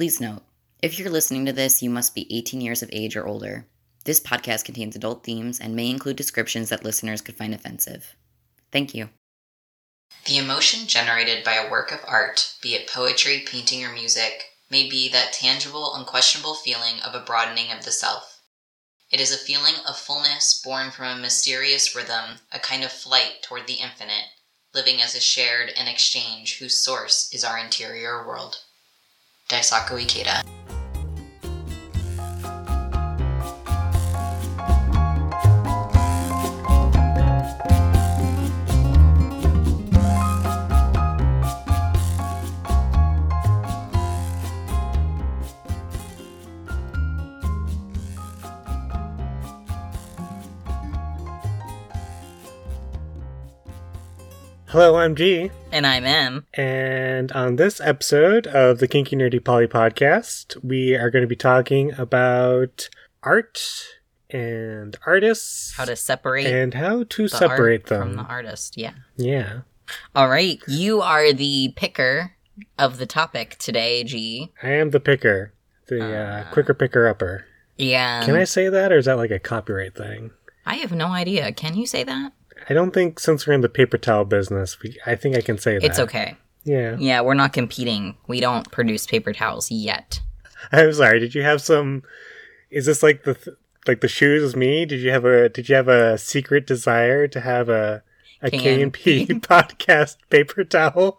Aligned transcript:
Please 0.00 0.18
note, 0.18 0.40
if 0.80 0.98
you're 0.98 1.10
listening 1.10 1.44
to 1.44 1.52
this, 1.52 1.82
you 1.82 1.90
must 1.90 2.14
be 2.14 2.26
18 2.34 2.62
years 2.62 2.82
of 2.82 2.88
age 2.90 3.18
or 3.18 3.26
older. 3.26 3.66
This 4.06 4.18
podcast 4.18 4.64
contains 4.64 4.96
adult 4.96 5.24
themes 5.24 5.60
and 5.60 5.76
may 5.76 5.90
include 5.90 6.16
descriptions 6.16 6.70
that 6.70 6.82
listeners 6.82 7.20
could 7.20 7.36
find 7.36 7.52
offensive. 7.52 8.16
Thank 8.72 8.94
you. 8.94 9.10
The 10.24 10.38
emotion 10.38 10.86
generated 10.86 11.44
by 11.44 11.56
a 11.56 11.70
work 11.70 11.92
of 11.92 12.00
art, 12.06 12.54
be 12.62 12.74
it 12.74 12.88
poetry, 12.88 13.44
painting, 13.46 13.84
or 13.84 13.92
music, 13.92 14.44
may 14.70 14.88
be 14.88 15.10
that 15.10 15.34
tangible, 15.34 15.94
unquestionable 15.94 16.54
feeling 16.54 17.00
of 17.00 17.14
a 17.14 17.22
broadening 17.22 17.70
of 17.70 17.84
the 17.84 17.92
self. 17.92 18.40
It 19.10 19.20
is 19.20 19.34
a 19.34 19.36
feeling 19.36 19.74
of 19.86 19.98
fullness 19.98 20.62
born 20.64 20.92
from 20.92 21.08
a 21.08 21.20
mysterious 21.20 21.94
rhythm, 21.94 22.38
a 22.50 22.58
kind 22.58 22.84
of 22.84 22.90
flight 22.90 23.42
toward 23.42 23.66
the 23.66 23.74
infinite, 23.74 24.28
living 24.72 25.02
as 25.02 25.14
a 25.14 25.20
shared 25.20 25.68
and 25.76 25.90
exchange 25.90 26.56
whose 26.56 26.82
source 26.82 27.30
is 27.34 27.44
our 27.44 27.58
interior 27.58 28.26
world. 28.26 28.60
Daisaku 29.50 29.98
Ikeda. 29.98 30.44
Hello, 54.68 54.94
I'm 54.94 55.16
G, 55.16 55.50
And 55.72 55.86
I'm 55.86 56.04
M. 56.04 56.46
and 56.54 57.30
on 57.32 57.56
this 57.56 57.80
episode 57.80 58.46
of 58.48 58.78
the 58.78 58.88
Kinky 58.88 59.14
Nerdy 59.16 59.42
Poly 59.42 59.68
podcast, 59.68 60.62
we 60.64 60.96
are 60.96 61.10
going 61.10 61.22
to 61.22 61.28
be 61.28 61.36
talking 61.36 61.92
about 61.98 62.88
art 63.22 63.62
and 64.30 64.96
artists 65.06 65.74
How 65.76 65.84
to 65.84 65.94
separate 65.94 66.46
and 66.46 66.74
how 66.74 67.04
to 67.04 67.22
the 67.22 67.28
separate 67.28 67.86
them. 67.86 68.08
from 68.08 68.16
the 68.16 68.22
artist. 68.24 68.76
Yeah. 68.76 68.94
yeah, 69.16 69.60
All 70.14 70.28
right. 70.28 70.60
You 70.66 71.02
are 71.02 71.32
the 71.32 71.72
picker 71.76 72.32
of 72.78 72.98
the 72.98 73.06
topic 73.06 73.56
today, 73.58 74.02
G. 74.02 74.50
I 74.62 74.70
am 74.70 74.90
the 74.90 75.00
picker, 75.00 75.52
the 75.86 76.02
uh, 76.02 76.40
Uh, 76.40 76.52
quicker 76.52 76.74
picker 76.74 77.06
upper. 77.06 77.44
Yeah. 77.78 78.24
Can 78.24 78.34
I 78.34 78.44
say 78.44 78.68
that, 78.68 78.90
or 78.92 78.98
is 78.98 79.06
that 79.06 79.16
like 79.16 79.30
a 79.30 79.38
copyright 79.38 79.94
thing? 79.94 80.32
I 80.66 80.74
have 80.74 80.92
no 80.92 81.06
idea. 81.06 81.52
Can 81.52 81.76
you 81.76 81.86
say 81.86 82.02
that? 82.04 82.32
I 82.70 82.74
don't 82.74 82.94
think 82.94 83.18
since 83.18 83.46
we're 83.46 83.54
in 83.54 83.62
the 83.62 83.68
paper 83.68 83.98
towel 83.98 84.24
business, 84.24 84.80
we, 84.80 84.96
I 85.04 85.16
think 85.16 85.36
I 85.36 85.40
can 85.40 85.58
say 85.58 85.74
that. 85.74 85.84
It's 85.84 85.98
okay. 85.98 86.36
Yeah. 86.64 86.96
Yeah, 87.00 87.20
we're 87.22 87.34
not 87.34 87.52
competing. 87.52 88.16
We 88.28 88.38
don't 88.38 88.70
produce 88.70 89.06
paper 89.06 89.32
towels 89.32 89.72
yet. 89.72 90.20
I'm 90.72 90.92
sorry. 90.92 91.18
Did 91.18 91.34
you 91.34 91.42
have 91.42 91.60
some? 91.60 92.04
Is 92.70 92.86
this 92.86 93.02
like 93.02 93.24
the 93.24 93.34
th- 93.34 93.56
like 93.88 94.02
the 94.02 94.08
shoes 94.08 94.44
as 94.44 94.54
me? 94.54 94.86
Did 94.86 95.00
you 95.00 95.10
have 95.10 95.24
a 95.24 95.48
Did 95.48 95.68
you 95.68 95.74
have 95.74 95.88
a 95.88 96.16
secret 96.16 96.64
desire 96.66 97.26
to 97.26 97.40
have 97.40 97.68
a 97.68 98.04
a 98.40 98.50
K 98.50 98.82
and 98.82 98.92
K&P. 98.92 99.26
podcast 99.40 100.16
paper 100.30 100.62
towel? 100.64 101.18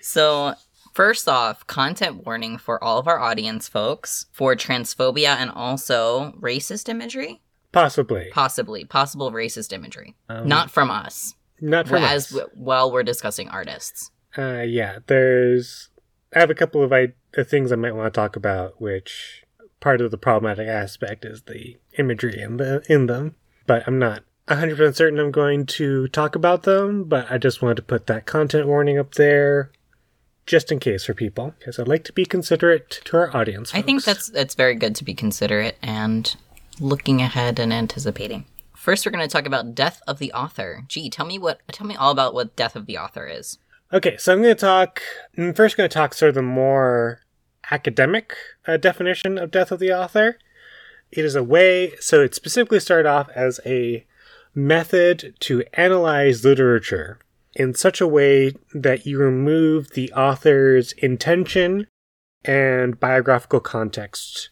So, 0.00 0.54
first 0.94 1.28
off, 1.28 1.66
content 1.66 2.24
warning 2.24 2.56
for 2.56 2.82
all 2.82 2.98
of 2.98 3.06
our 3.06 3.18
audience 3.18 3.68
folks 3.68 4.26
for 4.32 4.56
transphobia 4.56 5.36
and 5.36 5.50
also 5.50 6.32
racist 6.40 6.88
imagery. 6.88 7.42
Possibly. 7.76 8.28
Possibly, 8.32 8.84
possible 8.86 9.30
racist 9.30 9.70
imagery. 9.72 10.14
Um, 10.30 10.48
not 10.48 10.70
from 10.70 10.90
us. 10.90 11.34
not 11.60 11.86
from 11.86 12.02
as 12.02 12.24
us. 12.26 12.30
w- 12.30 12.48
well, 12.56 12.90
we're 12.90 13.02
discussing 13.02 13.50
artists. 13.50 14.10
Uh, 14.36 14.62
yeah. 14.66 15.00
There's. 15.06 15.90
I 16.34 16.38
have 16.40 16.48
a 16.48 16.54
couple 16.54 16.82
of 16.82 16.90
I- 16.92 17.12
uh, 17.36 17.44
things 17.44 17.70
I 17.72 17.76
might 17.76 17.94
want 17.94 18.12
to 18.12 18.18
talk 18.18 18.34
about, 18.34 18.80
which 18.80 19.44
part 19.80 20.00
of 20.00 20.10
the 20.10 20.16
problematic 20.16 20.68
aspect 20.68 21.26
is 21.26 21.42
the 21.42 21.76
imagery 21.98 22.40
in 22.40 22.56
the 22.56 22.82
in 22.88 23.06
them, 23.06 23.34
but 23.66 23.82
I'm 23.86 23.98
not. 23.98 24.22
100% 24.48 24.94
certain 24.94 25.18
I'm 25.18 25.30
going 25.32 25.66
to 25.66 26.06
talk 26.08 26.34
about 26.36 26.62
them, 26.62 27.04
but 27.04 27.30
I 27.30 27.36
just 27.36 27.60
wanted 27.60 27.76
to 27.76 27.82
put 27.82 28.06
that 28.06 28.24
content 28.26 28.66
warning 28.68 28.96
up 28.96 29.14
there 29.16 29.70
just 30.46 30.70
in 30.72 30.78
case 30.78 31.04
for 31.04 31.14
people, 31.14 31.52
because 31.58 31.78
I'd 31.80 31.88
like 31.88 32.04
to 32.04 32.12
be 32.12 32.24
considerate 32.24 32.88
to 33.06 33.16
our 33.18 33.36
audience. 33.36 33.74
I 33.74 33.82
think 33.82 34.04
that's 34.04 34.30
that's 34.30 34.54
very 34.54 34.76
good 34.76 34.94
to 34.96 35.04
be 35.04 35.12
considerate 35.14 35.76
and 35.82 36.34
looking 36.80 37.20
ahead 37.20 37.58
and 37.58 37.72
anticipating. 37.72 38.44
First, 38.74 39.04
we're 39.04 39.12
going 39.12 39.26
to 39.26 39.32
talk 39.32 39.46
about 39.46 39.74
death 39.74 40.00
of 40.06 40.18
the 40.18 40.32
author. 40.32 40.84
Gee, 40.88 41.10
tell 41.10 41.26
me 41.26 41.38
what 41.38 41.60
tell 41.72 41.86
me 41.86 41.96
all 41.96 42.12
about 42.12 42.34
what 42.34 42.56
death 42.56 42.76
of 42.76 42.86
the 42.86 42.98
author 42.98 43.26
is. 43.26 43.58
Okay, 43.92 44.16
so 44.16 44.32
I'm 44.32 44.42
going 44.42 44.54
to 44.54 44.60
talk. 44.60 45.02
I'm 45.36 45.54
first 45.54 45.76
going 45.76 45.88
to 45.88 45.94
talk 45.94 46.14
sort 46.14 46.30
of 46.30 46.34
the 46.34 46.42
more 46.42 47.20
academic 47.70 48.34
uh, 48.66 48.76
definition 48.76 49.38
of 49.38 49.50
death 49.50 49.72
of 49.72 49.80
the 49.80 49.92
author. 49.92 50.38
It 51.10 51.24
is 51.24 51.34
a 51.34 51.42
way, 51.42 51.94
so 52.00 52.20
it 52.20 52.34
specifically 52.34 52.80
started 52.80 53.08
off 53.08 53.28
as 53.34 53.60
a 53.64 54.04
method 54.54 55.34
to 55.40 55.62
analyze 55.74 56.44
literature 56.44 57.18
in 57.54 57.74
such 57.74 58.00
a 58.00 58.06
way 58.06 58.52
that 58.74 59.06
you 59.06 59.18
remove 59.18 59.90
the 59.90 60.12
author's 60.12 60.92
intention 60.92 61.86
and 62.44 63.00
biographical 63.00 63.60
context, 63.60 64.50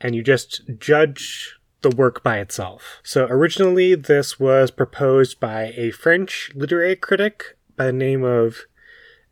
and 0.00 0.14
you 0.14 0.22
just 0.22 0.62
judge 0.78 1.59
the 1.82 1.90
work 1.90 2.22
by 2.22 2.38
itself. 2.38 3.00
So 3.02 3.26
originally, 3.26 3.94
this 3.94 4.38
was 4.38 4.70
proposed 4.70 5.40
by 5.40 5.72
a 5.76 5.90
French 5.90 6.50
literary 6.54 6.96
critic 6.96 7.56
by 7.76 7.86
the 7.86 7.92
name 7.92 8.24
of, 8.24 8.66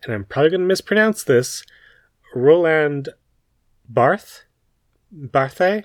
and 0.03 0.15
I'm 0.15 0.25
probably 0.25 0.51
going 0.51 0.61
to 0.63 0.67
mispronounce 0.67 1.25
this, 1.25 1.65
Roland 2.35 3.11
Barthes? 3.89 4.45
Barthes? 5.11 5.85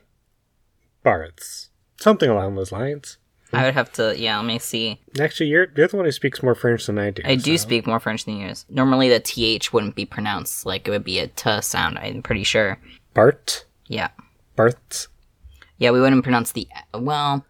Barthes. 1.04 1.70
Something 1.98 2.30
along 2.30 2.56
those 2.56 2.72
lines. 2.72 3.18
I 3.54 3.66
would 3.66 3.76
have 3.76 3.92
to, 3.94 4.18
yeah, 4.18 4.38
let 4.38 4.46
me 4.46 4.58
see. 4.58 5.00
Actually, 5.20 5.50
you're, 5.50 5.68
you're 5.76 5.88
the 5.88 5.96
one 5.96 6.06
who 6.06 6.12
speaks 6.12 6.42
more 6.42 6.56
French 6.56 6.88
than 6.88 6.98
I 6.98 7.12
do. 7.12 7.22
I 7.24 7.36
do 7.36 7.56
speak 7.58 7.86
more 7.86 8.00
French 8.00 8.26
than 8.26 8.38
you. 8.38 8.48
guys. 8.48 8.66
Normally, 8.68 9.10
the 9.10 9.20
th 9.20 9.72
wouldn't 9.72 9.96
be 9.96 10.06
pronounced 10.06 10.66
like 10.66 10.88
it 10.88 10.92
would 10.92 11.04
be 11.04 11.20
a 11.20 11.28
t 11.28 11.62
sound. 11.62 12.00
I'm 12.00 12.24
pretty 12.24 12.44
sure. 12.44 12.80
Bart? 13.14 13.66
Yeah, 13.88 14.10
Barthes? 14.56 15.08
Yeah, 15.78 15.92
we 15.92 16.00
wouldn't 16.02 16.24
pronounce 16.24 16.52
the 16.52 16.68
well, 16.94 17.46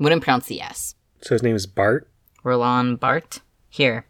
wouldn't 0.00 0.22
pronounce 0.22 0.46
the 0.46 0.60
s. 0.60 0.94
So 1.20 1.34
his 1.34 1.42
name 1.42 1.56
is 1.56 1.66
Bart? 1.66 2.08
Roland 2.44 3.00
Bart 3.00 3.40
here. 3.68 4.06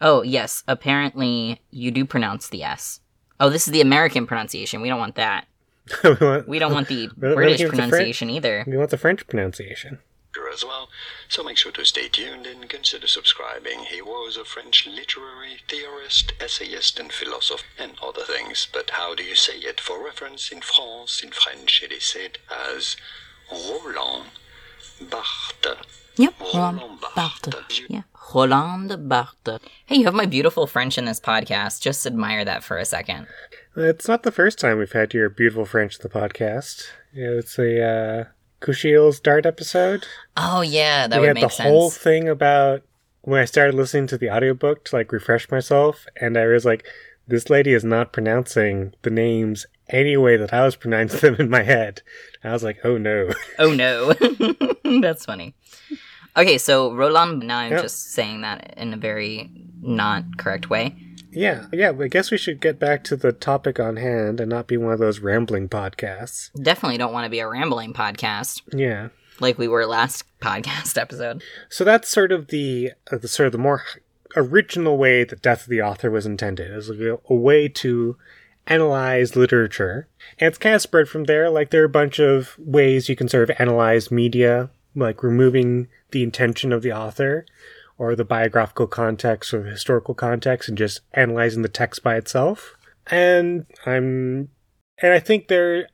Oh 0.00 0.22
yes, 0.22 0.64
apparently 0.66 1.60
you 1.70 1.90
do 1.90 2.04
pronounce 2.04 2.48
the 2.48 2.62
s. 2.62 3.00
Oh, 3.40 3.50
this 3.50 3.66
is 3.66 3.72
the 3.72 3.80
American 3.80 4.26
pronunciation. 4.26 4.80
We 4.80 4.88
don't 4.88 4.98
want 5.00 5.16
that. 5.16 5.46
we, 6.04 6.14
want, 6.14 6.48
We 6.48 6.58
don't 6.58 6.72
want 6.72 6.88
the 6.88 7.08
British 7.16 7.60
for 7.60 7.68
the 7.68 7.76
pronunciation 7.76 8.30
either. 8.30 8.64
we 8.66 8.76
want 8.76 8.90
the 8.90 8.96
French 8.98 9.26
pronunciation. 9.26 9.98
As 10.52 10.64
well, 10.64 10.88
so 11.28 11.42
make 11.42 11.56
sure 11.56 11.72
to 11.72 11.84
stay 11.84 12.08
tuned 12.08 12.46
and 12.46 12.68
consider 12.68 13.06
subscribing. 13.06 13.84
He 13.84 14.02
was 14.02 14.36
a 14.36 14.44
French 14.44 14.86
literary 14.86 15.58
theorist, 15.68 16.32
essayist, 16.40 16.98
and 16.98 17.12
philosopher, 17.12 17.64
and 17.78 17.92
other 18.02 18.22
things. 18.22 18.66
But 18.72 18.90
how 18.90 19.14
do 19.14 19.22
you 19.22 19.34
say 19.34 19.58
it? 19.58 19.80
For 19.80 20.02
reference, 20.04 20.50
in 20.50 20.60
France, 20.60 21.22
in 21.22 21.30
French, 21.30 21.82
it 21.82 21.92
is 21.92 22.04
said 22.04 22.38
as 22.50 22.96
Roland 23.50 24.30
Barthes. 25.00 25.86
Yep, 26.16 26.34
Roland 26.40 26.78
Roland 26.80 27.00
Barthes. 27.00 27.54
Barthes. 27.54 27.80
Yeah, 27.88 28.02
Roland 28.34 29.08
Barthes. 29.08 29.60
Hey, 29.86 29.96
you 29.96 30.04
have 30.04 30.14
my 30.14 30.26
beautiful 30.26 30.66
French 30.66 30.98
in 30.98 31.04
this 31.04 31.20
podcast. 31.20 31.80
Just 31.80 32.06
admire 32.06 32.44
that 32.44 32.62
for 32.62 32.78
a 32.78 32.84
second. 32.84 33.26
It's 33.76 34.06
not 34.06 34.22
the 34.22 34.30
first 34.30 34.58
time 34.60 34.78
we've 34.78 34.92
had 34.92 35.12
your 35.12 35.28
beautiful 35.28 35.64
French 35.64 35.96
in 35.96 36.02
the 36.02 36.08
podcast. 36.08 36.84
It's 37.12 37.58
a 37.58 37.82
uh, 37.82 38.24
Kushiel's 38.64 39.20
Dart 39.20 39.46
episode. 39.46 40.06
Oh 40.36 40.62
yeah, 40.62 41.06
that 41.06 41.20
we 41.20 41.28
would 41.28 41.36
had 41.38 41.46
the 41.46 41.50
sense. 41.50 41.68
whole 41.68 41.90
thing 41.90 42.28
about 42.28 42.82
when 43.22 43.40
I 43.40 43.44
started 43.44 43.74
listening 43.74 44.06
to 44.08 44.18
the 44.18 44.30
audiobook 44.30 44.84
to 44.86 44.96
like 44.96 45.12
refresh 45.12 45.50
myself, 45.50 46.06
and 46.20 46.36
I 46.36 46.46
was 46.46 46.64
like, 46.64 46.84
this 47.28 47.48
lady 47.50 47.72
is 47.72 47.84
not 47.84 48.12
pronouncing 48.12 48.94
the 49.02 49.10
names 49.10 49.66
any 49.88 50.16
way 50.16 50.36
that 50.36 50.52
I 50.52 50.64
was 50.64 50.76
pronouncing 50.76 51.20
them 51.20 51.36
in 51.38 51.50
my 51.50 51.62
head. 51.62 52.02
And 52.42 52.50
I 52.50 52.54
was 52.54 52.62
like, 52.64 52.78
oh 52.84 52.96
no. 52.98 53.30
Oh 53.58 53.72
no. 53.74 54.12
That's 55.00 55.24
funny. 55.26 55.54
Okay, 56.36 56.58
so 56.58 56.92
Roland, 56.94 57.46
now 57.46 57.58
I'm 57.58 57.72
Yep. 57.72 57.82
just 57.82 58.12
saying 58.12 58.40
that 58.42 58.74
in 58.76 58.92
a 58.92 58.96
very 58.96 59.50
not 59.80 60.24
correct 60.38 60.68
way. 60.70 60.96
Yeah, 61.34 61.66
yeah, 61.72 61.92
I 61.98 62.08
guess 62.08 62.30
we 62.30 62.38
should 62.38 62.60
get 62.60 62.78
back 62.78 63.04
to 63.04 63.16
the 63.16 63.32
topic 63.32 63.78
on 63.80 63.96
hand 63.96 64.40
and 64.40 64.48
not 64.50 64.66
be 64.66 64.76
one 64.76 64.92
of 64.92 64.98
those 64.98 65.18
rambling 65.20 65.68
podcasts. 65.68 66.50
Definitely 66.60 66.98
don't 66.98 67.12
want 67.12 67.24
to 67.24 67.30
be 67.30 67.40
a 67.40 67.48
rambling 67.48 67.92
podcast 67.92 68.62
Yeah. 68.72 69.08
like 69.40 69.58
we 69.58 69.68
were 69.68 69.86
last 69.86 70.24
podcast 70.40 70.96
episode. 71.00 71.42
So 71.68 71.84
that's 71.84 72.08
sort 72.08 72.32
of 72.32 72.48
the, 72.48 72.92
uh, 73.12 73.18
the 73.18 73.28
sort 73.28 73.46
of 73.46 73.52
the 73.52 73.58
more 73.58 73.82
original 74.36 74.96
way 74.96 75.24
that 75.24 75.42
Death 75.42 75.62
of 75.62 75.68
the 75.68 75.82
Author 75.82 76.10
was 76.10 76.26
intended 76.26 76.72
as 76.72 76.88
a, 76.90 77.18
a 77.28 77.34
way 77.34 77.68
to 77.68 78.16
analyze 78.66 79.36
literature. 79.36 80.08
And 80.38 80.48
it's 80.48 80.58
kind 80.58 80.74
of 80.74 80.82
spread 80.82 81.08
from 81.08 81.24
there. 81.24 81.50
Like 81.50 81.70
there 81.70 81.82
are 81.82 81.86
a 81.86 81.88
bunch 81.88 82.18
of 82.18 82.56
ways 82.58 83.08
you 83.08 83.16
can 83.16 83.28
sort 83.28 83.48
of 83.50 83.56
analyze 83.60 84.10
media, 84.10 84.70
like 84.94 85.22
removing 85.22 85.88
the 86.12 86.22
intention 86.22 86.72
of 86.72 86.82
the 86.82 86.92
author 86.92 87.44
or 87.98 88.16
the 88.16 88.24
biographical 88.24 88.86
context 88.86 89.54
or 89.54 89.62
the 89.62 89.70
historical 89.70 90.14
context 90.14 90.68
and 90.68 90.78
just 90.78 91.00
analyzing 91.12 91.62
the 91.62 91.68
text 91.68 92.02
by 92.02 92.16
itself. 92.16 92.76
And 93.06 93.66
I'm 93.86 94.48
And 95.02 95.12
I 95.12 95.18
think 95.18 95.48
there, 95.48 95.88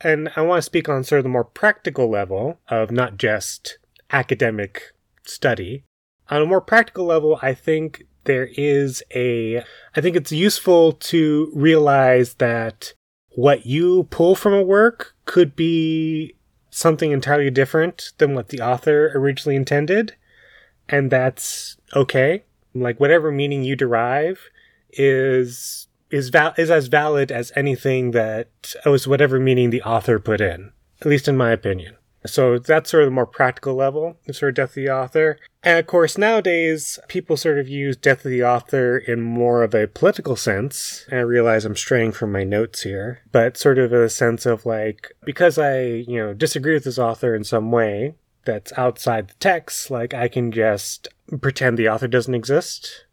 and 0.00 0.30
I 0.36 0.42
want 0.42 0.58
to 0.58 0.62
speak 0.62 0.88
on 0.88 1.04
sort 1.04 1.20
of 1.20 1.24
the 1.24 1.30
more 1.30 1.44
practical 1.44 2.10
level 2.10 2.58
of 2.68 2.90
not 2.90 3.16
just 3.16 3.78
academic 4.10 4.92
study. 5.24 5.84
On 6.30 6.42
a 6.42 6.46
more 6.46 6.60
practical 6.60 7.06
level, 7.06 7.38
I 7.42 7.54
think 7.54 8.06
there 8.24 8.48
is 8.56 9.02
a, 9.14 9.58
I 9.94 10.00
think 10.00 10.16
it's 10.16 10.32
useful 10.32 10.92
to 10.92 11.52
realize 11.54 12.34
that 12.34 12.94
what 13.30 13.66
you 13.66 14.04
pull 14.10 14.34
from 14.34 14.54
a 14.54 14.62
work 14.62 15.14
could 15.24 15.54
be 15.54 16.34
something 16.70 17.12
entirely 17.12 17.50
different 17.50 18.12
than 18.18 18.34
what 18.34 18.48
the 18.48 18.60
author 18.60 19.12
originally 19.14 19.56
intended. 19.56 20.14
And 20.88 21.10
that's 21.10 21.76
okay. 21.94 22.44
Like 22.74 23.00
whatever 23.00 23.30
meaning 23.32 23.64
you 23.64 23.76
derive 23.76 24.50
is 24.90 25.88
is 26.10 26.28
val- 26.28 26.54
is 26.56 26.70
as 26.70 26.86
valid 26.86 27.32
as 27.32 27.52
anything 27.56 28.12
that 28.12 28.74
oh, 28.84 28.92
was 28.92 29.08
whatever 29.08 29.40
meaning 29.40 29.70
the 29.70 29.82
author 29.82 30.18
put 30.18 30.40
in, 30.40 30.72
at 31.00 31.06
least 31.06 31.28
in 31.28 31.36
my 31.36 31.50
opinion. 31.50 31.96
So 32.26 32.58
that's 32.58 32.90
sort 32.90 33.04
of 33.04 33.08
the 33.08 33.14
more 33.14 33.26
practical 33.26 33.74
level, 33.74 34.16
sort 34.32 34.50
of 34.50 34.54
death 34.56 34.70
of 34.70 34.74
the 34.74 34.90
author. 34.90 35.38
And 35.62 35.78
of 35.78 35.86
course, 35.86 36.18
nowadays, 36.18 36.98
people 37.08 37.36
sort 37.36 37.58
of 37.58 37.68
use 37.68 37.96
death 37.96 38.24
of 38.24 38.30
the 38.30 38.44
author 38.44 38.98
in 38.98 39.22
more 39.22 39.62
of 39.62 39.74
a 39.74 39.86
political 39.86 40.36
sense. 40.36 41.06
And 41.08 41.20
I 41.20 41.22
realize 41.22 41.64
I'm 41.64 41.76
straying 41.76 42.12
from 42.12 42.32
my 42.32 42.44
notes 42.44 42.82
here, 42.82 43.20
but 43.32 43.56
sort 43.56 43.78
of 43.78 43.92
a 43.92 44.08
sense 44.08 44.46
of 44.46 44.66
like, 44.66 45.12
because 45.24 45.58
I, 45.58 45.82
you 45.82 46.16
know, 46.16 46.34
disagree 46.34 46.74
with 46.74 46.84
this 46.84 46.98
author 46.98 47.34
in 47.34 47.44
some 47.44 47.70
way 47.70 48.14
that's 48.46 48.72
outside 48.78 49.28
the 49.28 49.34
text, 49.34 49.90
like 49.90 50.14
I 50.14 50.28
can 50.28 50.50
just 50.50 51.08
pretend 51.40 51.76
the 51.76 51.88
author 51.88 52.08
doesn't 52.08 52.34
exist 52.34 53.04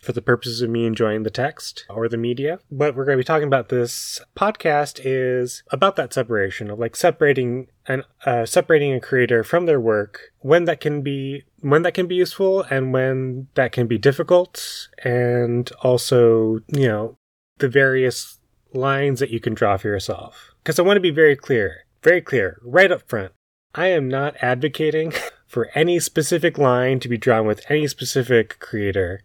for 0.00 0.12
the 0.12 0.22
purposes 0.22 0.62
of 0.62 0.70
me 0.70 0.86
enjoying 0.86 1.22
the 1.22 1.30
text 1.30 1.84
or 1.90 2.08
the 2.08 2.16
media. 2.16 2.58
What 2.70 2.94
we're 2.94 3.04
going 3.04 3.18
to 3.18 3.22
be 3.22 3.26
talking 3.26 3.46
about 3.46 3.68
this 3.68 4.20
podcast 4.36 5.00
is 5.04 5.62
about 5.70 5.96
that 5.96 6.14
separation 6.14 6.70
of 6.70 6.78
like 6.78 6.96
separating 6.96 7.66
and 7.86 8.04
uh, 8.24 8.46
separating 8.46 8.94
a 8.94 9.00
creator 9.00 9.44
from 9.44 9.66
their 9.66 9.80
work 9.80 10.32
when 10.38 10.64
that 10.64 10.80
can 10.80 11.02
be 11.02 11.44
when 11.60 11.82
that 11.82 11.94
can 11.94 12.06
be 12.06 12.14
useful 12.14 12.62
and 12.70 12.92
when 12.92 13.48
that 13.54 13.72
can 13.72 13.86
be 13.86 13.98
difficult 13.98 14.88
and 15.04 15.70
also 15.82 16.60
you 16.68 16.88
know 16.88 17.18
the 17.58 17.68
various 17.68 18.38
lines 18.72 19.20
that 19.20 19.30
you 19.30 19.40
can 19.40 19.52
draw 19.52 19.76
for 19.76 19.88
yourself 19.88 20.54
because 20.62 20.78
i 20.78 20.82
want 20.82 20.96
to 20.96 21.00
be 21.00 21.10
very 21.10 21.34
clear 21.34 21.84
very 22.02 22.20
clear 22.20 22.58
right 22.62 22.92
up 22.92 23.06
front 23.08 23.32
i 23.74 23.88
am 23.88 24.08
not 24.08 24.36
advocating 24.40 25.12
for 25.46 25.70
any 25.74 25.98
specific 25.98 26.58
line 26.58 27.00
to 27.00 27.08
be 27.08 27.18
drawn 27.18 27.46
with 27.46 27.64
any 27.68 27.86
specific 27.86 28.58
creator 28.58 29.22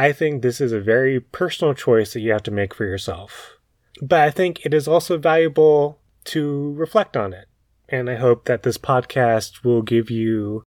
I 0.00 0.12
think 0.12 0.40
this 0.40 0.62
is 0.62 0.72
a 0.72 0.80
very 0.80 1.20
personal 1.20 1.74
choice 1.74 2.14
that 2.14 2.20
you 2.20 2.32
have 2.32 2.42
to 2.44 2.50
make 2.50 2.72
for 2.72 2.84
yourself. 2.84 3.58
But 4.00 4.20
I 4.20 4.30
think 4.30 4.64
it 4.64 4.72
is 4.72 4.88
also 4.88 5.18
valuable 5.18 5.98
to 6.24 6.72
reflect 6.72 7.18
on 7.18 7.34
it. 7.34 7.48
And 7.88 8.08
I 8.08 8.16
hope 8.16 8.44
that 8.46 8.62
this 8.62 8.78
podcast 8.78 9.64
will 9.64 9.82
give 9.82 10.10
you 10.10 10.62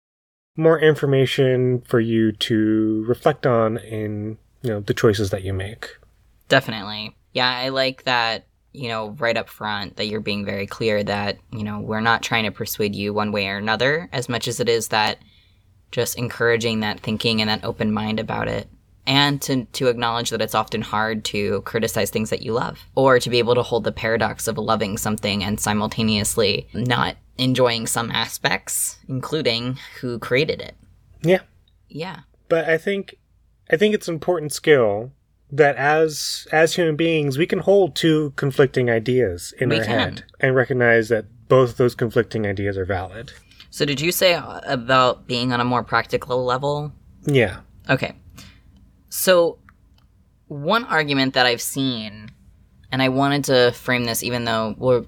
more 0.54 0.78
information 0.78 1.80
for 1.82 1.98
you 1.98 2.32
to 2.32 3.04
reflect 3.06 3.46
on 3.46 3.78
in, 3.78 4.36
you 4.60 4.70
know, 4.70 4.80
the 4.80 4.92
choices 4.92 5.30
that 5.30 5.44
you 5.44 5.54
make. 5.54 5.96
Definitely. 6.48 7.16
Yeah, 7.32 7.48
I 7.48 7.70
like 7.70 8.02
that, 8.02 8.46
you 8.72 8.88
know, 8.88 9.10
right 9.18 9.36
up 9.36 9.48
front 9.48 9.96
that 9.96 10.06
you're 10.06 10.20
being 10.20 10.44
very 10.44 10.66
clear 10.66 11.02
that, 11.02 11.38
you 11.50 11.62
know, 11.62 11.80
we're 11.80 12.00
not 12.00 12.22
trying 12.22 12.44
to 12.44 12.50
persuade 12.50 12.94
you 12.94 13.12
one 13.12 13.32
way 13.32 13.48
or 13.48 13.56
another 13.56 14.08
as 14.12 14.28
much 14.28 14.48
as 14.48 14.60
it 14.60 14.68
is 14.68 14.88
that 14.88 15.18
just 15.90 16.16
encouraging 16.16 16.80
that 16.80 17.00
thinking 17.00 17.40
and 17.40 17.50
that 17.50 17.64
open 17.64 17.92
mind 17.92 18.18
about 18.18 18.48
it. 18.48 18.68
And 19.06 19.42
to, 19.42 19.64
to 19.64 19.88
acknowledge 19.88 20.30
that 20.30 20.40
it's 20.40 20.54
often 20.54 20.80
hard 20.80 21.24
to 21.26 21.60
criticize 21.62 22.10
things 22.10 22.30
that 22.30 22.42
you 22.42 22.52
love 22.52 22.78
or 22.94 23.18
to 23.18 23.30
be 23.30 23.40
able 23.40 23.56
to 23.56 23.62
hold 23.62 23.84
the 23.84 23.92
paradox 23.92 24.46
of 24.46 24.58
loving 24.58 24.96
something 24.96 25.42
and 25.42 25.58
simultaneously 25.58 26.68
not 26.72 27.16
enjoying 27.36 27.86
some 27.86 28.10
aspects 28.10 28.98
including 29.08 29.78
who 30.00 30.18
created 30.18 30.60
it. 30.60 30.76
Yeah. 31.22 31.40
Yeah. 31.88 32.20
But 32.48 32.68
i 32.68 32.76
think 32.78 33.16
i 33.70 33.76
think 33.76 33.94
it's 33.94 34.08
an 34.08 34.14
important 34.14 34.52
skill 34.52 35.10
that 35.52 35.76
as 35.76 36.48
as 36.50 36.74
human 36.74 36.96
beings 36.96 37.36
we 37.36 37.46
can 37.46 37.60
hold 37.60 37.94
two 37.94 38.32
conflicting 38.36 38.90
ideas 38.90 39.54
in 39.58 39.68
we 39.68 39.78
our 39.78 39.84
can. 39.84 39.98
head 39.98 40.24
and 40.40 40.56
recognize 40.56 41.10
that 41.10 41.26
both 41.48 41.76
those 41.76 41.94
conflicting 41.94 42.46
ideas 42.46 42.78
are 42.78 42.86
valid. 42.86 43.32
So 43.70 43.84
did 43.84 44.00
you 44.00 44.10
say 44.10 44.40
about 44.66 45.26
being 45.26 45.52
on 45.52 45.60
a 45.60 45.64
more 45.64 45.82
practical 45.82 46.44
level? 46.44 46.92
Yeah. 47.24 47.60
Okay. 47.88 48.14
So, 49.08 49.58
one 50.46 50.84
argument 50.84 51.34
that 51.34 51.46
I've 51.46 51.62
seen, 51.62 52.30
and 52.90 53.02
I 53.02 53.08
wanted 53.10 53.44
to 53.44 53.72
frame 53.72 54.04
this 54.04 54.22
even 54.22 54.44
though 54.44 54.74
we'll 54.78 55.06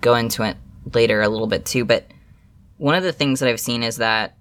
go 0.00 0.14
into 0.14 0.42
it 0.42 0.56
later 0.94 1.22
a 1.22 1.28
little 1.28 1.46
bit 1.46 1.64
too, 1.64 1.84
but 1.84 2.06
one 2.76 2.94
of 2.94 3.02
the 3.02 3.12
things 3.12 3.40
that 3.40 3.48
I've 3.48 3.60
seen 3.60 3.82
is 3.82 3.96
that, 3.96 4.36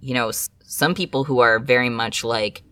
you 0.00 0.14
know, 0.14 0.30
some 0.62 0.94
people 0.94 1.24
who 1.24 1.40
are 1.40 1.58
very 1.58 1.88
much 1.88 2.24
like, 2.24 2.62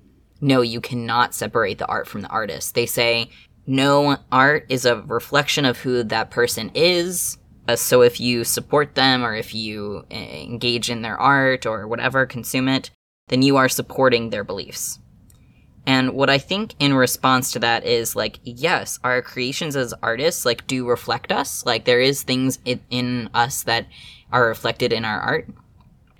no, 0.40 0.60
you 0.60 0.80
cannot 0.80 1.34
separate 1.34 1.78
the 1.78 1.86
art 1.86 2.06
from 2.06 2.22
the 2.22 2.28
artist. 2.28 2.74
They 2.74 2.86
say, 2.86 3.30
no, 3.66 4.18
art 4.30 4.66
is 4.68 4.84
a 4.84 5.00
reflection 5.02 5.64
of 5.64 5.78
who 5.78 6.02
that 6.02 6.30
person 6.30 6.70
is. 6.74 7.38
Uh, 7.68 7.74
so 7.74 8.02
if 8.02 8.20
you 8.20 8.44
support 8.44 8.94
them 8.94 9.24
or 9.24 9.34
if 9.34 9.54
you 9.54 10.04
eh, 10.10 10.44
engage 10.44 10.88
in 10.88 11.02
their 11.02 11.18
art 11.18 11.66
or 11.66 11.88
whatever, 11.88 12.26
consume 12.26 12.68
it, 12.68 12.90
then 13.28 13.42
you 13.42 13.56
are 13.56 13.68
supporting 13.68 14.30
their 14.30 14.44
beliefs. 14.44 15.00
And 15.84 16.14
what 16.14 16.30
I 16.30 16.38
think 16.38 16.74
in 16.78 16.94
response 16.94 17.52
to 17.52 17.60
that 17.60 17.84
is 17.84 18.16
like, 18.16 18.40
yes, 18.42 18.98
our 19.04 19.22
creations 19.22 19.76
as 19.76 19.94
artists 20.02 20.44
like 20.44 20.66
do 20.66 20.86
reflect 20.86 21.32
us. 21.32 21.64
Like 21.64 21.84
there 21.84 22.00
is 22.00 22.22
things 22.22 22.58
in, 22.64 22.80
in 22.90 23.30
us 23.32 23.62
that 23.64 23.86
are 24.32 24.48
reflected 24.48 24.92
in 24.92 25.04
our 25.04 25.20
art. 25.20 25.48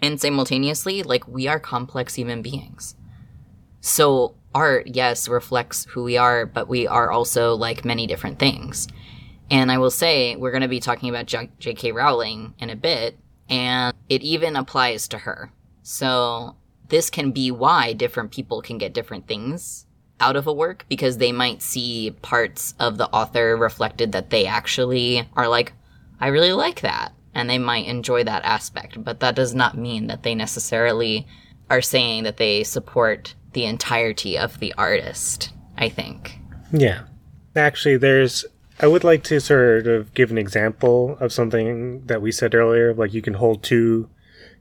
And 0.01 0.21
simultaneously, 0.21 1.03
like 1.03 1.27
we 1.27 1.49
are 1.49 1.59
complex 1.59 2.15
human 2.15 2.43
beings. 2.43 2.95
So 3.87 4.35
art, 4.53 4.89
yes, 4.89 5.29
reflects 5.29 5.85
who 5.85 6.03
we 6.03 6.17
are, 6.17 6.45
but 6.45 6.67
we 6.67 6.89
are 6.89 7.13
also 7.13 7.55
like 7.55 7.85
many 7.85 8.09
different 8.09 8.41
things. 8.41 8.89
And 9.49 9.71
I 9.71 9.79
will 9.79 9.93
say, 9.93 10.35
we're 10.35 10.51
going 10.51 10.63
to 10.63 10.69
be 10.69 10.81
talking 10.81 11.09
about 11.09 11.27
J.K. 11.27 11.93
Rowling 11.93 12.53
in 12.59 12.69
a 12.69 12.75
bit, 12.75 13.17
and 13.49 13.95
it 14.09 14.23
even 14.23 14.57
applies 14.57 15.07
to 15.09 15.19
her. 15.19 15.53
So 15.85 16.57
this 16.89 17.11
can 17.11 17.31
be 17.31 17.53
why 17.53 17.93
different 17.93 18.33
people 18.33 18.61
can 18.61 18.77
get 18.77 18.93
different 18.93 19.29
things 19.29 19.87
out 20.19 20.35
of 20.35 20.49
a 20.49 20.53
work 20.53 20.85
because 20.89 21.19
they 21.19 21.31
might 21.31 21.63
see 21.63 22.11
parts 22.23 22.75
of 22.81 22.99
the 22.99 23.09
author 23.11 23.57
reflected 23.57 24.11
that 24.11 24.31
they 24.31 24.47
actually 24.47 25.29
are 25.37 25.47
like, 25.47 25.75
I 26.21 26.27
really 26.27 26.53
like 26.53 26.81
that. 26.81 27.13
And 27.35 27.49
they 27.49 27.59
might 27.59 27.87
enjoy 27.87 28.25
that 28.25 28.45
aspect. 28.45 29.05
But 29.05 29.21
that 29.21 29.37
does 29.37 29.55
not 29.55 29.79
mean 29.79 30.09
that 30.09 30.25
they 30.25 30.35
necessarily 30.35 31.29
are 31.71 31.83
saying 31.83 32.25
that 32.25 32.37
they 32.37 32.65
support 32.65 33.37
the 33.57 33.65
entirety 33.65 34.39
of 34.39 34.61
the 34.61 34.73
artist, 34.75 35.51
I 35.79 35.89
think. 35.89 36.39
Yeah. 36.71 37.05
Actually, 37.57 37.97
there's. 37.97 38.45
I 38.79 38.87
would 38.87 39.03
like 39.03 39.25
to 39.25 39.41
sort 39.41 39.87
of 39.87 40.13
give 40.13 40.31
an 40.31 40.37
example 40.37 41.17
of 41.21 41.33
something 41.33 42.05
that 42.05 42.21
we 42.21 42.31
said 42.31 42.55
earlier. 42.55 42.93
Like, 42.93 43.15
you 43.15 43.23
can 43.23 43.33
hold 43.33 43.63
two 43.63 44.11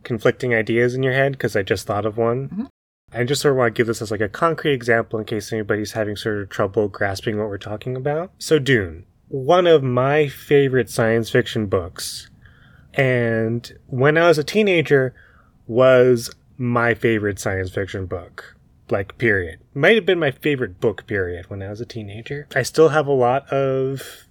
conflicting 0.03 0.55
ideas 0.55 0.95
in 0.95 1.03
your 1.03 1.11
head 1.11 1.33
because 1.33 1.57
I 1.57 1.61
just 1.61 1.85
thought 1.85 2.05
of 2.05 2.17
one. 2.17 2.47
Mm-hmm. 2.47 2.65
I 3.11 3.25
just 3.25 3.41
sort 3.41 3.51
of 3.51 3.57
want 3.57 3.75
to 3.75 3.77
give 3.77 3.87
this 3.87 4.01
as 4.01 4.11
like 4.11 4.21
a 4.21 4.29
concrete 4.29 4.73
example 4.73 5.19
in 5.19 5.25
case 5.25 5.51
anybody's 5.51 5.91
having 5.91 6.15
sort 6.15 6.41
of 6.41 6.49
trouble 6.49 6.87
grasping 6.87 7.37
what 7.37 7.49
we're 7.49 7.57
talking 7.57 7.97
about. 7.97 8.31
So 8.39 8.59
Dune, 8.59 9.05
one 9.27 9.67
of 9.67 9.83
my 9.83 10.29
favorite 10.29 10.89
science 10.89 11.29
fiction 11.29 11.65
books, 11.65 12.29
and 12.93 13.77
when 13.87 14.17
I 14.17 14.27
was 14.27 14.37
a 14.37 14.43
teenager, 14.43 15.13
was 15.67 16.33
my 16.57 16.93
favorite 16.93 17.39
science 17.39 17.71
fiction 17.71 18.05
book. 18.05 18.54
Like, 18.89 19.17
period. 19.17 19.59
Might 19.73 19.95
have 19.95 20.05
been 20.05 20.19
my 20.19 20.31
favorite 20.31 20.79
book, 20.79 21.07
period, 21.07 21.49
when 21.49 21.63
I 21.63 21.69
was 21.69 21.81
a 21.81 21.85
teenager. 21.85 22.47
I 22.55 22.63
still 22.63 22.89
have 22.89 23.07
a 23.07 23.11
lot 23.11 23.47
of 23.51 24.27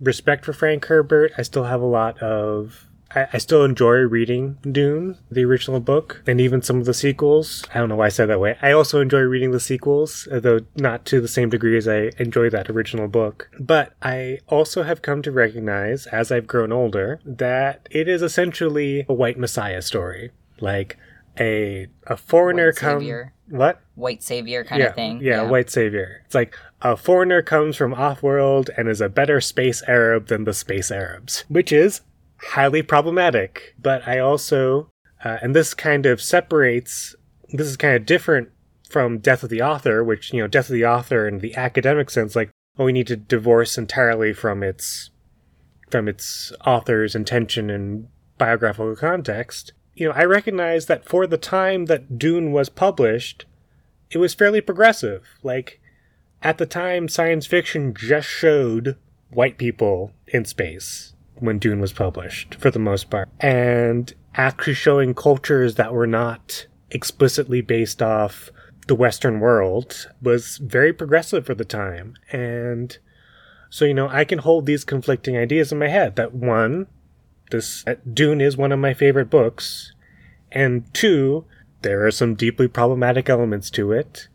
respect 0.00 0.44
for 0.44 0.52
Frank 0.52 0.84
Herbert. 0.86 1.32
I 1.38 1.42
still 1.42 1.64
have 1.64 1.80
a 1.80 1.86
lot 1.86 2.18
of 2.22 2.90
I, 3.14 3.26
I 3.32 3.38
still 3.38 3.64
enjoy 3.64 3.96
reading 3.98 4.58
Dune, 4.70 5.18
the 5.30 5.44
original 5.44 5.80
book, 5.80 6.22
and 6.26 6.40
even 6.40 6.62
some 6.62 6.78
of 6.78 6.86
the 6.86 6.94
sequels. 6.94 7.64
I 7.74 7.78
don't 7.78 7.88
know 7.88 7.96
why 7.96 8.06
I 8.06 8.10
said 8.10 8.26
that 8.26 8.40
way. 8.40 8.56
I 8.62 8.72
also 8.72 9.00
enjoy 9.00 9.20
reading 9.20 9.50
the 9.50 9.60
sequels, 9.60 10.28
though 10.30 10.60
not 10.76 11.04
to 11.06 11.20
the 11.20 11.28
same 11.28 11.50
degree 11.50 11.76
as 11.76 11.88
I 11.88 12.12
enjoy 12.18 12.50
that 12.50 12.70
original 12.70 13.08
book. 13.08 13.50
But 13.58 13.94
I 14.02 14.38
also 14.48 14.82
have 14.84 15.02
come 15.02 15.22
to 15.22 15.32
recognize, 15.32 16.06
as 16.06 16.30
I've 16.30 16.46
grown 16.46 16.72
older, 16.72 17.20
that 17.24 17.88
it 17.90 18.08
is 18.08 18.22
essentially 18.22 19.04
a 19.08 19.14
white 19.14 19.38
messiah 19.38 19.82
story. 19.82 20.30
Like, 20.60 20.96
a 21.38 21.86
a 22.06 22.16
foreigner 22.16 22.72
comes 22.72 23.08
what 23.50 23.80
white 23.94 24.22
savior 24.22 24.64
kind 24.64 24.80
yeah, 24.80 24.88
of 24.88 24.94
thing 24.94 25.20
yeah, 25.20 25.42
yeah, 25.42 25.50
white 25.50 25.68
savior 25.68 26.22
it's 26.24 26.34
like 26.34 26.56
a 26.82 26.96
foreigner 26.96 27.42
comes 27.42 27.76
from 27.76 27.92
off-world 27.92 28.70
and 28.76 28.88
is 28.88 29.00
a 29.00 29.08
better 29.08 29.40
space 29.40 29.82
arab 29.86 30.28
than 30.28 30.44
the 30.44 30.54
space 30.54 30.90
arabs 30.90 31.44
which 31.48 31.72
is 31.72 32.00
highly 32.42 32.82
problematic. 32.82 33.74
But 33.80 34.06
I 34.06 34.18
also, 34.18 34.90
uh, 35.24 35.38
and 35.42 35.54
this 35.54 35.74
kind 35.74 36.06
of 36.06 36.20
separates, 36.20 37.14
this 37.52 37.66
is 37.66 37.76
kind 37.76 37.96
of 37.96 38.06
different 38.06 38.50
from 38.88 39.18
Death 39.18 39.42
of 39.42 39.50
the 39.50 39.62
Author, 39.62 40.02
which, 40.02 40.32
you 40.32 40.40
know, 40.40 40.48
Death 40.48 40.68
of 40.68 40.74
the 40.74 40.86
Author 40.86 41.28
in 41.28 41.38
the 41.38 41.54
academic 41.56 42.10
sense, 42.10 42.34
like, 42.34 42.50
well, 42.76 42.86
we 42.86 42.92
need 42.92 43.06
to 43.08 43.16
divorce 43.16 43.76
entirely 43.78 44.32
from 44.32 44.62
its 44.62 45.10
from 45.90 46.06
its 46.06 46.52
author's 46.64 47.16
intention 47.16 47.68
and 47.68 48.06
biographical 48.38 48.94
context. 48.94 49.72
You 49.94 50.08
know, 50.08 50.14
I 50.14 50.24
recognize 50.24 50.86
that 50.86 51.04
for 51.04 51.26
the 51.26 51.36
time 51.36 51.86
that 51.86 52.18
Dune 52.18 52.52
was 52.52 52.68
published, 52.68 53.44
it 54.10 54.18
was 54.18 54.34
fairly 54.34 54.60
progressive. 54.60 55.26
Like 55.42 55.80
at 56.42 56.58
the 56.58 56.66
time 56.66 57.08
science 57.08 57.46
fiction 57.46 57.94
just 57.94 58.28
showed 58.28 58.96
white 59.30 59.58
people 59.58 60.12
in 60.26 60.44
space 60.44 61.14
when 61.34 61.58
Dune 61.58 61.80
was 61.80 61.92
published 61.92 62.54
for 62.56 62.70
the 62.70 62.78
most 62.78 63.10
part. 63.10 63.28
And 63.40 64.12
actually 64.34 64.74
showing 64.74 65.14
cultures 65.14 65.74
that 65.76 65.92
were 65.92 66.06
not 66.06 66.66
explicitly 66.90 67.60
based 67.60 68.02
off 68.02 68.50
the 68.86 68.94
Western 68.94 69.40
world 69.40 70.10
was 70.20 70.58
very 70.58 70.92
progressive 70.92 71.46
for 71.46 71.54
the 71.54 71.64
time. 71.64 72.14
And 72.32 72.96
so, 73.68 73.84
you 73.84 73.94
know, 73.94 74.08
I 74.08 74.24
can 74.24 74.40
hold 74.40 74.66
these 74.66 74.84
conflicting 74.84 75.36
ideas 75.36 75.70
in 75.70 75.78
my 75.78 75.88
head 75.88 76.16
that 76.16 76.34
one, 76.34 76.88
this 77.50 77.84
uh, 77.86 77.94
Dune 78.12 78.40
is 78.40 78.56
one 78.56 78.72
of 78.72 78.78
my 78.78 78.94
favorite 78.94 79.30
books, 79.30 79.92
and 80.50 80.92
two, 80.94 81.44
there 81.82 82.06
are 82.06 82.10
some 82.10 82.34
deeply 82.34 82.68
problematic 82.68 83.28
elements 83.28 83.70
to 83.70 83.92
it 83.92 84.28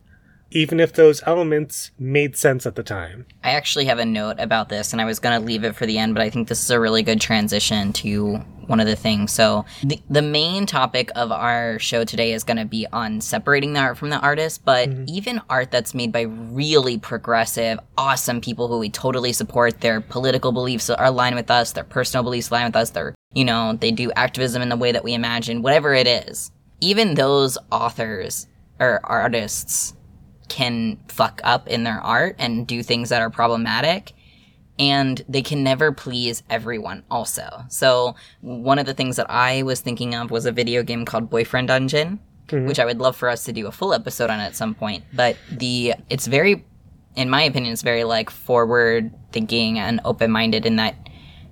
even 0.50 0.78
if 0.78 0.92
those 0.92 1.22
elements 1.26 1.90
made 1.98 2.36
sense 2.36 2.66
at 2.66 2.76
the 2.76 2.82
time. 2.82 3.26
I 3.42 3.50
actually 3.50 3.86
have 3.86 3.98
a 3.98 4.04
note 4.04 4.36
about 4.38 4.68
this, 4.68 4.92
and 4.92 5.00
I 5.00 5.04
was 5.04 5.18
going 5.18 5.38
to 5.38 5.44
leave 5.44 5.64
it 5.64 5.74
for 5.74 5.86
the 5.86 5.98
end, 5.98 6.14
but 6.14 6.22
I 6.22 6.30
think 6.30 6.48
this 6.48 6.62
is 6.62 6.70
a 6.70 6.78
really 6.78 7.02
good 7.02 7.20
transition 7.20 7.92
to 7.94 8.36
one 8.66 8.80
of 8.80 8.86
the 8.86 8.96
things. 8.96 9.32
So, 9.32 9.64
the, 9.82 10.00
the 10.08 10.22
main 10.22 10.66
topic 10.66 11.10
of 11.14 11.30
our 11.32 11.78
show 11.78 12.04
today 12.04 12.32
is 12.32 12.44
going 12.44 12.56
to 12.56 12.64
be 12.64 12.86
on 12.92 13.20
separating 13.20 13.72
the 13.72 13.80
art 13.80 13.98
from 13.98 14.10
the 14.10 14.18
artist, 14.18 14.64
but 14.64 14.88
mm-hmm. 14.88 15.04
even 15.08 15.40
art 15.48 15.70
that's 15.70 15.94
made 15.94 16.12
by 16.12 16.22
really 16.22 16.98
progressive, 16.98 17.78
awesome 17.96 18.40
people 18.40 18.68
who 18.68 18.78
we 18.78 18.90
totally 18.90 19.32
support, 19.32 19.80
their 19.80 20.00
political 20.00 20.52
beliefs 20.52 20.90
are 20.90 21.04
aligned 21.04 21.36
with 21.36 21.50
us, 21.50 21.72
their 21.72 21.84
personal 21.84 22.24
beliefs 22.24 22.50
align 22.50 22.66
with 22.66 22.76
us, 22.76 22.90
they're, 22.90 23.14
you 23.34 23.44
know, 23.44 23.76
they 23.80 23.90
do 23.90 24.12
activism 24.12 24.62
in 24.62 24.68
the 24.68 24.76
way 24.76 24.92
that 24.92 25.04
we 25.04 25.14
imagine, 25.14 25.62
whatever 25.62 25.94
it 25.94 26.06
is. 26.06 26.50
Even 26.80 27.14
those 27.14 27.56
authors 27.70 28.48
or 28.78 29.00
artists 29.04 29.95
can 30.48 30.98
fuck 31.08 31.40
up 31.44 31.68
in 31.68 31.84
their 31.84 32.00
art 32.00 32.36
and 32.38 32.66
do 32.66 32.82
things 32.82 33.08
that 33.08 33.20
are 33.20 33.30
problematic 33.30 34.12
and 34.78 35.22
they 35.28 35.42
can 35.42 35.62
never 35.62 35.92
please 35.92 36.42
everyone 36.50 37.02
also. 37.10 37.64
So 37.68 38.14
one 38.40 38.78
of 38.78 38.86
the 38.86 38.94
things 38.94 39.16
that 39.16 39.30
I 39.30 39.62
was 39.62 39.80
thinking 39.80 40.14
of 40.14 40.30
was 40.30 40.46
a 40.46 40.52
video 40.52 40.82
game 40.82 41.04
called 41.04 41.30
Boyfriend 41.30 41.68
Dungeon, 41.68 42.20
mm-hmm. 42.48 42.66
which 42.66 42.78
I 42.78 42.84
would 42.84 42.98
love 42.98 43.16
for 43.16 43.28
us 43.28 43.44
to 43.44 43.52
do 43.52 43.66
a 43.66 43.72
full 43.72 43.94
episode 43.94 44.30
on 44.30 44.40
at 44.40 44.54
some 44.54 44.74
point. 44.74 45.04
But 45.12 45.36
the 45.50 45.94
it's 46.10 46.26
very 46.26 46.64
in 47.14 47.30
my 47.30 47.42
opinion 47.42 47.72
it's 47.72 47.82
very 47.82 48.04
like 48.04 48.28
forward 48.28 49.12
thinking 49.32 49.78
and 49.78 50.00
open-minded 50.04 50.66
in 50.66 50.76
that 50.76 50.94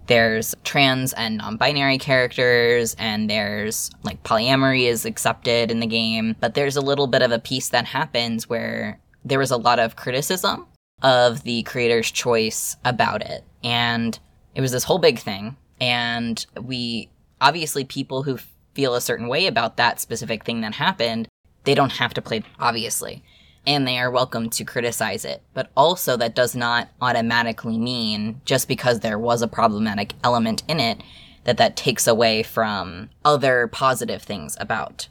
there's 0.06 0.54
trans 0.64 1.12
and 1.14 1.38
non-binary 1.38 1.98
characters 1.98 2.94
and 2.98 3.28
there's 3.30 3.90
like 4.02 4.22
polyamory 4.22 4.86
is 4.86 5.04
accepted 5.04 5.70
in 5.70 5.80
the 5.80 5.86
game 5.86 6.36
but 6.40 6.54
there's 6.54 6.76
a 6.76 6.80
little 6.80 7.06
bit 7.06 7.22
of 7.22 7.32
a 7.32 7.38
piece 7.38 7.70
that 7.70 7.86
happens 7.86 8.48
where 8.48 8.98
there 9.24 9.38
was 9.38 9.50
a 9.50 9.56
lot 9.56 9.78
of 9.78 9.96
criticism 9.96 10.66
of 11.02 11.42
the 11.42 11.62
creator's 11.62 12.10
choice 12.10 12.76
about 12.84 13.22
it 13.22 13.44
and 13.62 14.18
it 14.54 14.60
was 14.60 14.72
this 14.72 14.84
whole 14.84 14.98
big 14.98 15.18
thing 15.18 15.56
and 15.80 16.46
we 16.60 17.08
obviously 17.40 17.84
people 17.84 18.22
who 18.22 18.38
feel 18.74 18.94
a 18.94 19.00
certain 19.00 19.28
way 19.28 19.46
about 19.46 19.76
that 19.76 20.00
specific 20.00 20.44
thing 20.44 20.60
that 20.60 20.74
happened 20.74 21.28
they 21.64 21.74
don't 21.74 21.92
have 21.92 22.14
to 22.14 22.22
play 22.22 22.42
obviously 22.60 23.22
and 23.66 23.86
they 23.86 23.98
are 23.98 24.10
welcome 24.10 24.50
to 24.50 24.64
criticize 24.64 25.24
it. 25.24 25.42
But 25.54 25.70
also, 25.76 26.16
that 26.16 26.34
does 26.34 26.54
not 26.54 26.88
automatically 27.00 27.78
mean 27.78 28.40
just 28.44 28.68
because 28.68 29.00
there 29.00 29.18
was 29.18 29.42
a 29.42 29.48
problematic 29.48 30.14
element 30.22 30.62
in 30.68 30.80
it 30.80 31.02
that 31.44 31.56
that 31.58 31.76
takes 31.76 32.06
away 32.06 32.42
from 32.42 33.10
other 33.24 33.68
positive 33.68 34.22
things 34.22 34.56
about 34.60 35.08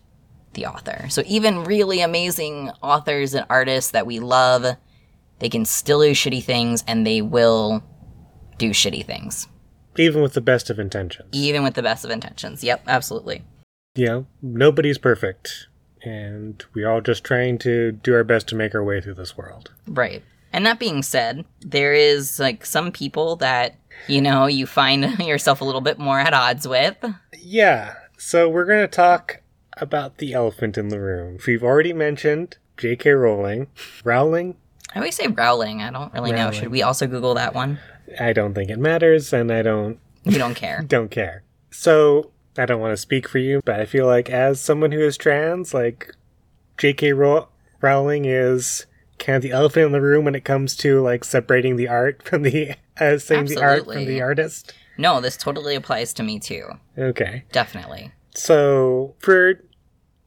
the 0.54 0.66
author. 0.66 1.08
So, 1.10 1.24
even 1.26 1.64
really 1.64 2.02
amazing 2.02 2.72
authors 2.82 3.34
and 3.34 3.46
artists 3.50 3.92
that 3.92 4.06
we 4.06 4.20
love, 4.20 4.78
they 5.40 5.50
can 5.50 5.66
still 5.66 6.02
do 6.02 6.12
shitty 6.12 6.44
things 6.44 6.84
and 6.88 7.06
they 7.06 7.22
will 7.22 7.84
do 8.58 8.72
shitty 8.72 9.06
things. 9.06 9.48
Even 9.98 10.22
with 10.22 10.34
the 10.34 10.42
best 10.42 10.70
of 10.70 10.80
intentions. 10.80 11.30
Even 11.32 11.64
with 11.64 11.76
the 11.76 11.84
best 11.84 12.04
of 12.04 12.12
intentions. 12.12 12.64
Yep, 12.64 12.84
absolutely. 12.88 13.44
Yeah, 13.96 14.24
nobody's 14.42 14.98
perfect 14.98 15.68
and 16.04 16.64
we're 16.74 16.90
all 16.90 17.02
just 17.02 17.24
trying 17.24 17.58
to 17.60 17.92
do 17.92 18.14
our 18.14 18.24
best 18.24 18.48
to 18.50 18.56
make 18.56 18.76
our 18.76 18.84
way 18.84 19.02
through 19.02 19.16
this 19.16 19.38
world. 19.38 19.72
Right. 19.88 20.24
And 20.52 20.66
that 20.66 20.80
being 20.80 21.02
said, 21.02 21.46
there 21.62 21.94
is 21.94 22.40
like 22.40 22.66
some 22.66 22.92
people 22.92 23.38
that, 23.38 23.76
you 24.08 24.22
know, 24.22 24.46
you 24.46 24.68
find 24.68 25.18
yourself 25.20 25.62
a 25.62 25.66
little 25.66 25.82
bit 25.82 25.98
more 25.98 26.20
at 26.20 26.34
odds 26.34 26.68
with. 26.68 26.98
Yeah. 27.40 27.96
So 28.18 28.48
we're 28.48 28.66
going 28.66 28.82
to 28.82 28.88
talk 28.88 29.42
about 29.78 30.18
the 30.18 30.34
elephant 30.34 30.78
in 30.78 30.90
the 30.90 31.00
room. 31.00 31.40
We've 31.48 31.64
already 31.64 31.94
mentioned 31.94 32.58
J.K. 32.78 33.12
Rowling. 33.12 33.68
Rowling? 34.04 34.56
I 34.94 35.00
always 35.00 35.16
say 35.16 35.28
Rowling. 35.28 35.82
I 35.82 35.90
don't 35.90 36.14
really 36.14 36.32
Rowling. 36.32 36.46
know. 36.46 36.52
Should 36.52 36.70
we 36.70 36.84
also 36.84 37.08
Google 37.08 37.34
that 37.34 37.56
one? 37.56 37.80
I 38.20 38.34
don't 38.34 38.54
think 38.54 38.70
it 38.70 38.78
matters, 38.78 39.34
and 39.34 39.52
I 39.52 39.64
don't. 39.64 40.00
You 40.24 40.38
don't 40.38 40.54
care. 40.54 40.84
don't 40.88 41.10
care. 41.10 41.44
So 41.72 42.32
I 42.58 42.66
don't 42.66 42.82
want 42.82 42.94
to 42.94 42.98
speak 42.98 43.28
for 43.28 43.40
you, 43.40 43.62
but 43.66 43.80
I 43.80 43.86
feel 43.86 44.06
like 44.06 44.30
as 44.30 44.60
someone 44.60 44.92
who 44.92 45.02
is 45.02 45.18
trans, 45.18 45.74
like 45.74 46.14
J.K. 46.78 47.14
Rowling 47.14 48.26
is 48.26 48.86
kind 49.20 49.36
of 49.38 49.42
the 49.42 49.52
elephant 49.52 49.88
in 49.88 49.92
the 49.92 50.02
room 50.02 50.26
when 50.26 50.36
it 50.36 50.46
comes 50.46 50.76
to 50.78 51.02
like 51.02 51.24
separating 51.24 51.76
the 51.76 51.88
art 51.88 52.22
from 52.24 52.44
the 52.44 52.76
uh, 53.00 53.18
saying 53.18 53.46
the 53.46 53.62
art 53.62 53.86
from 53.86 54.06
the 54.06 54.22
artist. 54.22 54.74
No, 54.98 55.22
this 55.22 55.38
totally 55.38 55.76
applies 55.76 56.14
to 56.16 56.24
me 56.24 56.40
too. 56.40 56.70
Okay, 56.98 57.44
definitely. 57.52 58.12
So 58.36 59.16
for 59.20 59.62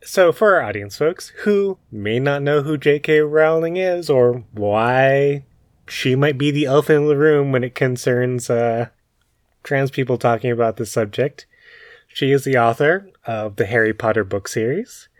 so 0.02 0.33
for 0.33 0.54
our 0.54 0.62
audience 0.62 0.97
folks 0.97 1.28
who 1.42 1.78
may 1.90 2.18
not 2.18 2.42
know 2.42 2.62
who 2.62 2.76
J.K. 2.76 3.21
Rowling 3.21 3.76
is 3.76 4.11
or 4.11 4.45
why 4.52 5.45
she 5.88 6.16
might 6.16 6.38
be 6.38 6.50
the 6.50 6.66
elephant 6.66 7.02
in 7.02 7.09
the 7.09 7.16
room 7.16 7.52
when 7.52 7.64
it 7.64 7.75
concerns 7.75 8.50
uh, 8.50 8.88
trans 9.62 9.90
people 9.90 10.18
talking 10.18 10.50
about 10.50 10.76
this 10.76 10.92
subject. 10.92 11.47
She 12.17 12.33
is 12.33 12.45
the 12.45 12.57
author 12.57 13.11
of 13.27 13.57
the 13.57 13.67
Harry 13.67 13.93
Potter 13.93 14.25
book 14.25 14.49
series. 14.49 15.11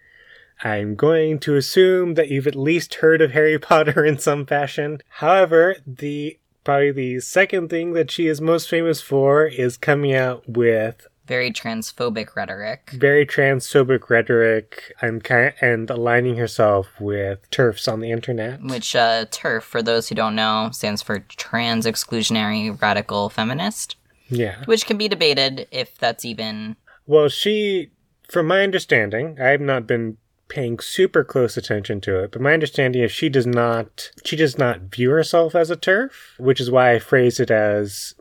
I'm 0.65 0.95
going 0.95 1.39
to 1.41 1.55
assume 1.55 2.15
that 2.15 2.31
you've 2.31 2.47
at 2.47 2.57
least 2.57 2.95
heard 2.95 3.21
of 3.21 3.33
Harry 3.33 3.59
Potter 3.69 4.03
in 4.03 4.17
some 4.17 4.47
fashion. 4.47 5.03
However, 5.11 5.77
the 5.87 6.39
probably 6.65 6.93
the 6.93 7.21
second 7.21 7.69
thing 7.69 7.93
that 7.93 8.11
she 8.11 8.29
is 8.29 8.41
most 8.41 8.71
famous 8.71 9.03
for 9.03 9.47
is 9.47 9.77
coming 9.77 10.15
out 10.15 10.49
with 10.49 11.07
very 11.27 11.53
transphobic 11.53 12.35
rhetoric. 12.35 12.93
Very 12.95 13.27
transphobic 13.27 14.09
rhetoric 14.09 14.95
and 15.03 15.23
kind 15.23 15.53
and 15.61 15.91
aligning 15.91 16.37
herself 16.37 16.89
with 16.99 17.47
TERFs 17.51 17.93
on 17.93 18.01
the 18.01 18.11
internet. 18.11 18.63
Which 18.63 18.97
uh, 18.97 19.27
TERF, 19.27 19.65
for 19.65 19.83
those 19.83 20.09
who 20.09 20.15
don't 20.15 20.35
know, 20.35 20.71
stands 20.73 21.03
for 21.03 21.19
Trans 21.19 21.85
Exclusionary 21.85 22.81
Radical 22.81 23.29
Feminist. 23.29 23.97
Yeah. 24.31 24.65
Which 24.65 24.87
can 24.87 24.97
be 24.97 25.09
debated 25.09 25.69
if 25.71 25.99
that's 25.99 26.25
even 26.25 26.77
well, 27.07 27.29
she, 27.29 27.91
from 28.29 28.47
my 28.47 28.63
understanding, 28.63 29.39
I 29.41 29.49
have 29.49 29.61
not 29.61 29.87
been 29.87 30.17
paying 30.49 30.79
super 30.79 31.25
close 31.25 31.57
attention 31.57 32.01
to 32.03 32.21
it, 32.21 32.31
but 32.33 32.41
my 32.41 32.53
understanding 32.53 33.03
is 33.03 33.11
she 33.11 33.29
does 33.29 33.47
not 33.47 34.11
she 34.25 34.37
does 34.37 34.57
not 34.59 34.83
view 34.83 35.11
herself 35.11 35.55
as 35.55 35.71
a 35.71 35.77
TERF, 35.77 36.39
which 36.39 36.61
is 36.61 36.71
why 36.71 36.93
I 36.93 36.99
phrase 36.99 37.41
it 37.41 37.51
as 37.51 38.15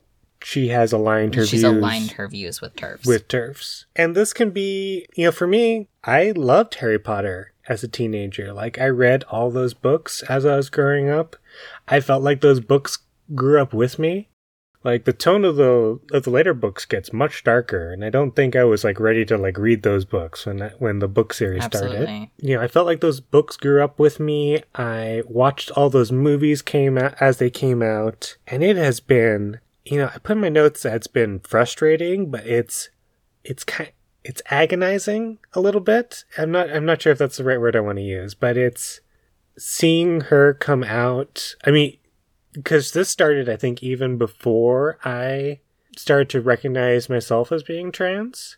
she 0.44 0.70
has 0.70 0.92
aligned 0.92 1.36
her 1.36 1.46
She's 1.46 1.62
views. 1.62 1.76
aligned 1.76 2.12
her 2.12 2.28
views 2.28 2.62
with 2.62 2.76
TERFs. 2.76 3.06
With 3.08 3.28
TERFs. 3.28 3.86
And 3.96 4.16
this 4.16 4.34
can 4.34 4.52
be, 4.52 5.06
you 5.16 5.26
know, 5.26 5.32
for 5.32 5.48
me, 5.48 5.88
I 6.04 6.32
loved 6.36 6.76
Harry 6.76 7.00
Potter 7.00 7.54
as 7.68 7.84
a 7.84 7.88
teenager. 7.88 8.54
Like 8.54 8.80
I 8.80 8.88
read 8.88 9.24
all 9.26 9.50
those 9.50 9.74
books 9.74 10.22
as 10.24 10.46
I 10.46 10.56
was 10.56 10.70
growing 10.70 11.10
up. 11.10 11.36
I 11.88 12.00
felt 12.00 12.24
like 12.24 12.42
those 12.42 12.60
books 12.60 13.00
grew 13.34 13.60
up 13.60 13.74
with 13.74 13.98
me. 13.98 14.30
Like 14.86 15.06
the 15.06 15.14
tone 15.14 15.44
of 15.46 15.56
the 15.56 16.00
of 16.14 16.24
the 16.24 16.30
later 16.30 16.54
books 16.54 16.86
gets 16.86 17.12
much 17.12 17.44
darker, 17.44 17.92
and 17.92 18.06
I 18.06 18.12
don't 18.12 18.36
think 18.36 18.56
I 18.56 18.66
was 18.66 18.84
like 18.84 19.00
ready 19.00 19.26
to 19.26 19.36
like 19.36 19.58
read 19.58 19.82
those 19.82 20.06
books 20.06 20.46
when 20.46 20.60
when 20.78 21.00
the 21.00 21.08
book 21.08 21.34
series 21.34 21.64
Absolutely. 21.64 21.98
started. 22.06 22.30
You 22.38 22.56
know, 22.56 22.62
I 22.62 22.68
felt 22.68 22.86
like 22.86 23.02
those 23.02 23.20
books 23.20 23.58
grew 23.58 23.84
up 23.84 23.98
with 23.98 24.20
me. 24.20 24.62
I 24.76 25.24
watched 25.28 25.72
all 25.72 25.90
those 25.90 26.12
movies 26.12 26.62
came 26.62 27.00
out 27.00 27.16
as 27.20 27.38
they 27.38 27.50
came 27.50 27.82
out, 27.82 28.38
and 28.46 28.64
it 28.64 28.78
has 28.78 29.00
been, 29.00 29.60
you 29.86 29.98
know, 29.98 30.12
I 30.14 30.20
put 30.20 30.34
in 30.34 30.42
my 30.42 30.50
notes 30.50 30.84
that 30.84 30.94
it's 30.94 31.08
been 31.08 31.40
frustrating, 31.40 32.30
but 32.30 32.46
it's 32.46 32.90
it's 33.44 33.64
kind 33.64 33.90
it's 34.24 34.44
agonizing 34.52 35.40
a 35.54 35.62
little 35.62 35.82
bit. 35.82 36.26
I'm 36.38 36.52
not 36.52 36.70
I'm 36.70 36.86
not 36.86 37.02
sure 37.02 37.12
if 37.12 37.18
that's 37.18 37.38
the 37.38 37.44
right 37.44 37.60
word 37.60 37.76
I 37.76 37.80
want 37.80 37.98
to 37.98 38.04
use, 38.04 38.36
but 38.36 38.56
it's 38.56 39.02
seeing 39.58 40.22
her 40.22 40.54
come 40.54 40.84
out. 40.84 41.56
I 41.66 41.72
mean, 41.72 41.98
because 42.56 42.92
this 42.92 43.10
started, 43.10 43.50
I 43.50 43.56
think, 43.56 43.84
even 43.84 44.18
before 44.18 44.98
I 45.04 45.60
started 45.98 46.30
to 46.30 46.42
recognize 46.42 47.10
myself 47.10 47.52
as 47.52 47.64
being 47.64 47.92
trans. 47.92 48.58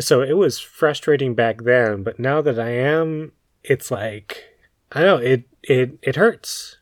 So 0.00 0.22
it 0.22 0.36
was 0.36 0.58
frustrating 0.58 1.34
back 1.34 1.62
then, 1.62 2.02
but 2.02 2.18
now 2.18 2.40
that 2.40 2.58
I 2.58 2.70
am, 2.70 3.32
it's 3.64 3.90
like 3.90 4.44
I 4.92 5.02
don't 5.02 5.20
know 5.20 5.26
it 5.26 5.44
it 5.62 5.98
it 6.02 6.16
hurts 6.16 6.78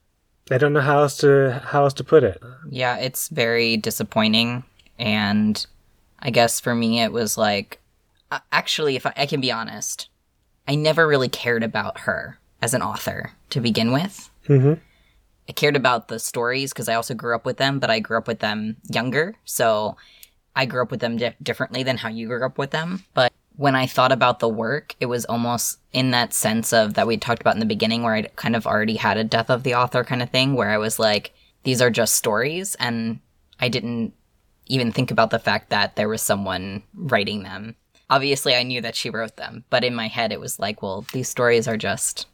I 0.50 0.58
don't 0.58 0.72
know 0.72 0.80
how 0.80 1.00
else 1.00 1.16
to 1.18 1.60
how 1.64 1.84
else 1.84 1.94
to 1.94 2.04
put 2.04 2.22
it. 2.22 2.40
Yeah, 2.70 2.98
it's 2.98 3.28
very 3.28 3.76
disappointing. 3.76 4.62
And 4.98 5.64
I 6.20 6.30
guess 6.30 6.60
for 6.60 6.74
me, 6.74 7.02
it 7.02 7.12
was 7.12 7.36
like, 7.36 7.80
actually, 8.52 8.96
if 8.96 9.06
I, 9.06 9.12
I 9.16 9.26
can 9.26 9.40
be 9.40 9.50
honest, 9.50 10.08
I 10.68 10.76
never 10.76 11.06
really 11.06 11.28
cared 11.28 11.62
about 11.64 12.00
her 12.00 12.38
as 12.62 12.74
an 12.74 12.82
author 12.82 13.32
to 13.50 13.60
begin 13.60 13.92
with. 13.92 14.30
Mm-hmm. 14.48 14.74
I 15.48 15.52
cared 15.52 15.76
about 15.76 16.08
the 16.08 16.18
stories 16.18 16.72
because 16.72 16.88
I 16.88 16.94
also 16.94 17.14
grew 17.14 17.34
up 17.34 17.44
with 17.44 17.56
them, 17.56 17.78
but 17.78 17.90
I 17.90 18.00
grew 18.00 18.18
up 18.18 18.26
with 18.26 18.40
them 18.40 18.76
younger. 18.90 19.34
So 19.44 19.96
I 20.54 20.66
grew 20.66 20.82
up 20.82 20.90
with 20.90 21.00
them 21.00 21.16
di- 21.16 21.36
differently 21.42 21.82
than 21.82 21.98
how 21.98 22.08
you 22.08 22.26
grew 22.26 22.44
up 22.44 22.58
with 22.58 22.70
them. 22.70 23.04
But 23.14 23.32
when 23.56 23.74
I 23.74 23.86
thought 23.86 24.12
about 24.12 24.40
the 24.40 24.48
work, 24.48 24.96
it 25.00 25.06
was 25.06 25.24
almost 25.24 25.78
in 25.92 26.10
that 26.10 26.32
sense 26.32 26.72
of 26.72 26.94
that 26.94 27.06
we 27.06 27.16
talked 27.16 27.40
about 27.40 27.54
in 27.54 27.60
the 27.60 27.66
beginning, 27.66 28.02
where 28.02 28.14
I 28.14 28.22
kind 28.36 28.56
of 28.56 28.66
already 28.66 28.96
had 28.96 29.16
a 29.16 29.24
death 29.24 29.50
of 29.50 29.62
the 29.62 29.74
author 29.74 30.04
kind 30.04 30.22
of 30.22 30.30
thing, 30.30 30.54
where 30.54 30.70
I 30.70 30.78
was 30.78 30.98
like, 30.98 31.32
these 31.64 31.80
are 31.80 31.90
just 31.90 32.16
stories. 32.16 32.74
And 32.76 33.20
I 33.60 33.68
didn't 33.68 34.14
even 34.66 34.92
think 34.92 35.10
about 35.10 35.30
the 35.30 35.38
fact 35.38 35.70
that 35.70 35.96
there 35.96 36.08
was 36.08 36.22
someone 36.22 36.82
writing 36.94 37.44
them. 37.44 37.76
Obviously, 38.10 38.54
I 38.54 38.62
knew 38.62 38.80
that 38.82 38.94
she 38.94 39.10
wrote 39.10 39.36
them, 39.36 39.64
but 39.70 39.84
in 39.84 39.94
my 39.94 40.06
head, 40.06 40.32
it 40.32 40.40
was 40.40 40.58
like, 40.58 40.82
well, 40.82 41.06
these 41.12 41.28
stories 41.28 41.66
are 41.66 41.76
just. 41.76 42.26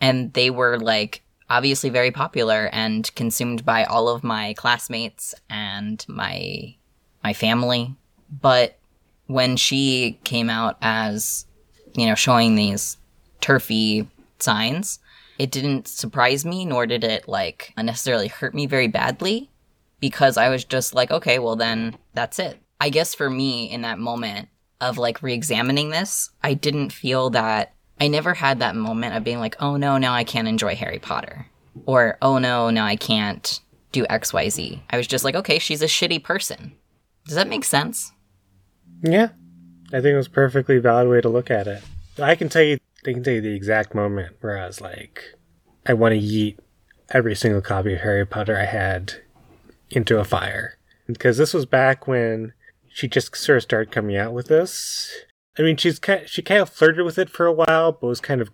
And 0.00 0.32
they 0.32 0.48
were 0.48 0.78
like 0.78 1.22
obviously 1.50 1.90
very 1.90 2.10
popular 2.10 2.68
and 2.72 3.14
consumed 3.14 3.64
by 3.64 3.84
all 3.84 4.08
of 4.08 4.24
my 4.24 4.54
classmates 4.54 5.34
and 5.48 6.04
my 6.08 6.74
my 7.22 7.32
family. 7.32 7.94
But 8.30 8.78
when 9.26 9.56
she 9.56 10.18
came 10.24 10.50
out 10.50 10.76
as, 10.80 11.46
you 11.94 12.06
know, 12.06 12.14
showing 12.14 12.54
these 12.54 12.96
turfy 13.40 14.08
signs, 14.38 14.98
it 15.38 15.50
didn't 15.50 15.88
surprise 15.88 16.44
me, 16.44 16.64
nor 16.64 16.86
did 16.86 17.04
it 17.04 17.28
like 17.28 17.72
necessarily 17.76 18.28
hurt 18.28 18.54
me 18.54 18.66
very 18.66 18.88
badly 18.88 19.50
because 20.00 20.36
I 20.36 20.48
was 20.48 20.64
just 20.64 20.94
like, 20.94 21.10
okay, 21.10 21.38
well 21.38 21.56
then 21.56 21.96
that's 22.14 22.38
it. 22.38 22.58
I 22.80 22.90
guess 22.90 23.14
for 23.14 23.28
me 23.28 23.70
in 23.70 23.82
that 23.82 23.98
moment 23.98 24.48
of 24.80 24.98
like 24.98 25.22
re-examining 25.22 25.90
this, 25.90 26.30
I 26.42 26.54
didn't 26.54 26.92
feel 26.92 27.30
that 27.30 27.74
I 28.00 28.08
never 28.08 28.34
had 28.34 28.60
that 28.60 28.76
moment 28.76 29.16
of 29.16 29.24
being 29.24 29.38
like, 29.38 29.56
oh 29.60 29.76
no, 29.76 29.98
now 29.98 30.12
I 30.12 30.24
can't 30.24 30.48
enjoy 30.48 30.74
Harry 30.76 30.98
Potter. 30.98 31.46
Or, 31.86 32.18
oh 32.22 32.38
no, 32.38 32.70
now 32.70 32.86
I 32.86 32.96
can't 32.96 33.60
do 33.92 34.04
XYZ. 34.06 34.80
I 34.90 34.96
was 34.96 35.06
just 35.06 35.24
like, 35.24 35.34
okay, 35.34 35.58
she's 35.58 35.82
a 35.82 35.86
shitty 35.86 36.22
person. 36.22 36.72
Does 37.26 37.34
that 37.34 37.48
make 37.48 37.64
sense? 37.64 38.12
Yeah, 39.02 39.28
I 39.88 40.00
think 40.00 40.06
it 40.06 40.16
was 40.16 40.26
a 40.26 40.30
perfectly 40.30 40.78
valid 40.78 41.08
way 41.08 41.20
to 41.20 41.28
look 41.28 41.50
at 41.50 41.66
it. 41.66 41.82
I 42.20 42.34
can 42.34 42.48
tell 42.48 42.62
you, 42.62 42.78
I 43.06 43.12
can 43.12 43.22
tell 43.22 43.34
you 43.34 43.40
the 43.40 43.54
exact 43.54 43.94
moment 43.94 44.36
where 44.40 44.58
I 44.58 44.66
was 44.66 44.80
like, 44.80 45.22
I 45.86 45.94
want 45.94 46.14
to 46.14 46.20
yeet 46.20 46.58
every 47.10 47.34
single 47.34 47.60
copy 47.60 47.94
of 47.94 48.00
Harry 48.00 48.26
Potter 48.26 48.58
I 48.58 48.64
had 48.64 49.14
into 49.90 50.18
a 50.18 50.24
fire. 50.24 50.76
Because 51.06 51.38
this 51.38 51.54
was 51.54 51.64
back 51.64 52.06
when 52.06 52.52
she 52.88 53.08
just 53.08 53.34
sort 53.36 53.58
of 53.58 53.62
started 53.62 53.92
coming 53.92 54.16
out 54.16 54.32
with 54.32 54.48
this. 54.48 55.10
I 55.58 55.62
mean, 55.62 55.76
she's 55.76 55.98
kind 55.98 56.28
she 56.28 56.42
kind 56.42 56.60
of 56.60 56.68
flirted 56.70 57.04
with 57.04 57.18
it 57.18 57.30
for 57.30 57.46
a 57.46 57.52
while, 57.52 57.92
but 57.92 58.06
was 58.06 58.20
kind 58.20 58.40
of 58.40 58.50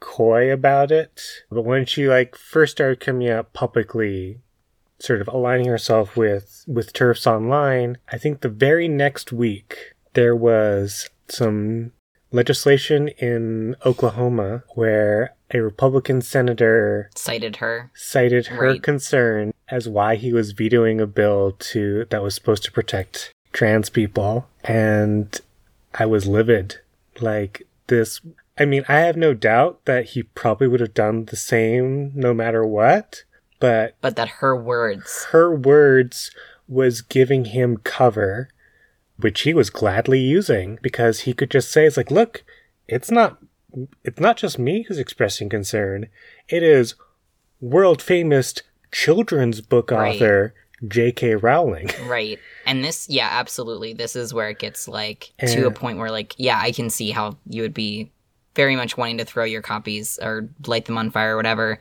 coy 0.00 0.52
about 0.52 0.90
it. 0.90 1.20
But 1.50 1.62
when 1.62 1.86
she 1.86 2.06
like 2.08 2.36
first 2.36 2.72
started 2.72 3.00
coming 3.00 3.28
out 3.28 3.52
publicly, 3.52 4.40
sort 4.98 5.20
of 5.20 5.28
aligning 5.28 5.66
herself 5.66 6.16
with 6.16 6.64
with 6.66 6.92
TERFs 6.92 7.26
online, 7.26 7.98
I 8.10 8.18
think 8.18 8.40
the 8.40 8.48
very 8.48 8.88
next 8.88 9.32
week 9.32 9.94
there 10.14 10.36
was 10.36 11.10
some 11.28 11.92
legislation 12.32 13.08
in 13.08 13.76
Oklahoma 13.84 14.62
where 14.74 15.34
a 15.52 15.60
Republican 15.60 16.20
senator 16.20 17.08
cited 17.14 17.56
her 17.56 17.90
cited 17.94 18.48
her 18.48 18.60
Right. 18.66 18.82
concern 18.82 19.52
as 19.68 19.88
why 19.88 20.16
he 20.16 20.32
was 20.32 20.52
vetoing 20.52 21.00
a 21.00 21.06
bill 21.06 21.52
to 21.58 22.04
that 22.10 22.22
was 22.22 22.34
supposed 22.34 22.64
to 22.64 22.72
protect 22.72 23.32
trans 23.52 23.88
people 23.88 24.48
and 24.64 25.40
I 25.98 26.06
was 26.06 26.26
livid 26.26 26.80
like 27.20 27.66
this 27.86 28.20
I 28.58 28.64
mean 28.64 28.84
I 28.88 28.98
have 29.00 29.16
no 29.16 29.34
doubt 29.34 29.84
that 29.86 30.06
he 30.06 30.22
probably 30.22 30.68
would 30.68 30.80
have 30.80 30.94
done 30.94 31.26
the 31.26 31.36
same 31.36 32.12
no 32.14 32.34
matter 32.34 32.66
what 32.66 33.24
but 33.60 33.96
but 34.00 34.16
that 34.16 34.28
her 34.40 34.54
words 34.56 35.24
her 35.30 35.54
words 35.54 36.30
was 36.68 37.00
giving 37.00 37.46
him 37.46 37.76
cover, 37.78 38.48
which 39.18 39.42
he 39.42 39.54
was 39.54 39.70
gladly 39.70 40.20
using 40.20 40.78
because 40.82 41.20
he 41.20 41.32
could 41.32 41.50
just 41.50 41.70
say, 41.70 41.86
"It's 41.86 41.96
like, 41.96 42.10
look, 42.10 42.44
it's 42.88 43.10
not, 43.10 43.38
it's 44.04 44.20
not 44.20 44.36
just 44.36 44.58
me 44.58 44.82
who's 44.82 44.98
expressing 44.98 45.48
concern. 45.48 46.08
It 46.48 46.62
is 46.62 46.94
world 47.60 48.02
famous 48.02 48.54
children's 48.92 49.60
book 49.60 49.90
Right. 49.90 50.16
author 50.16 50.54
J.K. 50.86 51.36
Rowling." 51.36 51.88
right 52.06 52.38
and 52.66 52.84
this 52.84 53.08
yeah 53.08 53.28
absolutely 53.32 53.92
this 53.92 54.16
is 54.16 54.34
where 54.34 54.48
it 54.50 54.58
gets 54.58 54.86
like 54.88 55.32
to 55.40 55.66
a 55.66 55.70
point 55.70 55.98
where 55.98 56.10
like 56.10 56.34
yeah 56.38 56.58
i 56.60 56.72
can 56.72 56.90
see 56.90 57.10
how 57.10 57.36
you 57.48 57.62
would 57.62 57.74
be 57.74 58.10
very 58.54 58.74
much 58.76 58.96
wanting 58.96 59.18
to 59.18 59.24
throw 59.24 59.44
your 59.44 59.62
copies 59.62 60.18
or 60.22 60.48
light 60.66 60.84
them 60.86 60.98
on 60.98 61.10
fire 61.10 61.34
or 61.34 61.36
whatever 61.36 61.78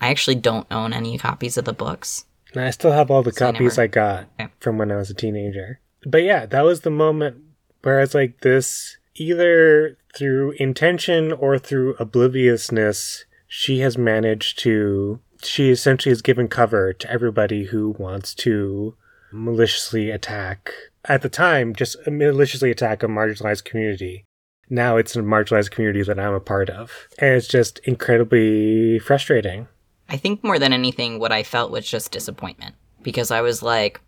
i 0.00 0.08
actually 0.08 0.34
don't 0.36 0.66
own 0.70 0.92
any 0.92 1.18
copies 1.18 1.56
of 1.58 1.64
the 1.64 1.72
books 1.72 2.24
And 2.54 2.64
I 2.64 2.70
still 2.70 2.92
have 2.92 3.10
all 3.10 3.22
the 3.22 3.32
So 3.32 3.46
I 3.48 3.52
copies 3.52 3.76
never- 3.76 3.82
I 3.82 3.86
got 3.88 4.26
Okay. 4.40 4.48
from 4.60 4.78
when 4.78 4.90
I 4.90 4.96
was 4.96 5.10
a 5.10 5.14
teenager. 5.14 5.80
But 6.06 6.22
yeah, 6.22 6.46
that 6.46 6.62
was 6.64 6.80
the 6.80 6.90
moment 6.90 7.36
where 7.82 7.98
I 7.98 8.00
was 8.00 8.14
like, 8.14 8.40
this, 8.40 8.96
either 9.16 9.98
through 10.16 10.52
intention 10.52 11.30
or 11.32 11.58
through 11.58 11.94
obliviousness, 11.98 13.24
she 13.46 13.80
has 13.80 13.98
managed 13.98 14.58
to, 14.60 15.20
she 15.42 15.70
essentially 15.70 16.10
has 16.10 16.22
given 16.22 16.48
cover 16.48 16.92
to 16.92 17.10
everybody 17.10 17.64
who 17.64 17.96
wants 17.98 18.34
to 18.36 18.96
maliciously 19.32 20.10
attack, 20.10 20.72
at 21.04 21.22
the 21.22 21.28
time, 21.28 21.74
just 21.74 21.96
maliciously 22.06 22.70
attack 22.70 23.02
a 23.02 23.06
marginalized 23.06 23.64
community. 23.64 24.24
Now 24.70 24.96
it's 24.96 25.16
a 25.16 25.20
marginalized 25.20 25.70
community 25.70 26.02
that 26.02 26.18
I'm 26.18 26.34
a 26.34 26.40
part 26.40 26.68
of. 26.68 27.08
And 27.18 27.34
it's 27.34 27.48
just 27.48 27.78
incredibly 27.80 28.98
frustrating. 28.98 29.68
I 30.08 30.16
think 30.16 30.42
more 30.42 30.58
than 30.58 30.72
anything, 30.72 31.18
what 31.18 31.32
I 31.32 31.42
felt 31.42 31.70
was 31.70 31.88
just 31.88 32.12
disappointment 32.12 32.74
because 33.02 33.30
I 33.30 33.40
was 33.40 33.62
like, 33.62 34.00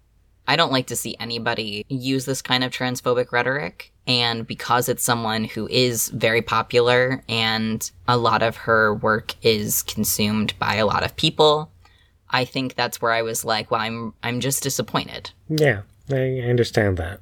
I 0.49 0.57
don't 0.57 0.73
like 0.73 0.89
to 0.89 0.97
see 0.97 1.17
anybody 1.21 1.85
use 1.89 2.25
this 2.25 2.43
kind 2.43 2.65
of 2.65 2.73
transphobic 2.73 3.33
rhetoric. 3.33 3.93
And 4.11 4.45
because 4.45 4.89
it's 4.89 5.05
someone 5.05 5.45
who 5.45 5.69
is 5.69 6.09
very 6.09 6.43
popular 6.43 7.23
and 7.29 7.89
a 8.09 8.17
lot 8.17 8.43
of 8.43 8.57
her 8.57 8.93
work 8.93 9.37
is 9.41 9.85
consumed 9.85 10.53
by 10.59 10.75
a 10.75 10.87
lot 10.87 11.05
of 11.05 11.15
people, 11.15 11.71
I 12.29 12.45
think 12.45 12.75
that's 12.75 13.01
where 13.01 13.13
I 13.13 13.23
was 13.23 13.45
like, 13.45 13.71
well, 13.71 13.81
I'm, 13.81 14.13
I'm 14.25 14.41
just 14.41 14.65
disappointed. 14.65 15.31
Yeah, 15.49 15.83
I 16.11 16.41
understand 16.41 16.97
that. 16.97 17.21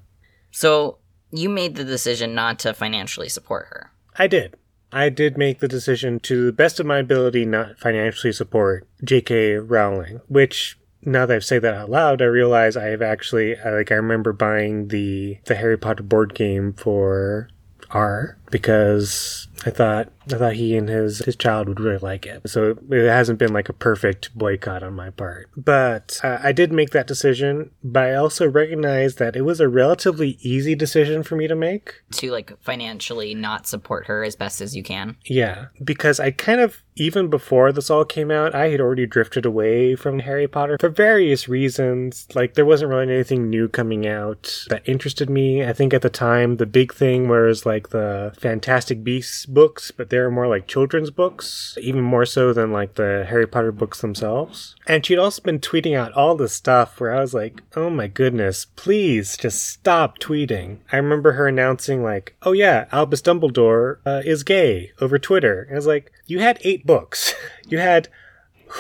So 0.50 0.96
you 1.30 1.50
made 1.50 1.76
the 1.76 1.84
decision 1.84 2.34
not 2.34 2.58
to 2.60 2.72
financially 2.72 3.28
support 3.28 3.66
her. 3.66 3.90
I 4.18 4.26
did. 4.26 4.56
I 4.90 5.10
did 5.10 5.36
make 5.36 5.58
the 5.58 5.68
decision 5.68 6.20
to 6.20 6.46
the 6.46 6.52
best 6.52 6.80
of 6.80 6.86
my 6.86 7.00
ability 7.00 7.44
not 7.44 7.78
financially 7.78 8.32
support 8.32 8.88
J.K. 9.04 9.56
Rowling, 9.56 10.22
which 10.26 10.78
now 11.02 11.26
that 11.26 11.34
I've 11.34 11.44
said 11.44 11.62
that 11.62 11.74
out 11.74 11.90
loud, 11.90 12.22
I 12.22 12.26
realize 12.26 12.76
I 12.76 12.86
have 12.86 13.02
actually 13.02 13.56
like 13.56 13.90
I 13.90 13.96
remember 13.96 14.32
buying 14.32 14.88
the 14.88 15.38
the 15.46 15.54
Harry 15.54 15.78
Potter 15.78 16.02
board 16.02 16.34
game 16.34 16.72
for 16.72 17.48
R 17.90 18.36
because 18.50 19.48
I 19.64 19.70
thought 19.70 20.10
I 20.26 20.36
thought 20.36 20.54
he 20.54 20.76
and 20.76 20.88
his 20.88 21.20
his 21.20 21.36
child 21.36 21.68
would 21.68 21.80
really 21.80 21.98
like 21.98 22.26
it. 22.26 22.48
So 22.48 22.78
it 22.90 23.08
hasn't 23.08 23.38
been 23.38 23.52
like 23.52 23.68
a 23.68 23.72
perfect 23.72 24.36
boycott 24.36 24.82
on 24.82 24.94
my 24.94 25.10
part. 25.10 25.48
But 25.56 26.20
uh, 26.22 26.38
I 26.42 26.52
did 26.52 26.72
make 26.72 26.90
that 26.90 27.06
decision, 27.06 27.70
but 27.82 28.04
I 28.04 28.14
also 28.14 28.48
recognize 28.48 29.16
that 29.16 29.36
it 29.36 29.42
was 29.42 29.60
a 29.60 29.68
relatively 29.68 30.38
easy 30.40 30.74
decision 30.74 31.22
for 31.22 31.36
me 31.36 31.46
to 31.48 31.54
make. 31.54 32.02
To 32.12 32.30
like 32.30 32.60
financially 32.60 33.34
not 33.34 33.66
support 33.66 34.06
her 34.06 34.22
as 34.22 34.36
best 34.36 34.60
as 34.60 34.76
you 34.76 34.82
can. 34.82 35.16
Yeah, 35.24 35.66
because 35.82 36.20
I 36.20 36.30
kind 36.30 36.60
of, 36.60 36.82
even 36.98 37.28
before 37.28 37.72
this 37.72 37.90
all 37.90 38.04
came 38.04 38.30
out, 38.30 38.54
I 38.54 38.68
had 38.68 38.80
already 38.80 39.06
drifted 39.06 39.46
away 39.46 39.94
from 39.94 40.20
Harry 40.20 40.48
Potter 40.48 40.76
for 40.78 40.88
various 40.88 41.48
reasons. 41.48 42.26
Like, 42.34 42.54
there 42.54 42.66
wasn't 42.66 42.90
really 42.90 43.12
anything 43.12 43.48
new 43.48 43.68
coming 43.68 44.06
out 44.06 44.64
that 44.68 44.88
interested 44.88 45.30
me. 45.30 45.64
I 45.64 45.72
think 45.72 45.94
at 45.94 46.02
the 46.02 46.10
time, 46.10 46.56
the 46.56 46.66
big 46.66 46.92
thing 46.92 47.28
was 47.28 47.64
like 47.64 47.90
the 47.90 48.32
Fantastic 48.38 49.04
Beasts 49.04 49.46
books, 49.46 49.90
but 49.90 50.10
they 50.10 50.18
were 50.18 50.30
more 50.30 50.48
like 50.48 50.66
children's 50.66 51.10
books, 51.10 51.76
even 51.80 52.02
more 52.02 52.26
so 52.26 52.52
than 52.52 52.72
like 52.72 52.94
the 52.94 53.26
Harry 53.28 53.46
Potter 53.46 53.72
books 53.72 54.00
themselves. 54.00 54.74
And 54.86 55.04
she'd 55.04 55.18
also 55.18 55.42
been 55.42 55.60
tweeting 55.60 55.96
out 55.96 56.12
all 56.12 56.34
this 56.34 56.52
stuff 56.52 57.00
where 57.00 57.14
I 57.14 57.20
was 57.20 57.34
like, 57.34 57.62
oh 57.76 57.90
my 57.90 58.08
goodness, 58.08 58.66
please 58.76 59.36
just 59.36 59.66
stop 59.66 60.18
tweeting. 60.18 60.78
I 60.90 60.96
remember 60.96 61.32
her 61.32 61.46
announcing, 61.46 62.02
like, 62.02 62.34
oh 62.42 62.52
yeah, 62.52 62.86
Albus 62.90 63.22
Dumbledore 63.22 63.98
uh, 64.04 64.22
is 64.24 64.42
gay 64.42 64.92
over 65.00 65.18
Twitter. 65.18 65.62
And 65.62 65.72
I 65.72 65.76
was 65.76 65.86
like, 65.86 66.12
you 66.26 66.40
had 66.40 66.58
eight 66.62 66.86
books. 66.88 67.34
You 67.70 67.76
had 67.76 68.08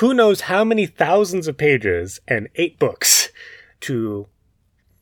who 0.00 0.14
knows 0.14 0.42
how 0.42 0.64
many 0.64 0.86
thousands 0.86 1.46
of 1.46 1.58
pages 1.58 2.20
and 2.26 2.48
eight 2.54 2.78
books 2.78 3.28
to 3.80 4.28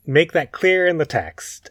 make 0.05 0.33
that 0.33 0.51
clear 0.51 0.87
in 0.87 0.99
the 0.99 1.07
text. 1.07 1.71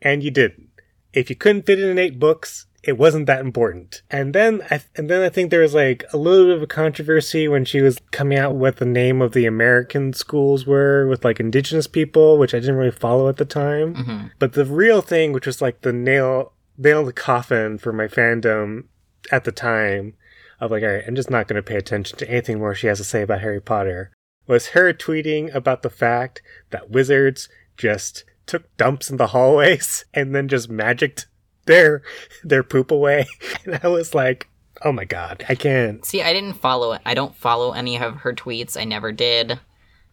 And 0.00 0.22
you 0.22 0.30
didn't. 0.30 0.70
If 1.12 1.28
you 1.28 1.36
couldn't 1.36 1.66
fit 1.66 1.80
it 1.80 1.88
in 1.88 1.98
eight 1.98 2.18
books, 2.18 2.66
it 2.82 2.96
wasn't 2.96 3.26
that 3.26 3.40
important. 3.40 4.02
And 4.10 4.34
then 4.34 4.62
I 4.70 4.80
and 4.96 5.10
then 5.10 5.22
I 5.22 5.28
think 5.28 5.50
there 5.50 5.60
was 5.60 5.74
like 5.74 6.04
a 6.12 6.16
little 6.16 6.46
bit 6.46 6.56
of 6.56 6.62
a 6.62 6.66
controversy 6.66 7.48
when 7.48 7.64
she 7.64 7.80
was 7.80 7.98
coming 8.12 8.38
out 8.38 8.54
what 8.54 8.76
the 8.76 8.86
name 8.86 9.20
of 9.20 9.32
the 9.32 9.46
American 9.46 10.12
schools 10.12 10.64
were 10.66 11.06
with 11.06 11.24
like 11.24 11.40
indigenous 11.40 11.86
people, 11.86 12.38
which 12.38 12.54
I 12.54 12.60
didn't 12.60 12.76
really 12.76 12.90
follow 12.90 13.28
at 13.28 13.36
the 13.36 13.44
time. 13.44 13.94
Mm-hmm. 13.94 14.26
But 14.38 14.52
the 14.52 14.64
real 14.64 15.02
thing, 15.02 15.32
which 15.32 15.46
was 15.46 15.60
like 15.60 15.80
the 15.80 15.92
nail 15.92 16.52
nail 16.76 17.04
the 17.04 17.12
coffin 17.12 17.78
for 17.78 17.92
my 17.92 18.06
fandom 18.06 18.84
at 19.32 19.44
the 19.44 19.52
time 19.52 20.14
of 20.60 20.70
like, 20.70 20.82
all 20.82 20.88
right, 20.88 21.04
I'm 21.06 21.14
just 21.14 21.30
not 21.30 21.48
going 21.48 21.56
to 21.56 21.62
pay 21.62 21.76
attention 21.76 22.18
to 22.18 22.30
anything 22.30 22.58
more 22.58 22.74
she 22.74 22.86
has 22.88 22.98
to 22.98 23.04
say 23.04 23.22
about 23.22 23.40
Harry 23.40 23.60
Potter, 23.60 24.10
was 24.46 24.68
her 24.68 24.92
tweeting 24.92 25.54
about 25.54 25.82
the 25.82 25.90
fact 25.90 26.42
that 26.70 26.90
wizards 26.90 27.48
just 27.76 28.24
took 28.46 28.76
dumps 28.76 29.10
in 29.10 29.18
the 29.18 29.28
hallways 29.28 30.04
and 30.14 30.34
then 30.34 30.48
just 30.48 30.68
magicked 30.68 31.26
their 31.66 32.02
their 32.42 32.62
poop 32.62 32.90
away. 32.90 33.26
And 33.64 33.78
I 33.82 33.88
was 33.88 34.14
like, 34.14 34.48
oh 34.82 34.92
my 34.92 35.04
god, 35.04 35.44
I 35.48 35.54
can't. 35.54 36.04
See, 36.04 36.22
I 36.22 36.32
didn't 36.32 36.54
follow 36.54 36.92
it. 36.92 37.02
I 37.04 37.14
don't 37.14 37.36
follow 37.36 37.72
any 37.72 37.98
of 37.98 38.16
her 38.18 38.32
tweets. 38.32 38.80
I 38.80 38.84
never 38.84 39.12
did. 39.12 39.60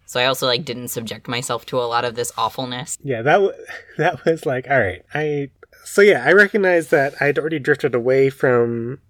So 0.04 0.20
I 0.20 0.26
also 0.26 0.46
like 0.46 0.64
didn't 0.64 0.88
subject 0.88 1.26
myself 1.26 1.66
to 1.66 1.78
a 1.78 1.84
lot 1.84 2.04
of 2.04 2.14
this 2.14 2.32
awfulness. 2.36 2.96
Yeah, 3.02 3.22
that 3.22 3.34
w- 3.34 3.52
that 3.98 4.24
was 4.24 4.46
like, 4.46 4.68
all 4.70 4.78
right, 4.78 5.02
I. 5.14 5.50
So 5.84 6.02
yeah, 6.02 6.24
I 6.26 6.32
recognized 6.32 6.90
that 6.90 7.14
I'd 7.20 7.38
already 7.38 7.58
drifted 7.58 7.94
away 7.94 8.28
from 8.28 9.00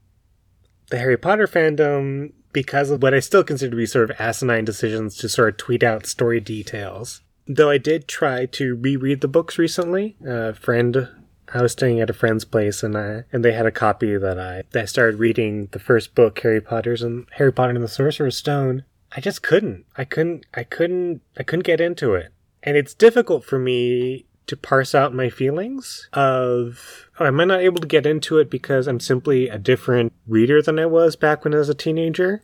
the 0.90 0.99
Harry 0.99 1.16
Potter 1.16 1.46
fandom 1.46 2.33
because 2.53 2.90
of 2.90 3.03
what 3.03 3.14
I 3.14 3.20
still 3.20 3.44
consider 3.44 3.70
to 3.70 3.77
be 3.77 3.87
sort 3.87 4.11
of 4.11 4.20
asinine 4.20 4.64
decisions 4.64 5.16
to 5.16 5.29
sort 5.29 5.51
of 5.51 5.57
tweet 5.57 5.83
out 5.83 6.07
story 6.07 6.40
details. 6.40 7.20
Though 7.46 7.70
I 7.70 7.79
did 7.79 8.09
try 8.09 8.46
to 8.46 8.75
reread 8.75 9.20
the 9.20 9.29
books 9.29 9.59
recently. 9.59 10.16
A 10.27 10.55
friend, 10.55 11.09
I 11.53 11.62
was 11.62 11.72
staying 11.72 12.01
at 12.01 12.11
a 12.11 12.14
friend's 12.14 12.44
place, 12.44 12.83
and 12.83 12.96
I 12.96 13.25
and 13.33 13.44
they 13.44 13.53
had 13.53 13.66
a 13.66 13.70
copy 13.70 14.16
that 14.16 14.38
I 14.38 14.64
that 14.70 14.83
I 14.83 14.87
started 14.87 15.20
reading 15.20 15.68
the 15.72 15.79
first 15.79 16.14
book, 16.14 16.40
Harry 16.40 16.61
Potter's 16.61 17.03
and 17.03 17.27
Harry 17.33 17.53
Potter 17.53 17.75
and 17.75 17.85
the 17.85 17.88
Sorcerer's 17.88 18.37
Stone. 18.37 18.85
I 19.12 19.20
just 19.20 19.42
couldn't. 19.42 19.85
I 19.96 20.05
couldn't. 20.05 20.46
I 20.55 20.64
couldn't. 20.64 21.20
I 21.37 21.42
couldn't 21.42 21.66
get 21.66 21.81
into 21.81 22.14
it, 22.14 22.33
and 22.62 22.77
it's 22.77 22.94
difficult 22.94 23.44
for 23.44 23.59
me 23.59 24.27
to 24.46 24.56
parse 24.56 24.94
out 24.94 25.14
my 25.14 25.28
feelings 25.28 26.09
of 26.12 27.09
oh, 27.18 27.26
am 27.26 27.40
I 27.40 27.44
not 27.44 27.61
able 27.61 27.80
to 27.80 27.87
get 27.87 28.06
into 28.06 28.38
it 28.38 28.50
because 28.50 28.87
I'm 28.87 29.00
simply 29.00 29.48
a 29.48 29.59
different 29.59 30.12
reader 30.26 30.62
than 30.62 30.78
I 30.78 30.87
was 30.87 31.16
back 31.16 31.44
when 31.44 31.54
I 31.54 31.59
was 31.59 31.68
a 31.68 31.74
teenager? 31.74 32.42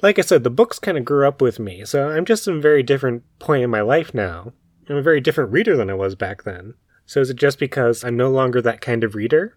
Like 0.00 0.18
I 0.18 0.22
said, 0.22 0.44
the 0.44 0.50
books 0.50 0.78
kind 0.78 0.98
of 0.98 1.04
grew 1.04 1.26
up 1.26 1.40
with 1.40 1.58
me, 1.58 1.84
so 1.84 2.08
I'm 2.08 2.24
just 2.24 2.48
in 2.48 2.56
a 2.56 2.60
very 2.60 2.82
different 2.82 3.22
point 3.38 3.62
in 3.62 3.70
my 3.70 3.82
life 3.82 4.14
now. 4.14 4.52
I'm 4.88 4.96
a 4.96 5.02
very 5.02 5.20
different 5.20 5.52
reader 5.52 5.76
than 5.76 5.90
I 5.90 5.94
was 5.94 6.14
back 6.14 6.42
then. 6.42 6.74
So 7.06 7.20
is 7.20 7.30
it 7.30 7.36
just 7.36 7.58
because 7.58 8.04
I'm 8.04 8.16
no 8.16 8.30
longer 8.30 8.60
that 8.62 8.80
kind 8.80 9.04
of 9.04 9.14
reader? 9.14 9.56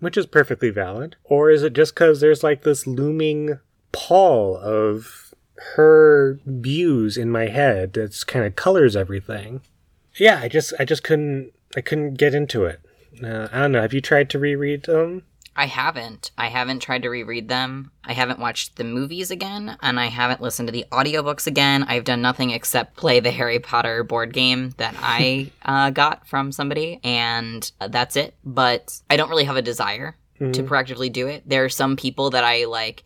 Which 0.00 0.16
is 0.16 0.26
perfectly 0.26 0.70
valid. 0.70 1.16
Or 1.24 1.50
is 1.50 1.62
it 1.62 1.72
just 1.72 1.94
because 1.94 2.20
there's 2.20 2.42
like 2.42 2.62
this 2.62 2.86
looming 2.86 3.58
pall 3.92 4.56
of 4.56 5.34
her 5.76 6.40
views 6.44 7.16
in 7.16 7.30
my 7.30 7.46
head 7.46 7.92
that 7.94 8.24
kind 8.26 8.44
of 8.44 8.56
colors 8.56 8.96
everything? 8.96 9.62
Yeah, 10.16 10.40
I 10.42 10.48
just 10.48 10.72
I 10.78 10.84
just 10.84 11.02
couldn't 11.02 11.52
I 11.76 11.80
couldn't 11.80 12.14
get 12.14 12.34
into 12.34 12.64
it. 12.64 12.80
Uh, 13.22 13.48
I 13.52 13.60
don't 13.60 13.72
know. 13.72 13.82
Have 13.82 13.94
you 13.94 14.00
tried 14.00 14.30
to 14.30 14.38
reread 14.38 14.84
them? 14.84 15.22
I 15.54 15.66
haven't. 15.66 16.30
I 16.38 16.48
haven't 16.48 16.80
tried 16.80 17.02
to 17.02 17.10
reread 17.10 17.48
them. 17.50 17.92
I 18.04 18.14
haven't 18.14 18.38
watched 18.38 18.76
the 18.76 18.84
movies 18.84 19.30
again, 19.30 19.76
and 19.82 20.00
I 20.00 20.06
haven't 20.06 20.40
listened 20.40 20.68
to 20.68 20.72
the 20.72 20.86
audiobooks 20.90 21.46
again. 21.46 21.84
I've 21.84 22.04
done 22.04 22.22
nothing 22.22 22.50
except 22.50 22.96
play 22.96 23.20
the 23.20 23.30
Harry 23.30 23.58
Potter 23.58 24.02
board 24.02 24.32
game 24.32 24.70
that 24.78 24.94
I 24.98 25.50
uh, 25.62 25.90
got 25.90 26.26
from 26.26 26.52
somebody, 26.52 27.00
and 27.04 27.70
that's 27.86 28.16
it. 28.16 28.34
But 28.44 28.98
I 29.10 29.16
don't 29.18 29.28
really 29.28 29.44
have 29.44 29.56
a 29.56 29.62
desire 29.62 30.16
Mm-hmm. 30.40 30.52
to 30.52 30.62
proactively 30.64 31.12
do 31.12 31.28
it. 31.28 31.46
There 31.48 31.64
are 31.64 31.68
some 31.68 31.94
people 31.96 32.30
that 32.30 32.42
I 32.42 32.64
like. 32.64 33.04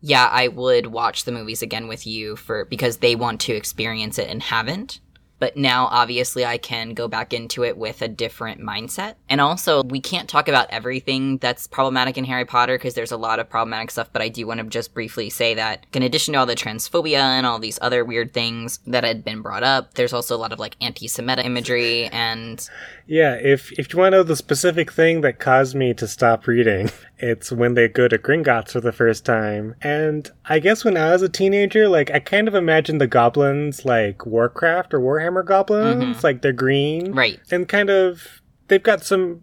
Yeah, 0.00 0.26
I 0.26 0.48
would 0.48 0.86
watch 0.86 1.24
the 1.24 1.30
movies 1.30 1.62
again 1.62 1.86
with 1.86 2.06
you 2.08 2.34
for 2.34 2.64
because 2.64 2.96
they 2.96 3.14
want 3.14 3.40
to 3.42 3.52
experience 3.54 4.18
it 4.18 4.28
and 4.28 4.42
haven't. 4.42 4.98
But 5.38 5.56
now, 5.56 5.86
obviously, 5.90 6.44
I 6.44 6.56
can 6.58 6.94
go 6.94 7.08
back 7.08 7.32
into 7.32 7.62
it 7.64 7.76
with 7.76 8.00
a 8.00 8.08
different 8.08 8.60
mindset. 8.60 9.14
And 9.28 9.40
also, 9.40 9.82
we 9.82 10.00
can't 10.00 10.28
talk 10.28 10.48
about 10.48 10.68
everything 10.70 11.38
that's 11.38 11.66
problematic 11.66 12.16
in 12.16 12.24
Harry 12.24 12.44
Potter 12.44 12.78
because 12.78 12.94
there's 12.94 13.12
a 13.12 13.16
lot 13.16 13.38
of 13.38 13.48
problematic 13.48 13.90
stuff. 13.90 14.08
But 14.12 14.22
I 14.22 14.28
do 14.28 14.46
want 14.46 14.60
to 14.60 14.66
just 14.66 14.94
briefly 14.94 15.28
say 15.28 15.54
that, 15.54 15.84
in 15.92 16.02
addition 16.02 16.32
to 16.32 16.40
all 16.40 16.46
the 16.46 16.54
transphobia 16.54 17.18
and 17.18 17.46
all 17.46 17.58
these 17.58 17.78
other 17.82 18.04
weird 18.04 18.32
things 18.32 18.78
that 18.86 19.04
had 19.04 19.24
been 19.24 19.42
brought 19.42 19.62
up, 19.62 19.94
there's 19.94 20.12
also 20.12 20.34
a 20.34 20.38
lot 20.38 20.52
of 20.52 20.58
like 20.58 20.76
anti 20.80 21.06
Semitic 21.06 21.44
imagery. 21.44 22.06
And 22.06 22.66
Yeah, 23.06 23.34
if 23.34 23.72
if 23.78 23.92
you 23.92 23.98
want 23.98 24.12
to 24.12 24.18
know 24.18 24.22
the 24.22 24.36
specific 24.36 24.92
thing 24.92 25.20
that 25.20 25.38
caused 25.38 25.74
me 25.76 25.94
to 25.94 26.08
stop 26.08 26.46
reading, 26.46 26.90
it's 27.18 27.52
when 27.52 27.74
they 27.74 27.88
go 27.88 28.08
to 28.08 28.18
Gringotts 28.18 28.72
for 28.72 28.80
the 28.80 28.92
first 28.92 29.24
time. 29.24 29.74
And 29.80 30.30
I 30.46 30.58
guess 30.58 30.84
when 30.84 30.96
I 30.96 31.12
was 31.12 31.22
a 31.22 31.28
teenager, 31.28 31.88
like 31.88 32.10
I 32.10 32.18
kind 32.18 32.48
of 32.48 32.54
imagined 32.54 33.00
the 33.00 33.06
goblins 33.06 33.84
like 33.84 34.26
Warcraft 34.26 34.92
or 34.92 35.00
Warhammer 35.00 35.44
goblins, 35.44 36.02
mm-hmm. 36.02 36.20
like 36.26 36.42
they're 36.42 36.52
green, 36.52 37.12
right. 37.12 37.40
and 37.50 37.68
kind 37.68 37.90
of 37.90 38.42
they've 38.68 38.82
got 38.82 39.04
some 39.04 39.42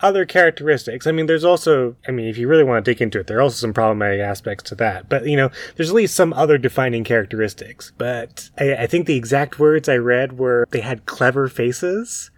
other 0.00 0.24
characteristics. 0.24 1.06
I 1.06 1.12
mean, 1.12 1.26
there's 1.26 1.44
also, 1.44 1.96
I 2.06 2.12
mean, 2.12 2.26
if 2.26 2.38
you 2.38 2.48
really 2.48 2.64
want 2.64 2.84
to 2.84 2.90
dig 2.90 3.02
into 3.02 3.18
it, 3.18 3.26
there 3.26 3.38
are 3.38 3.42
also 3.42 3.56
some 3.56 3.72
problematic 3.72 4.20
aspects 4.20 4.64
to 4.64 4.74
that. 4.76 5.08
But, 5.08 5.26
you 5.26 5.36
know, 5.36 5.50
there's 5.76 5.90
at 5.90 5.94
least 5.94 6.14
some 6.14 6.32
other 6.32 6.58
defining 6.58 7.04
characteristics. 7.04 7.92
But 7.98 8.50
I, 8.58 8.74
I 8.76 8.86
think 8.86 9.06
the 9.06 9.16
exact 9.16 9.58
words 9.58 9.88
I 9.88 9.96
read 9.96 10.38
were 10.38 10.66
they 10.70 10.80
had 10.80 11.06
clever 11.06 11.48
faces. 11.48 12.30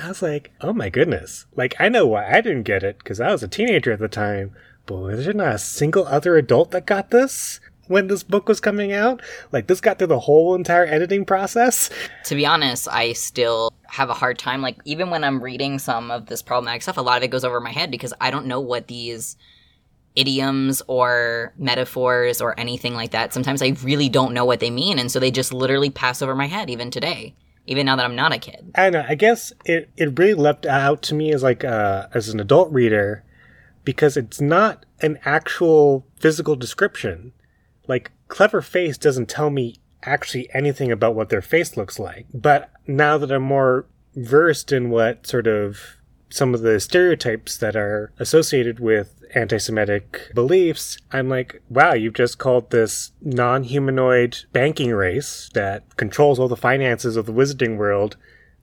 I 0.00 0.08
was 0.08 0.22
like, 0.22 0.52
oh 0.60 0.72
my 0.72 0.90
goodness. 0.90 1.46
Like, 1.56 1.74
I 1.80 1.88
know 1.88 2.06
why 2.06 2.30
I 2.30 2.40
didn't 2.40 2.62
get 2.62 2.82
it, 2.82 2.98
because 2.98 3.20
I 3.20 3.32
was 3.32 3.42
a 3.42 3.48
teenager 3.48 3.92
at 3.92 3.98
the 3.98 4.08
time. 4.08 4.54
But 4.86 4.96
was 4.96 5.24
there 5.24 5.34
not 5.34 5.54
a 5.54 5.58
single 5.58 6.06
other 6.06 6.36
adult 6.36 6.70
that 6.70 6.86
got 6.86 7.10
this 7.10 7.60
when 7.88 8.06
this 8.06 8.22
book 8.22 8.48
was 8.48 8.60
coming 8.60 8.92
out? 8.92 9.20
Like, 9.50 9.66
this 9.66 9.80
got 9.80 9.98
through 9.98 10.08
the 10.08 10.20
whole 10.20 10.54
entire 10.54 10.86
editing 10.86 11.24
process? 11.24 11.90
to 12.24 12.34
be 12.34 12.46
honest, 12.46 12.88
I 12.88 13.12
still 13.12 13.72
have 13.88 14.08
a 14.08 14.14
hard 14.14 14.38
time. 14.38 14.62
Like, 14.62 14.76
even 14.84 15.10
when 15.10 15.24
I'm 15.24 15.42
reading 15.42 15.78
some 15.78 16.10
of 16.10 16.26
this 16.26 16.42
problematic 16.42 16.82
stuff, 16.82 16.96
a 16.96 17.02
lot 17.02 17.18
of 17.18 17.22
it 17.24 17.28
goes 17.28 17.44
over 17.44 17.60
my 17.60 17.72
head 17.72 17.90
because 17.90 18.14
I 18.20 18.30
don't 18.30 18.46
know 18.46 18.60
what 18.60 18.86
these 18.86 19.36
idioms 20.14 20.82
or 20.86 21.54
metaphors 21.58 22.40
or 22.40 22.58
anything 22.58 22.94
like 22.94 23.10
that. 23.12 23.32
Sometimes 23.32 23.62
I 23.62 23.76
really 23.82 24.08
don't 24.08 24.34
know 24.34 24.44
what 24.44 24.60
they 24.60 24.70
mean. 24.70 24.98
And 24.98 25.10
so 25.10 25.20
they 25.20 25.30
just 25.30 25.52
literally 25.52 25.90
pass 25.90 26.22
over 26.22 26.34
my 26.34 26.46
head, 26.46 26.70
even 26.70 26.90
today, 26.90 27.34
even 27.68 27.86
now 27.86 27.96
that 27.96 28.04
I'm 28.04 28.16
not 28.16 28.32
a 28.32 28.38
kid. 28.38 28.72
I. 28.74 28.88
I 28.88 29.14
guess 29.14 29.52
it, 29.64 29.90
it 29.96 30.18
really 30.18 30.34
leapt 30.34 30.66
out 30.66 31.02
to 31.02 31.14
me 31.14 31.32
as 31.32 31.42
like 31.42 31.64
uh, 31.64 32.08
as 32.14 32.30
an 32.30 32.40
adult 32.40 32.72
reader 32.72 33.24
because 33.84 34.16
it's 34.16 34.40
not 34.40 34.84
an 35.00 35.18
actual 35.24 36.06
physical 36.18 36.56
description. 36.56 37.32
Like 37.86 38.10
clever 38.28 38.62
face 38.62 38.98
doesn't 38.98 39.28
tell 39.28 39.50
me 39.50 39.76
actually 40.02 40.48
anything 40.54 40.90
about 40.90 41.14
what 41.14 41.28
their 41.28 41.42
face 41.42 41.76
looks 41.76 41.98
like. 41.98 42.26
But 42.32 42.70
now 42.86 43.18
that 43.18 43.30
I'm 43.30 43.42
more 43.42 43.86
versed 44.16 44.72
in 44.72 44.90
what 44.90 45.26
sort 45.26 45.46
of 45.46 45.96
some 46.30 46.54
of 46.54 46.62
the 46.62 46.80
stereotypes 46.80 47.56
that 47.58 47.76
are 47.76 48.12
associated 48.18 48.80
with 48.80 49.17
anti-Semitic 49.34 50.32
beliefs, 50.34 50.98
I'm 51.12 51.28
like, 51.28 51.62
wow, 51.68 51.94
you've 51.94 52.14
just 52.14 52.38
called 52.38 52.70
this 52.70 53.12
non-humanoid 53.20 54.44
banking 54.52 54.92
race 54.92 55.50
that 55.54 55.96
controls 55.96 56.38
all 56.38 56.48
the 56.48 56.56
finances 56.56 57.16
of 57.16 57.26
the 57.26 57.32
wizarding 57.32 57.76
world. 57.76 58.16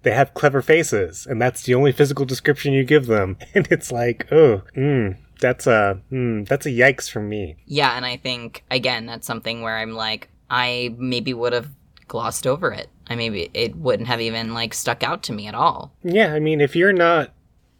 They 0.03 0.11
have 0.11 0.33
clever 0.33 0.61
faces, 0.61 1.25
and 1.25 1.41
that's 1.41 1.63
the 1.63 1.73
only 1.75 1.91
physical 1.91 2.25
description 2.25 2.73
you 2.73 2.83
give 2.83 3.07
them. 3.07 3.37
And 3.55 3.67
it's 3.71 3.91
like, 3.91 4.27
oh, 4.31 4.61
mm, 4.75 5.17
that's 5.39 5.65
a, 5.67 6.01
mm, 6.11 6.47
that's 6.47 6.65
a 6.65 6.69
yikes 6.69 7.09
from 7.09 7.27
me. 7.27 7.55
Yeah, 7.65 7.95
and 7.95 8.05
I 8.05 8.17
think, 8.17 8.63
again, 8.69 9.05
that's 9.05 9.25
something 9.25 9.61
where 9.61 9.77
I'm 9.77 9.93
like, 9.93 10.29
I 10.49 10.95
maybe 10.97 11.33
would 11.33 11.53
have 11.53 11.69
glossed 12.07 12.45
over 12.45 12.71
it. 12.71 12.89
I 13.07 13.15
maybe 13.15 13.49
it 13.53 13.75
wouldn't 13.75 14.07
have 14.07 14.21
even 14.21 14.53
like 14.53 14.73
stuck 14.73 15.03
out 15.03 15.23
to 15.23 15.33
me 15.33 15.47
at 15.47 15.55
all. 15.55 15.93
Yeah, 16.03 16.33
I 16.33 16.39
mean, 16.39 16.61
if 16.61 16.75
you're 16.75 16.93
not 16.93 17.31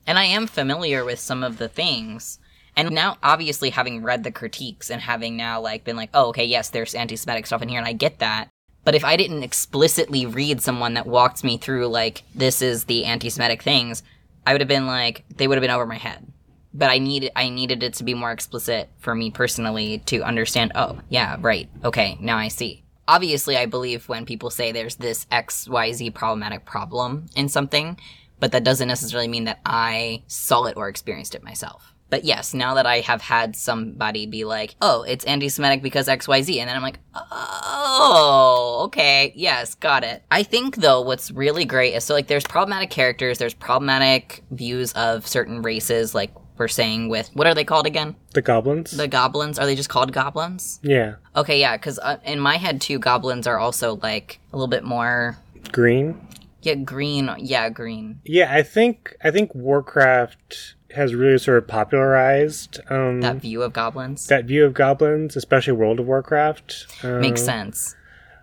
And 0.08 0.20
I 0.20 0.26
am 0.26 0.48
familiar 0.48 1.04
with 1.04 1.20
some 1.20 1.44
of 1.44 1.58
the 1.58 1.70
things. 1.70 2.40
And 2.78 2.92
now, 2.92 3.18
obviously, 3.24 3.70
having 3.70 4.04
read 4.04 4.24
the 4.24 4.32
critiques 4.32 4.90
and 4.90 5.02
having 5.02 5.38
now 5.38 5.62
like 5.62 5.84
been 5.86 5.96
like, 5.96 6.10
oh, 6.14 6.28
okay, 6.30 6.46
yes, 6.46 6.70
there's 6.70 6.94
anti-Semitic 6.94 7.46
stuff 7.46 7.62
in 7.62 7.70
here, 7.70 7.80
and 7.80 7.88
I 7.88 7.94
get 7.94 8.20
that. 8.20 8.50
But 8.84 8.96
if 8.96 9.06
I 9.06 9.16
didn't 9.16 9.44
explicitly 9.44 10.26
read 10.26 10.62
someone 10.62 10.94
that 10.94 11.08
walked 11.08 11.44
me 11.44 11.58
through 11.58 11.88
like 11.88 12.24
this 12.36 12.62
is 12.62 12.84
the 12.84 13.06
anti-Semitic 13.06 13.64
things, 13.64 14.04
I 14.46 14.52
would 14.52 14.62
have 14.62 14.68
been 14.68 14.88
like 14.88 15.24
they 15.36 15.48
would 15.48 15.58
have 15.58 15.64
been 15.64 15.72
over 15.72 15.86
my 15.86 15.98
head. 15.98 16.28
But 16.74 16.90
I 16.92 17.00
needed 17.00 17.32
I 17.36 17.50
needed 17.50 17.82
it 17.82 17.94
to 17.96 18.04
be 18.04 18.14
more 18.14 18.32
explicit 18.32 18.90
for 19.00 19.16
me 19.16 19.32
personally 19.32 20.00
to 20.08 20.22
understand. 20.22 20.74
Oh, 20.76 21.00
yeah, 21.10 21.38
right. 21.40 21.70
Okay, 21.84 22.18
now 22.20 22.38
I 22.38 22.50
see. 22.50 22.84
Obviously, 23.08 23.56
I 23.56 23.66
believe 23.66 24.10
when 24.10 24.26
people 24.26 24.50
say 24.50 24.72
there's 24.72 24.98
this 24.98 25.26
X 25.32 25.70
Y 25.70 25.94
Z 25.94 26.12
problematic 26.12 26.66
problem 26.66 27.28
in 27.36 27.48
something, 27.48 27.98
but 28.40 28.52
that 28.52 28.66
doesn't 28.66 28.90
necessarily 28.90 29.30
mean 29.30 29.46
that 29.46 29.62
I 29.66 30.24
saw 30.28 30.66
it 30.66 30.76
or 30.76 30.90
experienced 30.90 31.34
it 31.34 31.44
myself. 31.44 31.95
But 32.10 32.24
yes, 32.24 32.54
now 32.54 32.76
that 32.76 32.86
I 32.86 33.00
have 33.00 33.22
had 33.22 33.56
somebody 33.56 34.26
be 34.28 34.46
like, 34.46 34.76
oh, 34.82 35.04
it's 35.04 35.26
anti 35.26 35.50
Semitic 35.50 35.82
because 35.82 36.08
XYZ, 36.08 36.60
and 36.60 36.70
then 36.70 36.76
I'm 36.76 36.84
like, 36.84 37.00
oh, 37.16 38.82
okay, 38.86 39.34
yes, 39.36 39.76
got 39.76 40.04
it. 40.04 40.24
I 40.30 40.44
think, 40.44 40.78
though, 40.78 41.02
what's 41.02 41.32
really 41.32 41.66
great 41.66 41.94
is 41.96 42.04
so, 42.04 42.14
like, 42.14 42.28
there's 42.28 42.44
problematic 42.44 42.90
characters, 42.90 43.40
there's 43.40 43.54
problematic 43.56 44.44
views 44.52 44.94
of 44.94 45.28
certain 45.28 45.62
races, 45.62 46.14
like 46.14 46.32
we're 46.58 46.68
saying 46.70 47.10
with 47.10 47.30
what 47.34 47.48
are 47.48 47.54
they 47.54 47.66
called 47.66 47.86
again? 47.86 48.16
The 48.34 48.42
goblins? 48.42 48.92
The 48.92 49.08
goblins? 49.08 49.60
Are 49.60 49.66
they 49.66 49.76
just 49.76 49.90
called 49.90 50.14
goblins? 50.14 50.80
yeah. 50.84 51.16
Okay, 51.36 51.60
yeah, 51.60 51.76
because 51.76 52.00
uh, 52.00 52.18
in 52.24 52.40
my 52.40 52.58
head 52.58 52.80
too, 52.80 52.98
goblins 53.00 53.46
are 53.46 53.60
also 53.60 53.96
like 54.02 54.40
a 54.54 54.56
little 54.56 54.70
bit 54.70 54.84
more 54.84 55.38
Green? 55.72 56.26
yeah 56.62 56.76
green. 56.76 57.30
Yeah, 57.40 57.70
green. 57.70 58.22
Yeah, 58.24 58.54
I 58.54 58.64
think 58.64 59.16
I 59.24 59.32
think 59.32 59.54
Warcraft 59.54 60.75
has 60.96 61.14
really 61.14 61.38
sort 61.38 61.58
of 61.58 61.68
popularized 61.68 62.80
um, 62.90 63.22
That 63.22 63.38
view 63.38 63.62
of 63.62 63.74
goblins 63.74 64.28
that 64.28 64.46
view 64.46 64.66
of 64.66 64.74
goblins, 64.74 65.36
especially 65.36 65.74
World 65.74 66.00
of 66.00 66.08
Warcraft. 66.08 66.88
Um, 67.04 67.22
makes 67.22 67.44
sense. 67.44 67.96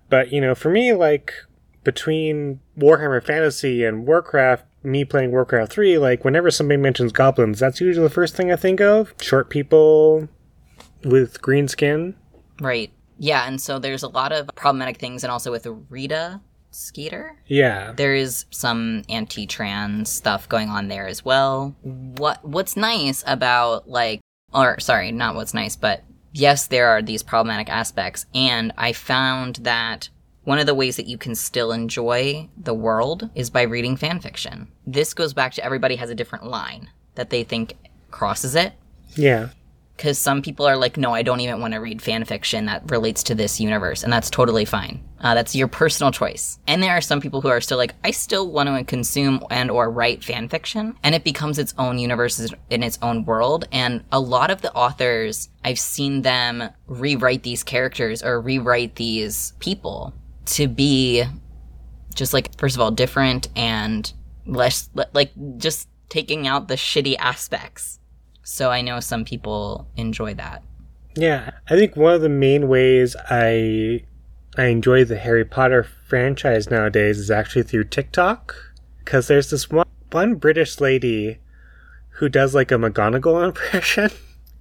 But 0.08 0.32
you 0.32 0.40
know, 0.40 0.54
for 0.54 0.70
me, 0.70 0.92
like 0.92 1.32
between 1.84 2.60
Warhammer 2.78 3.22
Fantasy 3.24 3.84
and 3.84 4.06
Warcraft, 4.06 4.64
me 4.82 5.04
playing 5.04 5.30
Warcraft 5.30 5.72
three, 5.72 5.98
like 5.98 6.24
whenever 6.24 6.50
somebody 6.50 6.80
mentions 6.80 7.12
goblins, 7.12 7.58
that's 7.58 7.80
usually 7.80 8.06
the 8.06 8.14
first 8.14 8.36
thing 8.36 8.52
I 8.52 8.56
think 8.56 8.80
of. 8.80 9.14
Short 9.20 9.50
people 9.50 10.28
with 11.04 11.40
green 11.42 11.68
skin. 11.68 12.14
Right. 12.60 12.92
Yeah, 13.18 13.46
and 13.46 13.60
so 13.60 13.78
there's 13.78 14.02
a 14.02 14.08
lot 14.08 14.32
of 14.32 14.50
problematic 14.54 14.98
things, 14.98 15.22
and 15.22 15.30
also 15.30 15.50
with 15.50 15.66
Rita 15.88 16.40
Skeeter. 16.74 17.36
Yeah, 17.46 17.92
there 17.92 18.14
is 18.14 18.46
some 18.50 19.02
anti-trans 19.08 20.10
stuff 20.10 20.48
going 20.48 20.68
on 20.68 20.88
there 20.88 21.06
as 21.06 21.24
well. 21.24 21.76
What 21.82 22.44
what's 22.44 22.76
nice 22.76 23.22
about 23.26 23.88
like 23.88 24.20
or 24.52 24.80
sorry, 24.80 25.12
not 25.12 25.34
what's 25.34 25.54
nice, 25.54 25.76
but 25.76 26.02
yes, 26.32 26.66
there 26.66 26.88
are 26.88 27.02
these 27.02 27.22
problematic 27.22 27.68
aspects 27.68 28.26
and 28.34 28.72
I 28.76 28.92
found 28.92 29.56
that 29.56 30.08
one 30.44 30.58
of 30.58 30.66
the 30.66 30.74
ways 30.74 30.96
that 30.96 31.06
you 31.06 31.18
can 31.18 31.36
still 31.36 31.70
enjoy 31.70 32.48
the 32.56 32.74
world 32.74 33.30
is 33.34 33.48
by 33.48 33.62
reading 33.62 33.96
fan 33.96 34.18
fiction. 34.18 34.68
This 34.86 35.14
goes 35.14 35.32
back 35.32 35.52
to 35.54 35.64
everybody 35.64 35.96
has 35.96 36.10
a 36.10 36.16
different 36.16 36.46
line 36.46 36.90
that 37.14 37.30
they 37.30 37.44
think 37.44 37.74
crosses 38.10 38.54
it 38.54 38.72
yeah, 39.16 39.48
because 40.02 40.18
some 40.18 40.42
people 40.42 40.66
are 40.66 40.76
like, 40.76 40.96
no, 40.96 41.14
I 41.14 41.22
don't 41.22 41.38
even 41.38 41.60
want 41.60 41.74
to 41.74 41.78
read 41.78 42.02
fan 42.02 42.24
fiction 42.24 42.66
that 42.66 42.90
relates 42.90 43.22
to 43.22 43.36
this 43.36 43.60
universe, 43.60 44.02
and 44.02 44.12
that's 44.12 44.30
totally 44.30 44.64
fine. 44.64 45.00
Uh, 45.20 45.36
that's 45.36 45.54
your 45.54 45.68
personal 45.68 46.10
choice. 46.10 46.58
And 46.66 46.82
there 46.82 46.90
are 46.90 47.00
some 47.00 47.20
people 47.20 47.40
who 47.40 47.46
are 47.46 47.60
still 47.60 47.78
like, 47.78 47.94
I 48.02 48.10
still 48.10 48.50
want 48.50 48.68
to 48.68 48.82
consume 48.82 49.44
and 49.48 49.70
or 49.70 49.88
write 49.92 50.24
fan 50.24 50.48
fiction, 50.48 50.96
and 51.04 51.14
it 51.14 51.22
becomes 51.22 51.56
its 51.56 51.72
own 51.78 52.00
universe 52.00 52.52
in 52.68 52.82
its 52.82 52.98
own 53.00 53.24
world. 53.24 53.68
And 53.70 54.02
a 54.10 54.18
lot 54.18 54.50
of 54.50 54.60
the 54.60 54.74
authors, 54.74 55.50
I've 55.64 55.78
seen 55.78 56.22
them 56.22 56.68
rewrite 56.88 57.44
these 57.44 57.62
characters 57.62 58.24
or 58.24 58.40
rewrite 58.40 58.96
these 58.96 59.52
people 59.60 60.14
to 60.46 60.66
be 60.66 61.22
just 62.12 62.34
like 62.34 62.58
first 62.58 62.74
of 62.74 62.80
all 62.80 62.90
different 62.90 63.50
and 63.54 64.12
less 64.46 64.90
like 65.12 65.30
just 65.58 65.88
taking 66.08 66.48
out 66.48 66.66
the 66.66 66.74
shitty 66.74 67.14
aspects 67.18 68.00
so 68.42 68.70
I 68.70 68.80
know 68.80 69.00
some 69.00 69.24
people 69.24 69.88
enjoy 69.96 70.34
that. 70.34 70.62
yeah. 71.14 71.50
I 71.68 71.76
think 71.76 71.96
one 71.96 72.14
of 72.14 72.20
the 72.22 72.28
main 72.28 72.68
ways 72.68 73.14
I 73.30 74.04
I 74.56 74.64
enjoy 74.66 75.04
the 75.04 75.16
Harry 75.18 75.44
Potter 75.44 75.82
franchise 76.06 76.70
nowadays 76.70 77.18
is 77.18 77.30
actually 77.30 77.62
through 77.62 77.84
TikTok, 77.84 78.54
because 78.98 79.28
there's 79.28 79.50
this 79.50 79.70
one 79.70 79.86
one 80.10 80.34
British 80.34 80.80
lady 80.80 81.38
who 82.16 82.28
does 82.28 82.54
like 82.54 82.70
a 82.70 82.74
McGonagall 82.74 83.44
impression. 83.48 84.10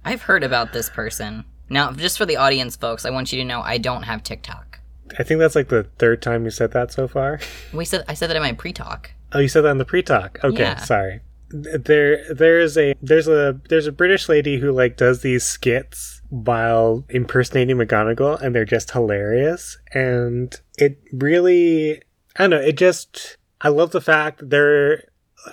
I've 0.04 0.22
heard 0.22 0.42
about 0.44 0.72
this 0.72 0.88
person. 0.88 1.44
Now, 1.68 1.92
just 1.92 2.16
for 2.18 2.26
the 2.26 2.36
audience, 2.36 2.74
folks, 2.76 3.04
I 3.04 3.10
want 3.10 3.32
you 3.32 3.38
to 3.38 3.44
know 3.44 3.60
I 3.60 3.78
don't 3.78 4.02
have 4.04 4.22
TikTok. 4.22 4.80
I 5.18 5.22
think 5.22 5.40
that's 5.40 5.54
like 5.54 5.68
the 5.68 5.84
third 5.98 6.22
time 6.22 6.44
you 6.44 6.50
said 6.50 6.72
that 6.72 6.90
so 6.92 7.06
far. 7.06 7.38
We 7.72 7.84
said 7.84 8.04
I 8.08 8.14
said 8.14 8.28
that 8.28 8.36
in 8.36 8.42
my 8.42 8.52
pre-talk. 8.52 9.10
Oh, 9.32 9.38
you 9.40 9.48
said 9.48 9.62
that 9.62 9.70
in 9.70 9.78
the 9.78 9.84
pre-talk. 9.84 10.38
Okay, 10.42 10.62
Yeah. 10.62 10.76
sorry. 10.76 11.20
There, 11.52 12.24
there's 12.32 12.78
a 12.78 12.94
there's 13.02 13.28
a 13.28 13.60
there's 13.68 13.86
a 13.86 13.92
British 13.92 14.28
lady 14.28 14.58
who 14.58 14.72
like 14.72 14.96
does 14.96 15.22
these 15.22 15.44
skits 15.44 16.22
while 16.30 17.04
impersonating 17.10 17.76
McGonagall, 17.76 18.40
and 18.40 18.54
they're 18.54 18.64
just 18.64 18.90
hilarious. 18.90 19.76
And 19.92 20.58
it 20.78 20.98
really, 21.12 22.02
I 22.36 22.44
don't 22.44 22.50
know, 22.50 22.60
it 22.60 22.76
just 22.76 23.36
I 23.60 23.68
love 23.68 23.90
the 23.92 24.00
fact 24.00 24.38
that 24.38 24.50
they're. 24.50 25.04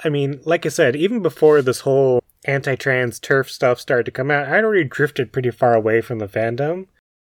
I 0.03 0.09
mean, 0.09 0.39
like 0.45 0.65
I 0.65 0.69
said, 0.69 0.95
even 0.95 1.21
before 1.21 1.62
this 1.62 1.79
whole 1.79 2.23
anti-trans 2.45 3.19
TERF 3.19 3.49
stuff 3.49 3.79
started 3.79 4.05
to 4.05 4.12
come 4.12 4.29
out, 4.29 4.47
I'd 4.47 4.63
already 4.63 4.83
drifted 4.83 5.33
pretty 5.33 5.49
far 5.51 5.73
away 5.73 6.01
from 6.01 6.19
the 6.19 6.27
fandom. 6.27 6.85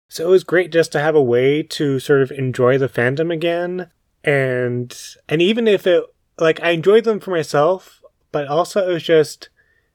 So 0.09 0.27
it 0.27 0.29
was 0.29 0.43
great 0.43 0.73
just 0.73 0.91
to 0.91 0.99
have 0.99 1.15
a 1.15 1.23
way 1.23 1.63
to 1.63 1.99
sort 1.99 2.21
of 2.21 2.31
enjoy 2.31 2.77
the 2.77 2.89
fandom 2.89 3.33
again. 3.33 3.89
And 4.23 4.95
and 5.29 5.41
even 5.41 5.67
if 5.67 5.87
it 5.87 6.03
like 6.37 6.61
I 6.61 6.71
enjoyed 6.71 7.05
them 7.05 7.19
for 7.19 7.31
myself, 7.31 8.00
but 8.31 8.47
also 8.47 8.87
it 8.89 8.93
was 8.93 9.03
just 9.03 9.49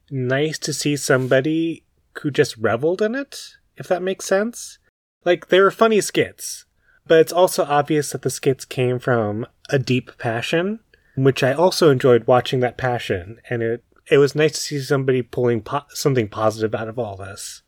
nice 0.09 0.57
to 0.59 0.73
see 0.73 0.95
somebody 0.95 1.83
who 2.21 2.31
just 2.31 2.57
reveled 2.57 3.01
in 3.01 3.15
it, 3.15 3.57
if 3.75 3.87
that 3.87 4.01
makes 4.01 4.25
sense. 4.25 4.79
Like 5.25 5.49
they 5.49 5.59
were 5.59 5.71
funny 5.71 6.01
skits, 6.01 6.65
but 7.07 7.19
it's 7.19 7.33
also 7.33 7.63
obvious 7.65 8.11
that 8.11 8.21
the 8.21 8.29
skits 8.29 8.65
came 8.65 8.99
from 8.99 9.45
a 9.69 9.79
deep 9.79 10.17
passion, 10.17 10.79
which 11.15 11.43
I 11.43 11.53
also 11.53 11.89
enjoyed 11.89 12.27
watching 12.27 12.59
that 12.61 12.77
passion, 12.77 13.39
and 13.49 13.61
it 13.61 13.83
it 14.09 14.19
was 14.19 14.35
nice 14.35 14.53
to 14.53 14.59
see 14.59 14.79
somebody 14.79 15.21
pulling 15.21 15.61
po- 15.61 15.85
something 15.89 16.29
positive 16.29 16.73
out 16.73 16.87
of 16.87 16.97
all 16.97 17.17
this, 17.17 17.61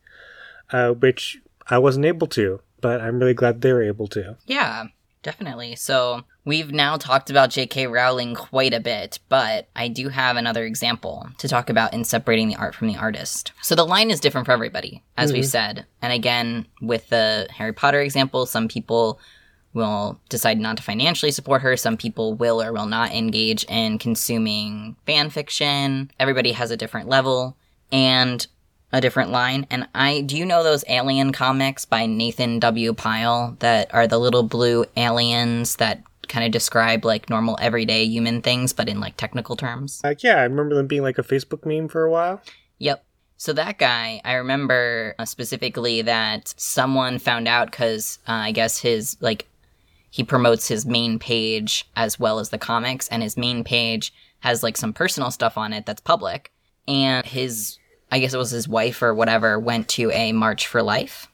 uh, 0.72 0.92
which 0.92 1.38
I 1.68 1.78
wasn't 1.78 2.06
able 2.06 2.26
to, 2.28 2.60
but 2.80 3.00
I'm 3.00 3.18
really 3.18 3.34
glad 3.34 3.60
they 3.60 3.72
were 3.72 3.82
able 3.82 4.08
to. 4.08 4.38
Yeah, 4.46 4.86
definitely. 5.22 5.76
So 5.76 6.22
we've 6.44 6.72
now 6.72 6.96
talked 6.96 7.30
about 7.30 7.50
J.K. 7.50 7.86
Rowling 7.86 8.34
quite 8.34 8.74
a 8.74 8.80
bit, 8.80 9.18
but 9.28 9.68
I 9.76 9.88
do 9.88 10.08
have 10.08 10.36
another 10.36 10.64
example 10.64 11.28
to 11.38 11.48
talk 11.48 11.70
about 11.70 11.92
in 11.92 12.04
separating 12.04 12.48
the 12.48 12.56
art 12.56 12.74
from 12.74 12.88
the 12.88 12.96
artist. 12.96 13.52
So 13.62 13.74
the 13.74 13.84
line 13.84 14.10
is 14.10 14.20
different 14.20 14.46
for 14.46 14.52
everybody, 14.52 15.02
as 15.16 15.32
we've 15.32 15.42
mm-hmm. 15.42 15.48
said. 15.48 15.86
And 16.02 16.12
again, 16.12 16.66
with 16.80 17.08
the 17.08 17.48
Harry 17.50 17.72
Potter 17.72 18.00
example, 18.00 18.46
some 18.46 18.68
people 18.68 19.20
will 19.72 20.20
decide 20.28 20.58
not 20.58 20.76
to 20.76 20.82
financially 20.82 21.30
support 21.30 21.62
her. 21.62 21.76
Some 21.76 21.96
people 21.96 22.34
will 22.34 22.60
or 22.62 22.72
will 22.72 22.86
not 22.86 23.12
engage 23.12 23.64
in 23.64 23.98
consuming 23.98 24.96
fan 25.06 25.30
fiction. 25.30 26.10
Everybody 26.18 26.52
has 26.52 26.70
a 26.70 26.76
different 26.76 27.08
level 27.08 27.56
and 27.92 28.46
a 28.92 29.00
different 29.00 29.30
line. 29.30 29.66
And 29.70 29.88
I 29.94 30.22
do 30.22 30.36
you 30.36 30.44
know 30.44 30.62
those 30.62 30.84
alien 30.88 31.32
comics 31.32 31.84
by 31.84 32.06
Nathan 32.06 32.58
W. 32.58 32.92
Pyle 32.92 33.56
that 33.60 33.92
are 33.94 34.06
the 34.06 34.18
little 34.18 34.42
blue 34.42 34.84
aliens 34.96 35.76
that 35.76 36.02
kind 36.28 36.46
of 36.46 36.52
describe 36.52 37.04
like 37.04 37.28
normal 37.28 37.58
everyday 37.60 38.04
human 38.04 38.40
things 38.40 38.72
but 38.72 38.88
in 38.88 39.00
like 39.00 39.16
technical 39.16 39.56
terms? 39.56 40.00
Like, 40.04 40.22
yeah, 40.22 40.36
I 40.36 40.42
remember 40.42 40.74
them 40.74 40.86
being 40.86 41.02
like 41.02 41.18
a 41.18 41.22
Facebook 41.22 41.66
meme 41.66 41.88
for 41.88 42.02
a 42.04 42.10
while. 42.10 42.40
Yep. 42.78 43.04
So 43.36 43.52
that 43.54 43.78
guy, 43.78 44.20
I 44.24 44.34
remember 44.34 45.14
uh, 45.18 45.24
specifically 45.24 46.02
that 46.02 46.52
someone 46.56 47.18
found 47.18 47.48
out 47.48 47.70
because 47.70 48.18
uh, 48.28 48.32
I 48.32 48.52
guess 48.52 48.78
his 48.78 49.16
like 49.20 49.46
he 50.10 50.24
promotes 50.24 50.68
his 50.68 50.84
main 50.84 51.18
page 51.18 51.88
as 51.96 52.18
well 52.18 52.38
as 52.38 52.50
the 52.50 52.58
comics, 52.58 53.08
and 53.08 53.22
his 53.22 53.36
main 53.36 53.64
page 53.64 54.12
has 54.40 54.62
like 54.62 54.76
some 54.76 54.92
personal 54.92 55.30
stuff 55.30 55.56
on 55.56 55.72
it 55.72 55.86
that's 55.86 56.00
public. 56.00 56.52
And 56.88 57.24
his, 57.24 57.78
I 58.10 58.18
guess 58.18 58.34
it 58.34 58.38
was 58.38 58.50
his 58.50 58.68
wife 58.68 59.02
or 59.02 59.14
whatever, 59.14 59.58
went 59.58 59.88
to 59.90 60.10
a 60.10 60.32
March 60.32 60.66
for 60.66 60.82
Life, 60.82 61.28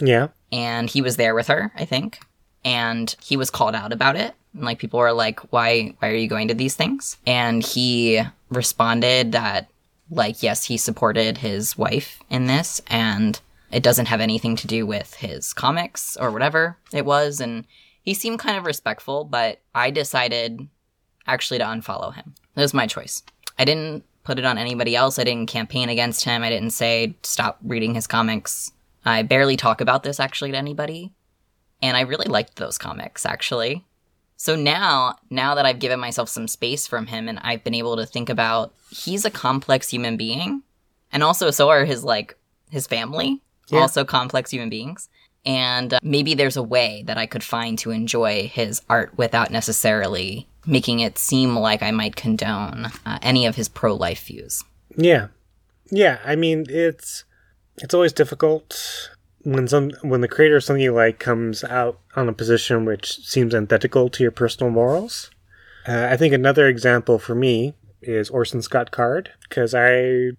Yeah. 0.00 0.28
and 0.52 0.88
he 0.88 1.02
was 1.02 1.16
there 1.16 1.34
with 1.34 1.48
her, 1.48 1.72
I 1.76 1.84
think. 1.84 2.20
And 2.64 3.14
he 3.22 3.36
was 3.36 3.50
called 3.50 3.74
out 3.74 3.92
about 3.92 4.16
it. 4.16 4.34
And 4.54 4.64
like 4.64 4.78
people 4.78 5.00
were 5.00 5.12
like, 5.12 5.40
"Why? 5.52 5.94
Why 5.98 6.08
are 6.08 6.14
you 6.14 6.28
going 6.28 6.48
to 6.48 6.54
these 6.54 6.74
things?" 6.76 7.18
And 7.26 7.62
he 7.64 8.22
responded 8.50 9.32
that 9.32 9.68
like 10.10 10.42
yes 10.42 10.64
he 10.64 10.76
supported 10.76 11.38
his 11.38 11.76
wife 11.76 12.20
in 12.30 12.46
this 12.46 12.80
and 12.88 13.40
it 13.72 13.82
doesn't 13.82 14.06
have 14.06 14.20
anything 14.20 14.54
to 14.54 14.66
do 14.66 14.86
with 14.86 15.14
his 15.14 15.52
comics 15.52 16.16
or 16.18 16.30
whatever 16.30 16.76
it 16.92 17.04
was 17.06 17.40
and 17.40 17.64
he 18.02 18.12
seemed 18.14 18.38
kind 18.38 18.56
of 18.56 18.66
respectful 18.66 19.24
but 19.24 19.60
i 19.74 19.90
decided 19.90 20.68
actually 21.26 21.58
to 21.58 21.64
unfollow 21.64 22.14
him 22.14 22.34
that 22.54 22.60
was 22.62 22.74
my 22.74 22.86
choice 22.86 23.22
i 23.58 23.64
didn't 23.64 24.04
put 24.24 24.38
it 24.38 24.44
on 24.44 24.58
anybody 24.58 24.96
else. 24.96 25.18
I 25.18 25.24
didn't 25.24 25.48
campaign 25.48 25.88
against 25.88 26.24
him. 26.24 26.42
I 26.42 26.50
didn't 26.50 26.70
say 26.70 27.14
stop 27.22 27.58
reading 27.62 27.94
his 27.94 28.06
comics. 28.06 28.72
I 29.04 29.22
barely 29.22 29.56
talk 29.56 29.80
about 29.80 30.02
this 30.02 30.18
actually 30.18 30.50
to 30.52 30.56
anybody. 30.56 31.12
And 31.82 31.96
i 31.96 32.00
really 32.00 32.26
liked 32.26 32.56
those 32.56 32.78
comics 32.78 33.26
actually. 33.26 33.84
So 34.36 34.56
now, 34.56 35.16
now 35.30 35.54
that 35.54 35.66
I've 35.66 35.78
given 35.78 36.00
myself 36.00 36.28
some 36.28 36.48
space 36.48 36.86
from 36.86 37.06
him 37.06 37.28
and 37.28 37.38
I've 37.42 37.62
been 37.62 37.74
able 37.74 37.96
to 37.96 38.06
think 38.06 38.28
about 38.28 38.74
he's 38.90 39.24
a 39.24 39.30
complex 39.30 39.90
human 39.90 40.16
being. 40.16 40.62
And 41.12 41.22
also 41.22 41.50
so 41.50 41.68
are 41.68 41.84
his 41.84 42.02
like 42.02 42.36
his 42.70 42.86
family, 42.86 43.42
Yeah. 43.68 43.80
also 43.80 44.04
complex 44.04 44.50
human 44.50 44.70
beings. 44.70 45.08
And 45.46 45.94
uh, 45.94 46.00
maybe 46.02 46.34
there's 46.34 46.56
a 46.56 46.62
way 46.62 47.02
that 47.06 47.18
I 47.18 47.26
could 47.26 47.44
find 47.44 47.78
to 47.80 47.90
enjoy 47.90 48.48
his 48.48 48.82
art 48.88 49.16
without 49.16 49.50
necessarily 49.50 50.48
making 50.66 51.00
it 51.00 51.18
seem 51.18 51.56
like 51.56 51.82
I 51.82 51.90
might 51.90 52.16
condone 52.16 52.86
uh, 53.04 53.18
any 53.22 53.46
of 53.46 53.56
his 53.56 53.68
pro-life 53.68 54.24
views. 54.26 54.64
Yeah. 54.96 55.28
Yeah, 55.90 56.18
I 56.24 56.36
mean 56.36 56.66
it's 56.68 57.24
it's 57.76 57.94
always 57.94 58.12
difficult 58.12 59.10
when 59.42 59.68
some 59.68 59.90
when 60.02 60.22
the 60.22 60.28
creator 60.28 60.56
of 60.56 60.64
something 60.64 60.82
you 60.82 60.94
like 60.94 61.18
comes 61.18 61.62
out 61.64 62.00
on 62.16 62.28
a 62.28 62.32
position 62.32 62.84
which 62.84 63.18
seems 63.26 63.54
antithetical 63.54 64.08
to 64.08 64.22
your 64.22 64.32
personal 64.32 64.72
morals. 64.72 65.30
Uh, 65.86 66.08
I 66.10 66.16
think 66.16 66.32
another 66.32 66.66
example 66.66 67.18
for 67.18 67.34
me 67.34 67.74
is 68.06 68.30
Orson 68.30 68.62
Scott 68.62 68.90
Card 68.90 69.30
because 69.48 69.74
I, 69.74 69.96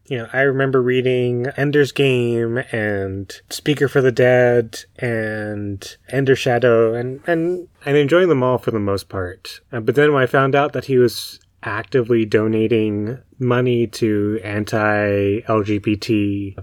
you 0.07 0.17
know, 0.17 0.27
I 0.33 0.41
remember 0.41 0.81
reading 0.81 1.47
Ender's 1.57 1.91
Game 1.91 2.63
and 2.71 3.33
Speaker 3.49 3.87
for 3.87 4.01
the 4.01 4.11
Dead 4.11 4.79
and 4.97 5.97
Ender 6.09 6.35
Shadow 6.35 6.93
and 6.93 7.21
and 7.27 7.67
and 7.85 7.97
enjoying 7.97 8.29
them 8.29 8.43
all 8.43 8.57
for 8.57 8.71
the 8.71 8.79
most 8.79 9.09
part. 9.09 9.61
Uh, 9.71 9.79
but 9.79 9.95
then 9.95 10.13
when 10.13 10.23
I 10.23 10.27
found 10.27 10.55
out 10.55 10.73
that 10.73 10.85
he 10.85 10.97
was 10.97 11.39
actively 11.65 12.25
donating 12.25 13.17
money 13.39 13.87
to 13.87 14.39
anti-LGBT 14.43 15.49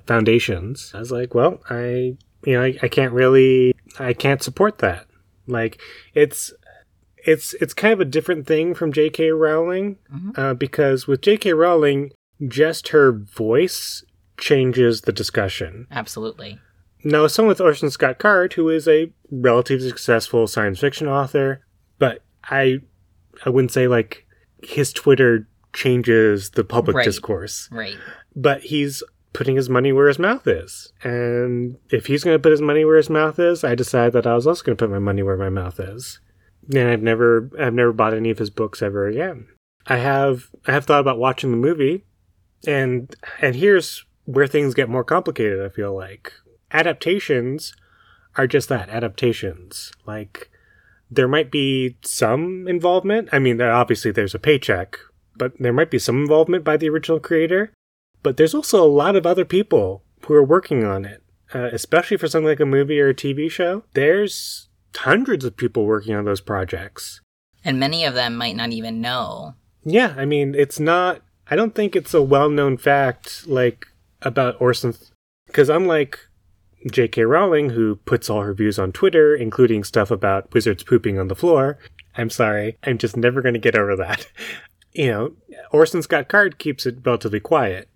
foundations, 0.07 0.93
I 0.95 1.01
was 1.01 1.11
like, 1.11 1.35
well, 1.35 1.61
I, 1.69 2.17
you 2.45 2.55
know, 2.55 2.63
I, 2.63 2.79
I 2.83 2.89
can't 2.89 3.13
really, 3.13 3.75
I 3.99 4.13
can't 4.13 4.43
support 4.43 4.79
that. 4.79 5.07
Like, 5.47 5.81
it's 6.15 6.53
it's 7.25 7.55
it's 7.55 7.75
kind 7.75 7.93
of 7.93 8.01
a 8.01 8.05
different 8.05 8.47
thing 8.47 8.75
from 8.75 8.93
J.K. 8.93 9.31
Rowling 9.31 9.97
mm-hmm. 10.13 10.31
uh, 10.37 10.55
because 10.55 11.07
with 11.07 11.23
J.K. 11.23 11.53
Rowling, 11.53 12.13
just 12.47 12.89
her 12.89 13.13
voice 13.13 14.05
changes 14.39 15.03
the 15.03 15.13
discussion. 15.13 15.87
Absolutely. 15.91 16.59
Now, 17.05 17.27
someone 17.27 17.49
with 17.49 17.61
Orson 17.61 17.91
Scott 17.91 18.19
Card, 18.19 18.53
who 18.55 18.69
is 18.69 18.87
a 18.87 19.13
relatively 19.31 19.89
successful 19.89 20.47
science 20.47 20.81
fiction 20.81 21.09
author, 21.09 21.65
but 21.99 22.23
I 22.45 22.81
I 23.45 23.51
wouldn't 23.51 23.73
say 23.73 23.89
like 23.89 24.27
his 24.63 24.93
Twitter 24.93 25.49
changes 25.73 26.51
the 26.51 26.65
public 26.65 26.97
right. 26.97 27.05
discourse. 27.05 27.69
Right. 27.73 27.97
But 28.35 28.63
he's 28.63 29.03
putting 29.33 29.57
his 29.57 29.71
money 29.71 29.93
where 29.93 30.09
his 30.09 30.19
mouth 30.19 30.47
is. 30.47 30.93
And 31.03 31.77
if 31.91 32.07
he's 32.07 32.23
going 32.23 32.35
to 32.35 32.43
put 32.43 32.53
his 32.53 32.61
money 32.61 32.85
where 32.85 32.99
his 32.99 33.09
mouth 33.09 33.39
is, 33.39 33.65
I 33.65 33.75
decide 33.75 34.13
that 34.13 34.27
I 34.27 34.35
was 34.35 34.47
also 34.47 34.63
going 34.63 34.77
to 34.77 34.85
put 34.85 34.91
my 34.91 34.99
money 34.99 35.23
where 35.23 35.39
my 35.39 35.49
mouth 35.49 35.81
is 35.81 36.21
and 36.69 36.89
I've 36.89 37.03
never 37.03 37.51
I've 37.59 37.75
never 37.75 37.93
bought 37.93 38.15
any 38.15 38.31
of 38.31 38.39
his 38.39 38.51
books 38.51 38.83
ever 38.83 39.07
again. 39.07 39.49
I 39.87 39.97
have 39.97 40.51
I 40.67 40.73
have 40.73 40.85
thought 40.85 41.01
about 41.01 41.19
watching 41.19 41.51
the 41.51 41.57
movie, 41.57 42.05
and 42.67 43.15
and 43.41 43.57
here's 43.57 44.05
where 44.25 44.47
things 44.47 44.75
get 44.75 44.89
more 44.89 45.05
complicated. 45.05 45.65
I 45.65 45.69
feel 45.69 45.95
like 45.95 46.33
adaptations 46.71 47.75
are 48.37 48.47
just 48.47 48.69
that 48.69 48.89
adaptations. 48.89 49.93
Like 50.07 50.51
there 51.11 51.29
might 51.29 51.51
be 51.51 51.97
some 52.03 52.67
involvement. 52.69 53.29
I 53.33 53.39
mean, 53.39 53.61
obviously 53.61 54.11
there's 54.11 54.35
a 54.35 54.39
paycheck, 54.39 54.99
but 55.37 55.53
there 55.59 55.73
might 55.73 55.91
be 55.91 55.99
some 55.99 56.23
involvement 56.23 56.65
by 56.65 56.77
the 56.77 56.89
original 56.89 57.21
creator. 57.21 57.73
But 58.23 58.37
there's 58.37 58.55
also 58.55 58.83
a 58.83 58.87
lot 58.87 59.17
of 59.17 59.27
other 59.27 59.45
people 59.45 60.05
who 60.27 60.35
are 60.35 60.45
working 60.45 60.85
on 60.85 61.05
it, 61.05 61.23
uh, 61.53 61.69
especially 61.73 62.17
for 62.17 62.29
something 62.29 62.47
like 62.47 62.61
a 62.61 62.67
movie 62.67 63.01
or 63.01 63.09
a 63.09 63.15
TV 63.15 63.51
show. 63.51 63.83
There's 63.95 64.69
hundreds 64.97 65.45
of 65.45 65.57
people 65.57 65.85
working 65.85 66.15
on 66.15 66.25
those 66.25 66.41
projects. 66.41 67.21
And 67.65 67.79
many 67.79 68.05
of 68.05 68.15
them 68.15 68.37
might 68.37 68.57
not 68.57 68.71
even 68.71 69.01
know. 69.01 69.55
Yeah, 69.85 70.15
I 70.17 70.25
mean, 70.25 70.55
it's 70.55 70.81
not, 70.81 71.23
I 71.51 71.57
don't 71.57 71.75
think 71.75 71.95
it's 71.95 72.15
a 72.15 72.23
well 72.23 72.49
known 72.49 72.77
fact, 72.77 73.47
like, 73.47 73.87
about 74.21 74.61
Orson. 74.61 74.95
Because 75.47 75.69
unlike 75.69 76.19
J.K. 76.91 77.23
Rowling, 77.23 77.71
who 77.71 77.97
puts 77.97 78.29
all 78.31 78.43
her 78.43 78.55
views 78.55 78.79
on 78.79 78.93
Twitter, 78.93 79.35
including 79.35 79.85
stuff 79.85 80.11
about 80.11 80.53
wizards 80.53 80.83
pooping 80.83 81.19
on 81.19 81.29
the 81.29 81.35
floor, 81.35 81.79
I'm 82.17 82.31
sorry, 82.31 82.79
I'm 82.85 82.99
just 82.99 83.17
never 83.17 83.43
going 83.43 83.55
to 83.55 83.61
get 83.61 83.77
over 83.77 83.97
that. 83.97 84.27
you 84.93 85.11
know, 85.11 85.33
Orson 85.71 86.03
Scott 86.03 86.29
Card 86.29 86.59
keeps 86.59 86.87
it 86.87 86.99
relatively 87.05 87.41
quiet. 87.41 87.89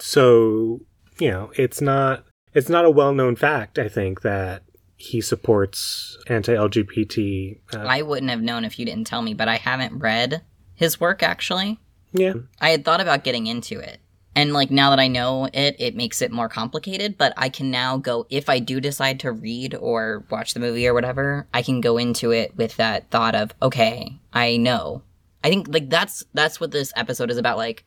So, 0.00 0.80
you 1.18 1.30
know, 1.30 1.50
it's 1.56 1.80
not 1.80 2.24
it's 2.52 2.68
not 2.68 2.84
a 2.84 2.90
well-known 2.90 3.36
fact, 3.36 3.78
I 3.78 3.88
think, 3.88 4.22
that 4.22 4.62
he 5.00 5.22
supports 5.22 6.18
anti-LGBT. 6.26 7.58
Uh, 7.74 7.78
I 7.78 8.02
wouldn't 8.02 8.30
have 8.30 8.42
known 8.42 8.66
if 8.66 8.78
you 8.78 8.84
didn't 8.84 9.06
tell 9.06 9.22
me, 9.22 9.32
but 9.32 9.48
I 9.48 9.56
haven't 9.56 9.98
read 9.98 10.42
his 10.74 11.00
work 11.00 11.22
actually. 11.22 11.80
Yeah. 12.12 12.34
I 12.60 12.70
had 12.70 12.84
thought 12.84 13.00
about 13.00 13.24
getting 13.24 13.46
into 13.46 13.78
it. 13.78 14.00
And 14.36 14.52
like 14.52 14.70
now 14.70 14.90
that 14.90 15.00
I 15.00 15.08
know 15.08 15.48
it, 15.52 15.76
it 15.78 15.96
makes 15.96 16.20
it 16.20 16.30
more 16.30 16.50
complicated, 16.50 17.16
but 17.16 17.32
I 17.36 17.48
can 17.48 17.70
now 17.70 17.96
go 17.96 18.26
if 18.28 18.50
I 18.50 18.58
do 18.58 18.78
decide 18.78 19.20
to 19.20 19.32
read 19.32 19.74
or 19.74 20.24
watch 20.30 20.52
the 20.52 20.60
movie 20.60 20.86
or 20.86 20.92
whatever, 20.92 21.46
I 21.54 21.62
can 21.62 21.80
go 21.80 21.96
into 21.96 22.30
it 22.30 22.54
with 22.56 22.76
that 22.76 23.10
thought 23.10 23.34
of, 23.34 23.52
okay, 23.62 24.18
I 24.34 24.58
know. 24.58 25.02
I 25.42 25.48
think 25.48 25.68
like 25.68 25.88
that's 25.88 26.24
that's 26.34 26.60
what 26.60 26.72
this 26.72 26.92
episode 26.94 27.30
is 27.30 27.38
about 27.38 27.56
like 27.56 27.84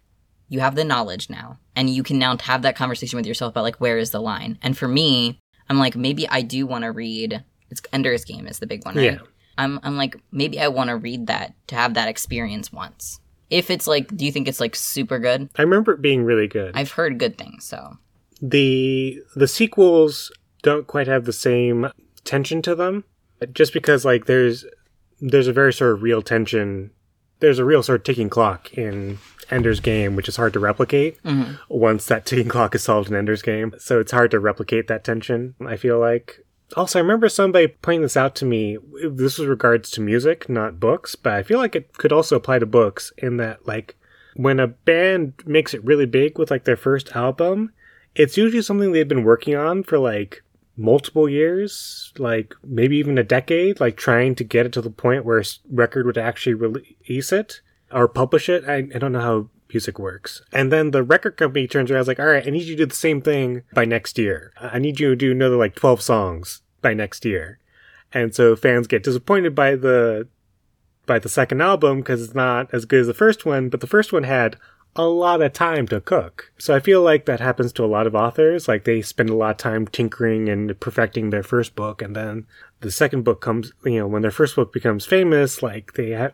you 0.50 0.62
have 0.62 0.74
the 0.74 0.84
knowledge 0.84 1.30
now 1.30 1.60
and 1.76 1.92
you 1.92 2.02
can 2.02 2.18
now 2.18 2.36
have 2.38 2.64
that 2.64 2.76
conversation 2.76 3.18
with 3.18 3.28
yourself 3.28 3.52
about 3.52 3.64
like 3.64 3.80
where 3.80 4.00
is 4.00 4.10
the 4.10 4.20
line. 4.20 4.58
And 4.64 4.76
for 4.76 4.88
me, 4.88 5.40
I'm 5.74 5.80
like, 5.80 5.96
maybe 5.96 6.30
I 6.30 6.44
do 6.44 6.68
want 6.68 6.84
to 6.84 6.92
read. 6.92 7.44
It's 7.72 7.82
Ender's 7.92 8.24
Game 8.24 8.46
is 8.46 8.60
the 8.60 8.68
big 8.68 8.86
one, 8.86 8.96
right? 8.96 9.14
Yeah. 9.14 9.18
I'm 9.58 9.80
I'm 9.82 9.98
like, 9.98 10.16
maybe 10.32 10.60
I 10.60 10.68
want 10.68 10.90
to 10.90 10.96
read 10.96 11.28
that 11.28 11.56
to 11.68 11.76
have 11.76 11.96
that 11.96 12.08
experience 12.08 12.72
once. 12.72 13.20
If 13.50 13.72
it's 13.72 13.88
like, 13.88 14.16
do 14.16 14.24
you 14.24 14.32
think 14.32 14.48
it's 14.48 14.60
like 14.60 14.76
super 14.76 15.18
good? 15.18 15.50
I 15.58 15.64
remember 15.64 15.94
it 15.94 16.02
being 16.02 16.24
really 16.24 16.48
good. 16.48 16.76
I've 16.76 16.92
heard 16.92 17.18
good 17.18 17.38
things, 17.38 17.66
so 17.66 17.98
the 18.40 19.20
the 19.36 19.48
sequels 19.48 20.32
don't 20.62 20.86
quite 20.86 21.08
have 21.08 21.26
the 21.26 21.34
same 21.34 21.90
tension 22.24 22.62
to 22.62 22.76
them, 22.76 23.04
just 23.52 23.74
because 23.74 24.06
like 24.06 24.26
there's 24.26 24.66
there's 25.20 25.48
a 25.48 25.54
very 25.54 25.74
sort 25.74 25.94
of 25.94 26.04
real 26.04 26.22
tension. 26.22 26.92
There's 27.40 27.60
a 27.60 27.66
real 27.66 27.82
sort 27.82 28.02
of 28.02 28.04
ticking 28.04 28.30
clock 28.30 28.74
in 28.74 29.18
Ender's 29.50 29.80
Game, 29.80 30.16
which 30.16 30.28
is 30.28 30.36
hard 30.36 30.54
to 30.54 30.60
replicate 30.60 31.22
mm-hmm. 31.24 31.54
once 31.70 32.06
that 32.06 32.26
ticking 32.26 32.48
clock 32.50 32.76
is 32.76 32.84
solved 32.84 33.10
in 33.10 33.16
Ender's 33.16 33.42
Game. 33.42 33.74
So 33.78 34.00
it's 34.00 34.12
hard 34.12 34.32
to 34.32 34.40
replicate 34.40 34.88
that 34.88 35.04
tension, 35.04 35.56
I 35.66 35.76
feel 35.76 36.00
like. 36.00 36.46
Also, 36.76 36.98
I 36.98 37.02
remember 37.02 37.30
somebody 37.30 37.68
pointing 37.68 38.02
this 38.02 38.18
out 38.18 38.36
to 38.36 38.46
me. 38.46 38.78
This 39.08 39.38
was 39.38 39.48
regards 39.48 39.92
to 39.92 40.02
music, 40.02 40.50
not 40.50 40.80
books, 40.80 41.16
but 41.16 41.34
I 41.34 41.44
feel 41.44 41.60
like 41.60 41.76
it 41.76 41.98
could 41.98 42.12
also 42.12 42.36
apply 42.36 42.60
to 42.60 42.66
books 42.66 43.12
in 43.18 43.38
that, 43.38 43.68
like, 43.68 43.96
when 44.36 44.60
a 44.60 44.68
band 44.68 45.34
makes 45.46 45.74
it 45.76 45.84
really 45.84 46.08
big 46.08 46.40
with, 46.40 46.50
like, 46.50 46.64
their 46.64 46.76
first 46.76 47.16
album, 47.16 47.72
it's 48.16 48.38
usually 48.38 48.64
something 48.64 48.92
they've 48.92 49.08
been 49.08 49.24
working 49.24 49.56
on 49.56 49.84
for, 49.84 50.00
like, 50.00 50.42
multiple 50.76 51.30
years, 51.30 52.12
like 52.18 52.56
maybe 52.64 52.98
even 52.98 53.18
a 53.18 53.24
decade, 53.24 53.80
like 53.80 53.98
trying 53.98 54.36
to 54.36 54.44
get 54.44 54.66
it 54.66 54.74
to 54.74 54.82
the 54.82 54.90
point 54.90 55.26
where 55.26 55.40
a 55.40 55.46
record 55.70 56.06
would 56.06 56.18
actually 56.18 56.54
release 56.54 57.32
it 57.32 57.62
or 57.94 58.08
publish 58.08 58.50
it. 58.50 58.64
I, 58.68 58.78
I 58.94 59.00
don't 59.00 59.12
know 59.12 59.22
how 59.22 59.50
music 59.74 60.00
works. 60.00 60.42
And 60.52 60.72
then 60.72 60.92
the 60.92 61.04
record 61.04 61.38
company 61.38 61.68
turns 61.68 61.90
around 61.90 62.02
is 62.02 62.08
like, 62.08 62.20
all 62.20 62.28
right, 62.28 62.46
I 62.46 62.50
need 62.50 62.64
you 62.64 62.76
to 62.76 62.84
do 62.84 62.86
the 62.86 62.96
same 62.96 63.22
thing 63.22 63.64
by 63.74 63.86
next 63.86 64.18
year. 64.18 64.54
I 64.60 64.80
need 64.80 65.00
you 65.00 65.10
to 65.10 65.16
do 65.16 65.32
another 65.32 65.58
like 65.58 65.76
12 65.76 66.02
songs 66.02 66.62
by 66.82 66.94
next 66.94 67.26
year. 67.26 67.60
And 68.14 68.34
so 68.34 68.56
fans 68.56 68.88
get 68.88 69.04
disappointed 69.04 69.56
by 69.56 69.76
the 69.76 70.28
by 71.06 71.20
the 71.20 71.30
second 71.30 71.62
album 71.62 71.98
because 71.98 72.24
it's 72.24 72.36
not 72.36 72.74
as 72.74 72.86
good 72.86 73.02
as 73.02 73.08
the 73.08 73.14
first 73.14 73.46
one, 73.46 73.70
but 73.70 73.82
the 73.82 73.88
first 73.88 74.14
one 74.14 74.24
had 74.24 74.58
a 74.96 75.06
lot 75.06 75.42
of 75.42 75.52
time 75.52 75.88
to 75.88 76.00
cook. 76.00 76.52
So 76.58 76.76
I 76.76 76.80
feel 76.80 77.02
like 77.02 77.26
that 77.26 77.40
happens 77.40 77.74
to 77.74 77.84
a 77.84 77.88
lot 77.88 78.08
of 78.08 78.16
authors. 78.16 78.68
Like 78.68 78.84
they 78.84 79.02
spend 79.02 79.30
a 79.30 79.36
lot 79.36 79.52
of 79.52 79.58
time 79.58 79.88
tinkering 79.88 80.50
and 80.50 80.80
perfecting 80.80 81.30
their 81.30 81.44
first 81.44 81.76
book, 81.76 82.02
and 82.02 82.16
then 82.16 82.46
the 82.82 82.92
second 82.92 83.24
book 83.24 83.42
comes. 83.42 83.74
You 83.84 84.00
know, 84.00 84.08
when 84.08 84.22
their 84.22 84.32
first 84.32 84.56
book 84.56 84.72
becomes 84.72 85.06
famous, 85.06 85.64
like 85.64 85.94
they 85.94 86.12
have 86.12 86.34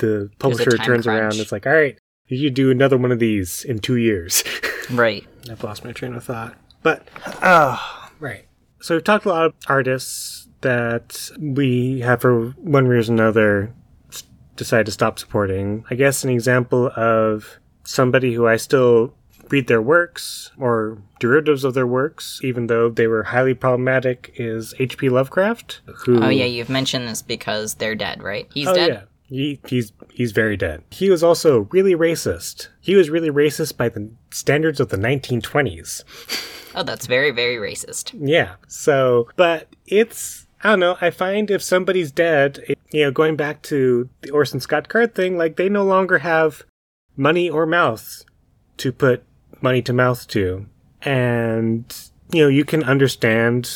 the 0.00 0.30
publisher 0.38 0.76
turns 0.76 1.06
crunch. 1.06 1.06
around 1.06 1.34
it's 1.36 1.52
like, 1.52 1.66
all 1.66 1.72
right, 1.72 1.98
you 2.26 2.50
do 2.50 2.70
another 2.70 2.98
one 2.98 3.12
of 3.12 3.18
these 3.18 3.64
in 3.64 3.78
two 3.78 3.96
years. 3.96 4.44
right. 4.90 5.26
I've 5.50 5.62
lost 5.62 5.84
my 5.84 5.92
train 5.92 6.14
of 6.14 6.24
thought. 6.24 6.56
But, 6.82 7.06
oh, 7.42 8.10
right. 8.18 8.46
So 8.80 8.94
we've 8.94 9.04
talked 9.04 9.26
a 9.26 9.28
lot 9.28 9.46
of 9.46 9.54
artists 9.68 10.48
that 10.62 11.30
we 11.38 12.00
have, 12.00 12.20
for 12.20 12.50
one 12.50 12.86
reason 12.86 13.18
or 13.18 13.24
another, 13.24 13.74
decided 14.56 14.86
to 14.86 14.92
stop 14.92 15.18
supporting. 15.18 15.84
I 15.90 15.94
guess 15.94 16.24
an 16.24 16.30
example 16.30 16.90
of 16.96 17.58
somebody 17.84 18.34
who 18.34 18.46
I 18.46 18.56
still 18.56 19.14
read 19.50 19.66
their 19.66 19.82
works 19.82 20.50
or 20.58 21.02
derivatives 21.18 21.64
of 21.64 21.74
their 21.74 21.86
works, 21.86 22.40
even 22.42 22.68
though 22.68 22.88
they 22.88 23.06
were 23.06 23.24
highly 23.24 23.54
problematic, 23.54 24.32
is 24.36 24.74
H.P. 24.78 25.08
Lovecraft. 25.08 25.80
Who... 26.04 26.22
Oh 26.22 26.28
yeah, 26.28 26.44
you've 26.44 26.70
mentioned 26.70 27.08
this 27.08 27.22
because 27.22 27.74
they're 27.74 27.94
dead, 27.94 28.22
right? 28.22 28.48
He's 28.52 28.68
oh, 28.68 28.74
dead. 28.74 28.88
Yeah. 28.88 29.02
He, 29.30 29.60
he's 29.66 29.92
he's 30.12 30.32
very 30.32 30.56
dead. 30.56 30.82
He 30.90 31.08
was 31.08 31.22
also 31.22 31.68
really 31.70 31.94
racist. 31.94 32.68
He 32.80 32.96
was 32.96 33.10
really 33.10 33.30
racist 33.30 33.76
by 33.76 33.88
the 33.88 34.10
standards 34.30 34.80
of 34.80 34.88
the 34.88 34.96
1920s. 34.96 36.02
Oh, 36.74 36.82
that's 36.82 37.06
very 37.06 37.30
very 37.30 37.56
racist. 37.56 38.12
Yeah. 38.18 38.56
So, 38.66 39.28
but 39.36 39.68
it's 39.86 40.46
I 40.62 40.70
don't 40.70 40.80
know. 40.80 40.98
I 41.00 41.10
find 41.10 41.50
if 41.50 41.62
somebody's 41.62 42.10
dead, 42.10 42.60
it, 42.68 42.78
you 42.92 43.04
know, 43.04 43.10
going 43.12 43.36
back 43.36 43.62
to 43.62 44.08
the 44.22 44.30
Orson 44.30 44.60
Scott 44.60 44.88
Card 44.88 45.14
thing, 45.14 45.38
like 45.38 45.56
they 45.56 45.68
no 45.68 45.84
longer 45.84 46.18
have 46.18 46.64
money 47.16 47.48
or 47.48 47.66
mouth 47.66 48.24
to 48.78 48.92
put 48.92 49.22
money 49.62 49.80
to 49.82 49.92
mouth 49.92 50.26
to, 50.28 50.66
and 51.02 52.10
you 52.32 52.42
know, 52.42 52.48
you 52.48 52.64
can 52.64 52.82
understand. 52.82 53.70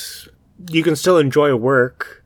You 0.70 0.82
can 0.82 0.96
still 0.96 1.18
enjoy 1.18 1.54
work 1.54 2.23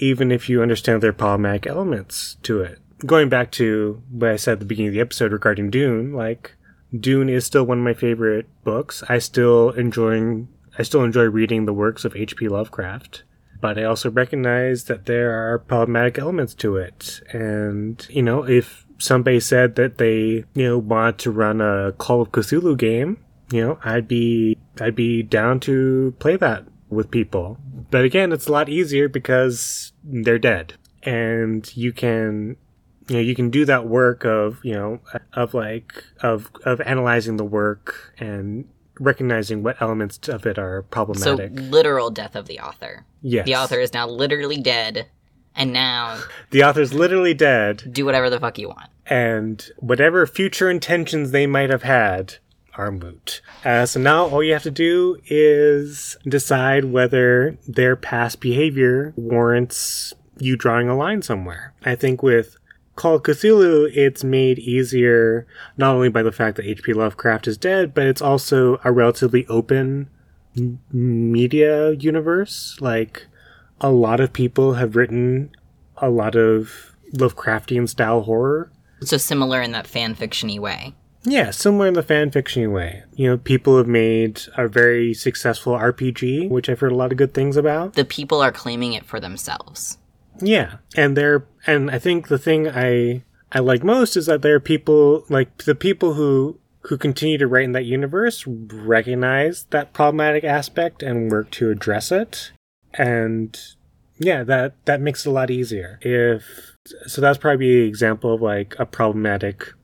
even 0.00 0.32
if 0.32 0.48
you 0.48 0.62
understand 0.62 1.02
their 1.02 1.12
problematic 1.12 1.66
elements 1.66 2.36
to 2.42 2.60
it. 2.62 2.78
Going 3.06 3.28
back 3.28 3.52
to 3.52 4.02
what 4.10 4.30
I 4.30 4.36
said 4.36 4.54
at 4.54 4.58
the 4.60 4.64
beginning 4.66 4.88
of 4.88 4.94
the 4.94 5.00
episode 5.00 5.32
regarding 5.32 5.70
Dune, 5.70 6.12
like 6.12 6.54
Dune 6.98 7.28
is 7.28 7.44
still 7.46 7.64
one 7.64 7.78
of 7.78 7.84
my 7.84 7.94
favorite 7.94 8.46
books. 8.64 9.04
I 9.08 9.18
still 9.18 9.70
enjoying 9.70 10.48
I 10.78 10.82
still 10.82 11.02
enjoy 11.04 11.24
reading 11.24 11.66
the 11.66 11.72
works 11.72 12.04
of 12.04 12.14
H.P. 12.16 12.48
Lovecraft. 12.48 13.24
but 13.60 13.78
I 13.78 13.84
also 13.84 14.10
recognize 14.10 14.84
that 14.84 15.06
there 15.06 15.32
are 15.32 15.58
problematic 15.58 16.18
elements 16.18 16.54
to 16.54 16.76
it. 16.76 17.20
And, 17.32 18.06
you 18.08 18.22
know, 18.22 18.44
if 18.44 18.86
somebody 18.98 19.40
said 19.40 19.74
that 19.76 19.98
they, 19.98 20.44
you 20.54 20.64
know, 20.64 20.78
want 20.78 21.18
to 21.18 21.30
run 21.30 21.60
a 21.60 21.92
Call 21.98 22.20
of 22.20 22.30
Cthulhu 22.30 22.76
game, 22.78 23.18
you 23.50 23.60
know, 23.66 23.78
I'd 23.82 24.06
be 24.06 24.58
I'd 24.80 24.94
be 24.94 25.22
down 25.22 25.58
to 25.60 26.14
play 26.18 26.36
that 26.36 26.64
with 26.90 27.10
people. 27.10 27.58
But 27.90 28.04
again, 28.04 28.32
it's 28.32 28.46
a 28.46 28.52
lot 28.52 28.68
easier 28.68 29.08
because 29.08 29.92
they're 30.04 30.38
dead. 30.38 30.74
And 31.02 31.70
you 31.76 31.92
can 31.92 32.56
you 33.08 33.16
know, 33.16 33.22
you 33.22 33.34
can 33.34 33.48
do 33.48 33.64
that 33.64 33.86
work 33.86 34.24
of, 34.24 34.58
you 34.62 34.74
know, 34.74 35.00
of 35.32 35.54
like 35.54 36.04
of 36.22 36.50
of 36.64 36.80
analyzing 36.82 37.36
the 37.36 37.44
work 37.44 38.14
and 38.18 38.68
recognizing 39.00 39.62
what 39.62 39.80
elements 39.80 40.28
of 40.28 40.44
it 40.44 40.58
are 40.58 40.82
problematic. 40.82 41.56
So 41.58 41.62
literal 41.64 42.10
death 42.10 42.36
of 42.36 42.46
the 42.46 42.60
author. 42.60 43.04
Yes. 43.22 43.46
The 43.46 43.54
author 43.56 43.78
is 43.80 43.94
now 43.94 44.06
literally 44.06 44.60
dead, 44.60 45.06
and 45.54 45.72
now 45.72 46.20
the 46.50 46.64
author's 46.64 46.92
literally 46.92 47.32
dead, 47.34 47.84
do 47.92 48.04
whatever 48.04 48.28
the 48.28 48.40
fuck 48.40 48.58
you 48.58 48.68
want. 48.68 48.90
and 49.06 49.70
whatever 49.78 50.26
future 50.26 50.68
intentions 50.68 51.30
they 51.30 51.46
might 51.46 51.70
have 51.70 51.84
had 51.84 52.34
moot. 52.90 53.40
Uh, 53.64 53.84
so 53.84 54.00
now 54.00 54.26
all 54.26 54.42
you 54.42 54.52
have 54.52 54.62
to 54.62 54.70
do 54.70 55.18
is 55.26 56.16
decide 56.26 56.86
whether 56.86 57.58
their 57.66 57.96
past 57.96 58.40
behavior 58.40 59.12
warrants 59.16 60.14
you 60.38 60.56
drawing 60.56 60.88
a 60.88 60.96
line 60.96 61.22
somewhere. 61.22 61.74
I 61.84 61.94
think 61.94 62.22
with 62.22 62.56
Call 62.94 63.16
of 63.16 63.22
Cthulhu, 63.22 63.90
it's 63.94 64.24
made 64.24 64.58
easier 64.58 65.46
not 65.76 65.94
only 65.94 66.08
by 66.08 66.22
the 66.22 66.32
fact 66.32 66.56
that 66.56 66.66
H.P. 66.66 66.92
Lovecraft 66.92 67.46
is 67.46 67.56
dead, 67.56 67.94
but 67.94 68.06
it's 68.06 68.22
also 68.22 68.80
a 68.84 68.92
relatively 68.92 69.46
open 69.46 70.08
media 70.92 71.92
universe. 71.92 72.76
Like, 72.80 73.26
a 73.80 73.90
lot 73.90 74.18
of 74.20 74.32
people 74.32 74.74
have 74.74 74.96
written 74.96 75.50
a 75.98 76.10
lot 76.10 76.34
of 76.34 76.96
Lovecraftian 77.14 77.88
style 77.88 78.22
horror. 78.22 78.70
So 79.00 79.16
similar 79.16 79.62
in 79.62 79.72
that 79.72 79.86
fan 79.86 80.14
fictiony 80.16 80.58
way. 80.58 80.94
Yeah, 81.28 81.50
similar 81.50 81.88
in 81.88 81.94
the 81.94 82.02
fan 82.02 82.30
fiction 82.30 82.72
way. 82.72 83.02
You 83.14 83.28
know, 83.28 83.36
people 83.36 83.76
have 83.76 83.86
made 83.86 84.40
a 84.56 84.66
very 84.66 85.12
successful 85.12 85.74
RPG, 85.74 86.48
which 86.48 86.68
I've 86.68 86.80
heard 86.80 86.92
a 86.92 86.96
lot 86.96 87.12
of 87.12 87.18
good 87.18 87.34
things 87.34 87.56
about. 87.56 87.94
The 87.94 88.04
people 88.04 88.40
are 88.40 88.52
claiming 88.52 88.94
it 88.94 89.04
for 89.04 89.20
themselves. 89.20 89.98
Yeah, 90.40 90.76
and 90.96 91.16
they're 91.16 91.44
and 91.66 91.90
I 91.90 91.98
think 91.98 92.28
the 92.28 92.38
thing 92.38 92.68
I 92.68 93.24
I 93.52 93.58
like 93.58 93.84
most 93.84 94.16
is 94.16 94.26
that 94.26 94.42
there 94.42 94.54
are 94.54 94.60
people 94.60 95.24
like 95.28 95.64
the 95.64 95.74
people 95.74 96.14
who 96.14 96.58
who 96.82 96.96
continue 96.96 97.36
to 97.38 97.46
write 97.46 97.64
in 97.64 97.72
that 97.72 97.84
universe 97.84 98.46
recognize 98.46 99.64
that 99.70 99.92
problematic 99.92 100.44
aspect 100.44 101.02
and 101.02 101.30
work 101.30 101.50
to 101.50 101.70
address 101.70 102.10
it. 102.10 102.52
And 102.94 103.58
yeah, 104.18 104.44
that 104.44 104.74
that 104.86 105.00
makes 105.00 105.26
it 105.26 105.28
a 105.28 105.32
lot 105.32 105.50
easier. 105.50 105.98
If 106.02 106.76
so, 107.06 107.20
that's 107.20 107.38
probably 107.38 107.82
an 107.82 107.88
example 107.88 108.34
of 108.34 108.40
like 108.40 108.74
a 108.78 108.86
problematic 108.86 109.74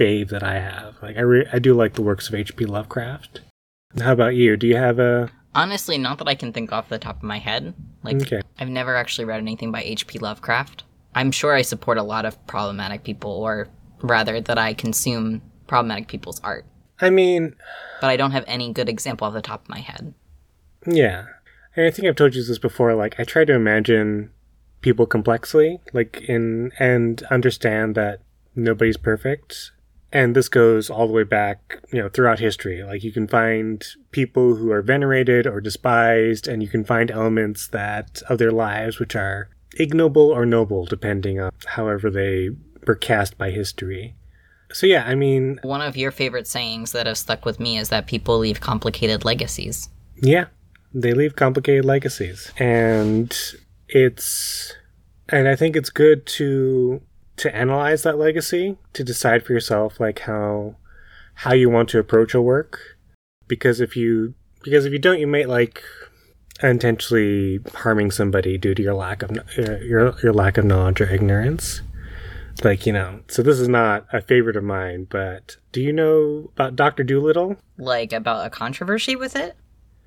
fave 0.00 0.28
that 0.30 0.42
I 0.42 0.58
have. 0.58 0.96
Like 1.02 1.16
I 1.16 1.20
re- 1.20 1.48
I 1.52 1.58
do 1.58 1.74
like 1.74 1.94
the 1.94 2.02
works 2.02 2.28
of 2.28 2.34
H.P. 2.34 2.64
Lovecraft. 2.64 3.40
How 3.98 4.12
about 4.12 4.34
you? 4.34 4.56
Do 4.56 4.66
you 4.66 4.76
have 4.76 4.98
a 4.98 5.30
Honestly, 5.54 5.98
not 5.98 6.18
that 6.18 6.28
I 6.28 6.36
can 6.36 6.52
think 6.52 6.72
off 6.72 6.88
the 6.88 6.98
top 6.98 7.16
of 7.16 7.22
my 7.24 7.38
head. 7.38 7.74
Like, 8.04 8.22
Okay. 8.22 8.40
I've 8.58 8.68
never 8.68 8.94
actually 8.94 9.24
read 9.24 9.38
anything 9.40 9.72
by 9.72 9.82
H.P. 9.82 10.20
Lovecraft. 10.20 10.84
I'm 11.12 11.32
sure 11.32 11.54
I 11.54 11.62
support 11.62 11.98
a 11.98 12.04
lot 12.04 12.24
of 12.24 12.46
problematic 12.46 13.02
people, 13.02 13.32
or 13.32 13.66
rather, 14.00 14.40
that 14.40 14.58
I 14.58 14.74
consume 14.74 15.42
problematic 15.66 16.06
people's 16.06 16.38
art. 16.40 16.66
I 17.00 17.10
mean, 17.10 17.56
But 18.00 18.10
I 18.10 18.16
don't 18.16 18.30
have 18.30 18.44
any 18.46 18.72
good 18.72 18.88
example 18.88 19.26
off 19.26 19.34
the 19.34 19.42
top 19.42 19.62
of 19.64 19.68
my 19.68 19.80
head. 19.80 20.14
Yeah. 20.86 21.26
And 21.74 21.84
I 21.86 21.90
think 21.90 22.06
I've 22.06 22.14
told 22.14 22.36
you 22.36 22.44
this 22.44 22.58
before. 22.58 22.94
Like, 22.94 23.18
I 23.18 23.24
try 23.24 23.44
to 23.44 23.52
imagine 23.52 24.30
people 24.82 25.04
complexly, 25.06 25.80
like, 25.92 26.22
in, 26.28 26.70
and 26.78 27.24
understand 27.24 27.96
that 27.96 28.20
nobody's 28.54 28.96
perfect. 28.96 29.72
And 30.12 30.34
this 30.34 30.48
goes 30.48 30.90
all 30.90 31.06
the 31.06 31.12
way 31.12 31.22
back, 31.22 31.78
you 31.92 32.00
know, 32.00 32.08
throughout 32.08 32.40
history. 32.40 32.82
Like, 32.82 33.04
you 33.04 33.12
can 33.12 33.28
find 33.28 33.84
people 34.10 34.56
who 34.56 34.72
are 34.72 34.82
venerated 34.82 35.46
or 35.46 35.60
despised, 35.60 36.48
and 36.48 36.62
you 36.62 36.68
can 36.68 36.84
find 36.84 37.10
elements 37.10 37.68
that, 37.68 38.20
of 38.28 38.38
their 38.38 38.50
lives, 38.50 38.98
which 38.98 39.14
are 39.14 39.50
ignoble 39.74 40.28
or 40.30 40.44
noble, 40.44 40.84
depending 40.84 41.38
on 41.38 41.52
however 41.64 42.10
they 42.10 42.50
were 42.86 42.96
cast 42.96 43.38
by 43.38 43.50
history. 43.50 44.16
So, 44.72 44.86
yeah, 44.86 45.04
I 45.06 45.14
mean, 45.14 45.60
One 45.62 45.80
of 45.80 45.96
your 45.96 46.10
favorite 46.10 46.46
sayings 46.46 46.92
that 46.92 47.06
have 47.06 47.18
stuck 47.18 47.44
with 47.44 47.60
me 47.60 47.78
is 47.78 47.88
that 47.88 48.06
people 48.06 48.38
leave 48.38 48.60
complicated 48.60 49.24
legacies. 49.24 49.88
Yeah, 50.22 50.46
they 50.92 51.12
leave 51.12 51.36
complicated 51.36 51.84
legacies, 51.84 52.52
and 52.58 53.36
it's 53.88 54.74
and 55.28 55.48
I 55.48 55.56
think 55.56 55.76
it's 55.76 55.90
good 55.90 56.26
to 56.26 57.00
to 57.40 57.54
analyze 57.54 58.02
that 58.02 58.18
legacy 58.18 58.76
to 58.92 59.02
decide 59.02 59.44
for 59.44 59.52
yourself 59.52 59.98
like 59.98 60.20
how 60.20 60.76
how 61.36 61.54
you 61.54 61.70
want 61.70 61.88
to 61.88 61.98
approach 61.98 62.34
a 62.34 62.42
work 62.42 62.78
because 63.48 63.80
if 63.80 63.96
you 63.96 64.34
because 64.62 64.84
if 64.84 64.92
you 64.92 64.98
don't 64.98 65.18
you 65.18 65.26
might 65.26 65.48
like 65.48 65.82
intentionally 66.62 67.58
harming 67.74 68.10
somebody 68.10 68.58
due 68.58 68.74
to 68.74 68.82
your 68.82 68.94
lack 68.94 69.22
of 69.22 69.30
uh, 69.58 69.78
your 69.78 70.14
your 70.22 70.32
lack 70.32 70.58
of 70.58 70.64
knowledge 70.64 71.00
or 71.00 71.08
ignorance 71.10 71.80
like 72.62 72.84
you 72.84 72.92
know 72.92 73.20
so 73.28 73.42
this 73.42 73.58
is 73.58 73.68
not 73.68 74.06
a 74.12 74.20
favorite 74.20 74.56
of 74.56 74.64
mine 74.64 75.06
but 75.08 75.56
do 75.72 75.80
you 75.80 75.92
know 75.92 76.50
about 76.54 76.76
dr 76.76 77.02
dolittle 77.04 77.56
Like, 77.78 78.12
about 78.12 78.46
a 78.46 78.50
controversy 78.50 79.16
with 79.16 79.34
it? 79.34 79.56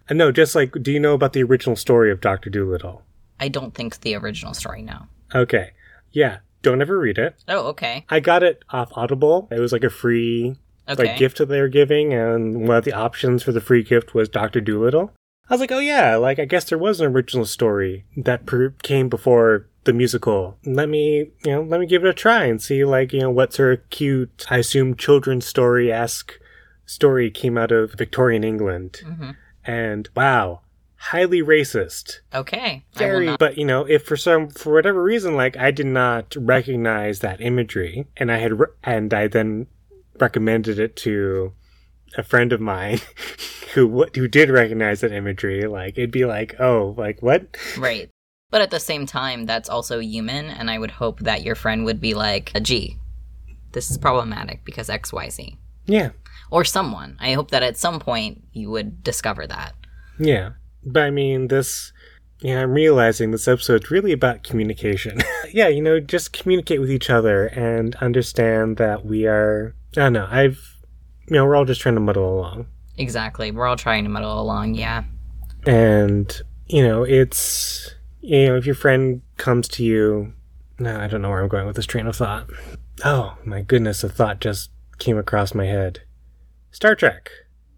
uh, 0.09 0.13
no, 0.13 0.31
just 0.31 0.53
like, 0.53 0.73
do 0.81 0.91
you 0.91 0.99
know 0.99 1.13
about 1.15 1.33
the 1.33 1.41
original 1.41 1.75
story 1.77 2.11
of 2.11 2.19
Doctor 2.19 2.49
Dolittle? 2.49 3.01
I 3.39 3.47
don't 3.47 3.73
think 3.73 4.01
the 4.01 4.15
original 4.15 4.53
story, 4.53 4.81
no. 4.81 5.07
Okay, 5.33 5.71
yeah, 6.11 6.39
don't 6.63 6.81
ever 6.81 6.97
read 6.97 7.17
it. 7.19 7.35
Oh, 7.47 7.67
okay. 7.67 8.05
I 8.09 8.19
got 8.19 8.41
it 8.41 8.63
off 8.71 8.91
Audible. 8.95 9.47
It 9.51 9.59
was 9.59 9.71
like 9.71 9.83
a 9.83 9.89
free 9.91 10.55
Okay. 10.89 11.03
like 11.03 11.17
gift 11.17 11.37
that 11.37 11.45
they 11.45 11.61
were 11.61 11.69
giving, 11.69 12.11
and 12.13 12.67
one 12.67 12.77
of 12.77 12.83
the 12.83 12.91
options 12.93 13.43
for 13.43 13.51
the 13.53 13.61
free 13.61 13.83
gift 13.83 14.13
was 14.13 14.27
Doctor 14.27 14.59
Dolittle. 14.59 15.13
I 15.49 15.53
was 15.53 15.61
like, 15.61 15.71
oh 15.71 15.79
yeah, 15.79 16.15
like 16.17 16.39
I 16.39 16.45
guess 16.45 16.65
there 16.65 16.77
was 16.77 16.99
an 16.99 17.07
original 17.13 17.45
story 17.45 18.05
that 18.17 18.45
per- 18.45 18.73
came 18.81 19.07
before 19.07 19.67
the 19.85 19.93
musical. 19.93 20.57
Let 20.65 20.89
me, 20.89 21.31
you 21.45 21.51
know, 21.51 21.61
let 21.61 21.79
me 21.79 21.85
give 21.85 22.03
it 22.03 22.09
a 22.09 22.13
try 22.13 22.45
and 22.45 22.61
see, 22.61 22.83
like, 22.85 23.13
you 23.13 23.19
know, 23.21 23.29
what 23.29 23.53
sort 23.53 23.79
of 23.79 23.89
cute, 23.89 24.45
I 24.49 24.57
assume, 24.57 24.95
children's 24.95 25.45
story 25.45 25.91
esque 25.91 26.33
story 26.85 27.29
came 27.31 27.57
out 27.57 27.71
of 27.71 27.93
Victorian 27.93 28.43
England. 28.43 29.01
hmm 29.05 29.31
And 29.65 30.09
wow, 30.15 30.61
highly 31.11 31.41
racist. 31.41 32.19
Okay. 32.33 32.85
Very, 32.95 33.35
but 33.37 33.57
you 33.57 33.65
know, 33.65 33.85
if 33.85 34.05
for 34.05 34.15
some 34.15 34.49
for 34.49 34.73
whatever 34.73 35.03
reason, 35.03 35.35
like 35.35 35.57
I 35.57 35.71
did 35.71 35.85
not 35.87 36.35
recognize 36.37 37.19
that 37.19 37.41
imagery, 37.41 38.07
and 38.17 38.31
I 38.31 38.37
had 38.37 38.59
re- 38.59 38.67
and 38.83 39.13
I 39.13 39.27
then 39.27 39.67
recommended 40.19 40.79
it 40.79 40.95
to 40.97 41.53
a 42.17 42.23
friend 42.23 42.53
of 42.53 42.61
mine 42.61 42.99
who 43.73 44.05
who 44.15 44.27
did 44.27 44.49
recognize 44.49 45.01
that 45.01 45.11
imagery, 45.11 45.65
like 45.67 45.97
it'd 45.97 46.11
be 46.11 46.25
like, 46.25 46.55
oh, 46.59 46.95
like 46.97 47.21
what? 47.21 47.57
Right. 47.77 48.09
But 48.49 48.61
at 48.61 48.69
the 48.71 48.79
same 48.79 49.05
time, 49.07 49.45
that's 49.45 49.67
also 49.67 49.99
human, 49.99 50.45
and 50.45 50.69
I 50.69 50.77
would 50.77 50.91
hope 50.91 51.21
that 51.21 51.41
your 51.43 51.55
friend 51.55 51.85
would 51.85 51.99
be 51.99 52.13
like, 52.13 52.51
uh, 52.53 52.59
a 52.59 52.61
G, 52.61 52.97
this 53.71 53.89
is 53.89 53.97
problematic 53.97 54.63
because 54.63 54.89
XYZ. 54.89 55.57
Yeah, 55.87 56.11
Or 56.51 56.63
someone. 56.63 57.17
I 57.19 57.33
hope 57.33 57.49
that 57.49 57.63
at 57.63 57.77
some 57.77 57.99
point 57.99 58.43
you 58.53 58.69
would 58.69 59.03
discover 59.03 59.47
that. 59.47 59.73
yeah. 60.19 60.51
But 60.85 61.03
I 61.03 61.11
mean, 61.11 61.47
this. 61.47 61.91
Yeah, 62.39 62.61
I'm 62.61 62.73
realizing 62.73 63.31
this 63.31 63.47
episode's 63.47 63.89
really 63.89 64.11
about 64.11 64.43
communication. 64.43 65.19
yeah, 65.53 65.69
you 65.69 65.81
know, 65.81 66.01
just 66.01 66.33
communicate 66.33 66.81
with 66.81 66.91
each 66.91 67.09
other 67.09 67.47
and 67.47 67.95
understand 67.97 68.75
that 68.77 69.05
we 69.05 69.25
are. 69.27 69.75
I 69.95 70.01
don't 70.01 70.13
know. 70.13 70.27
I've, 70.29 70.59
you 71.29 71.35
know, 71.35 71.45
we're 71.45 71.55
all 71.55 71.63
just 71.63 71.79
trying 71.79 71.95
to 71.95 72.01
muddle 72.01 72.37
along. 72.37 72.65
Exactly. 72.97 73.51
We're 73.51 73.65
all 73.65 73.77
trying 73.77 74.03
to 74.03 74.09
muddle 74.09 74.41
along, 74.41 74.75
yeah. 74.75 75.03
and 75.65 76.41
you 76.67 76.85
know 76.85 77.03
it's 77.03 77.95
you 78.21 78.47
know 78.47 78.55
if 78.55 78.65
your 78.65 78.75
friend 78.75 79.21
comes 79.37 79.67
to 79.67 79.83
you 79.83 80.33
no 80.79 80.99
i 80.99 81.07
don't 81.07 81.21
know 81.21 81.29
where 81.29 81.41
i'm 81.41 81.49
going 81.49 81.67
with 81.67 81.75
this 81.75 81.85
train 81.85 82.07
of 82.07 82.15
thought 82.15 82.49
oh 83.03 83.37
my 83.45 83.61
goodness 83.61 84.03
a 84.03 84.09
thought 84.09 84.39
just 84.39 84.71
came 84.97 85.17
across 85.17 85.53
my 85.53 85.65
head 85.65 86.01
star 86.71 86.95
trek 86.95 87.29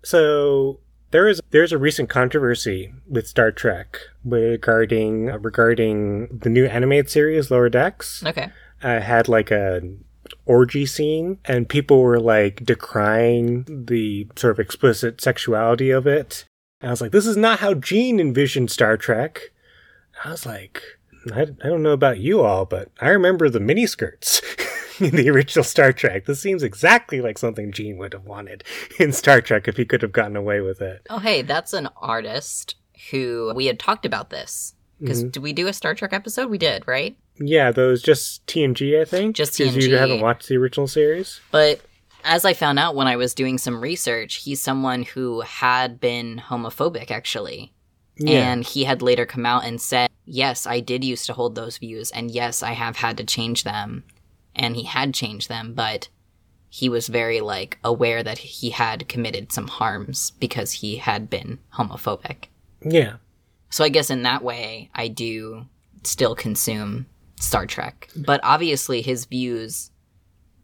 so 0.03 0.79
there 1.15 1.29
is 1.29 1.41
there's 1.51 1.71
a 1.71 1.77
recent 1.77 2.09
controversy 2.09 2.93
with 3.07 3.25
star 3.25 3.49
trek 3.49 4.01
regarding 4.25 5.27
regarding 5.27 6.27
the 6.27 6.49
new 6.49 6.65
animated 6.65 7.09
series 7.09 7.49
lower 7.49 7.69
decks. 7.69 8.21
Okay. 8.25 8.49
uh, 8.83 8.99
had 8.99 9.29
like 9.29 9.49
a 9.49 9.81
orgy 10.45 10.85
scene 10.85 11.39
and 11.45 11.69
people 11.69 12.01
were 12.01 12.19
like 12.19 12.65
decrying 12.65 13.85
the 13.87 14.27
sort 14.35 14.51
of 14.51 14.59
explicit 14.59 15.21
sexuality 15.21 15.89
of 15.89 16.05
it. 16.05 16.43
And 16.81 16.89
i 16.89 16.91
was 16.91 16.99
like 16.99 17.13
this 17.13 17.25
is 17.25 17.37
not 17.37 17.59
how 17.59 17.75
gene 17.75 18.19
envisioned 18.19 18.69
star 18.69 18.97
trek. 18.97 19.53
I 20.25 20.31
was 20.31 20.45
like 20.45 20.81
i, 21.33 21.43
I 21.43 21.67
don't 21.69 21.83
know 21.83 21.91
about 21.91 22.19
you 22.19 22.41
all 22.41 22.65
but 22.65 22.91
i 23.01 23.07
remember 23.07 23.49
the 23.49 23.59
miniskirts 23.59 24.41
in 24.99 25.15
the 25.15 25.29
original 25.29 25.63
star 25.63 25.91
trek 25.93 26.25
this 26.25 26.39
seems 26.39 26.63
exactly 26.63 27.21
like 27.21 27.37
something 27.37 27.71
gene 27.71 27.97
would 27.97 28.13
have 28.13 28.25
wanted 28.25 28.63
in 28.99 29.11
star 29.11 29.41
trek 29.41 29.67
if 29.67 29.77
he 29.77 29.85
could 29.85 30.01
have 30.01 30.11
gotten 30.11 30.35
away 30.35 30.61
with 30.61 30.81
it 30.81 31.05
Oh, 31.09 31.19
hey, 31.19 31.41
that's 31.41 31.73
an 31.73 31.89
artist 31.97 32.75
who 33.11 33.51
we 33.55 33.65
had 33.67 33.77
talked 33.79 34.05
about 34.05 34.29
this. 34.29 34.73
Because 34.99 35.25
Mhm. 35.25 35.31
did 35.33 35.43
we 35.43 35.51
do 35.51 35.67
a 35.67 35.73
Star 35.73 35.93
Trek 35.93 36.13
episode? 36.13 36.49
We 36.49 36.57
did, 36.57 36.87
right? 36.87 37.17
Yeah, 37.37 37.71
those 37.71 38.01
just 38.01 38.47
TNG, 38.47 38.99
I 38.99 39.03
think. 39.03 39.35
Just 39.35 39.53
TNG. 39.57 39.89
You 39.89 39.97
haven't 39.97 40.21
watched 40.21 40.47
the 40.47 40.55
original 40.55 40.87
series. 40.87 41.41
But 41.51 41.81
as 42.23 42.45
I 42.45 42.53
found 42.53 42.79
out 42.79 42.95
when 42.95 43.05
I 43.07 43.17
was 43.17 43.33
doing 43.33 43.57
some 43.57 43.81
research, 43.81 44.35
he's 44.35 44.61
someone 44.61 45.03
who 45.03 45.41
had 45.41 45.99
been 45.99 46.41
homophobic, 46.47 47.11
actually. 47.11 47.73
Yeah. 48.17 48.49
And 48.53 48.63
he 48.65 48.85
had 48.85 49.01
later 49.01 49.25
come 49.25 49.45
out 49.45 49.65
and 49.65 49.81
said, 49.81 50.09
Yes, 50.23 50.65
I 50.65 50.79
did 50.79 51.03
used 51.03 51.25
to 51.27 51.33
hold 51.33 51.55
those 51.55 51.77
views, 51.77 52.09
and 52.11 52.31
yes, 52.31 52.63
I 52.63 52.71
have 52.71 52.95
had 52.95 53.17
to 53.17 53.25
change 53.25 53.63
them. 53.65 54.05
And 54.55 54.75
he 54.75 54.83
had 54.83 55.13
changed 55.13 55.49
them, 55.49 55.73
but 55.73 56.09
he 56.69 56.89
was 56.89 57.07
very, 57.07 57.41
like, 57.41 57.77
aware 57.83 58.23
that 58.23 58.37
he 58.37 58.69
had 58.69 59.07
committed 59.07 59.51
some 59.51 59.67
harms 59.67 60.31
because 60.39 60.71
he 60.71 60.97
had 60.97 61.29
been 61.29 61.59
homophobic. 61.73 62.45
yeah. 62.81 63.15
So 63.69 63.83
I 63.83 63.89
guess 63.89 64.09
in 64.09 64.23
that 64.23 64.43
way, 64.43 64.89
I 64.95 65.09
do 65.09 65.65
still 66.03 66.35
consume 66.35 67.07
Star 67.39 67.65
Trek. 67.65 68.09
But 68.15 68.39
obviously, 68.43 69.01
his 69.01 69.25
views 69.25 69.91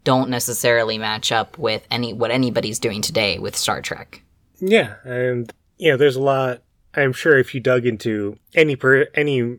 don't 0.04 0.30
necessarily 0.30 0.96
match 0.98 1.30
up 1.30 1.58
with 1.58 1.86
any 1.90 2.14
what 2.14 2.30
anybody's 2.30 2.78
doing 2.78 3.02
today 3.02 3.38
with 3.38 3.56
Star 3.56 3.82
Trek. 3.82 4.22
Yeah, 4.60 4.94
and 5.04 5.52
yeah, 5.76 5.96
there's 5.96 6.16
a 6.16 6.22
lot. 6.22 6.62
I'm 6.94 7.12
sure 7.12 7.38
if 7.38 7.54
you 7.54 7.60
dug 7.60 7.84
into 7.84 8.38
any 8.54 8.76
per, 8.76 9.08
any 9.14 9.58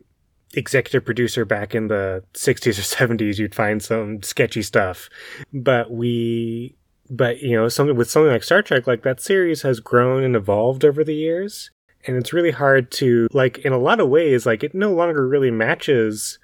executive 0.56 1.04
producer 1.04 1.44
back 1.44 1.74
in 1.74 1.88
the 1.88 2.24
60s 2.34 2.78
or 2.78 3.16
70s, 3.16 3.38
you'd 3.38 3.54
find 3.54 3.82
some 3.82 4.22
sketchy 4.22 4.62
stuff. 4.62 5.08
But 5.52 5.90
we, 5.90 6.76
but 7.10 7.40
you 7.40 7.56
know, 7.56 7.68
something 7.68 7.96
with 7.96 8.10
something 8.10 8.32
like 8.32 8.42
Star 8.42 8.62
Trek, 8.62 8.86
like 8.86 9.02
that 9.02 9.20
series 9.20 9.62
has 9.62 9.80
grown 9.80 10.22
and 10.22 10.36
evolved 10.36 10.84
over 10.84 11.04
the 11.04 11.14
years, 11.14 11.70
and 12.06 12.16
it's 12.16 12.32
really 12.32 12.50
hard 12.50 12.90
to 12.92 13.28
like 13.32 13.58
in 13.58 13.72
a 13.72 13.78
lot 13.78 14.00
of 14.00 14.08
ways, 14.08 14.46
like 14.46 14.62
it 14.62 14.74
no 14.74 14.92
longer 14.92 15.26
really 15.26 15.50
matches 15.50 16.38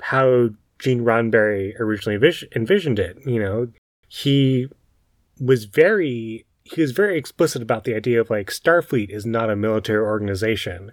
how 0.00 0.50
Gene 0.78 1.04
Roddenberry 1.04 1.78
originally 1.80 2.18
vis- 2.18 2.44
envisioned 2.54 2.98
it. 2.98 3.18
You 3.24 3.40
know, 3.40 3.68
he 4.08 4.68
was 5.40 5.64
very 5.64 6.46
he 6.64 6.80
was 6.80 6.92
very 6.92 7.16
explicit 7.18 7.62
about 7.62 7.84
the 7.84 7.94
idea 7.94 8.20
of 8.20 8.30
like 8.30 8.50
Starfleet 8.50 9.10
is 9.10 9.24
not 9.24 9.50
a 9.50 9.56
military 9.56 10.04
organization, 10.04 10.92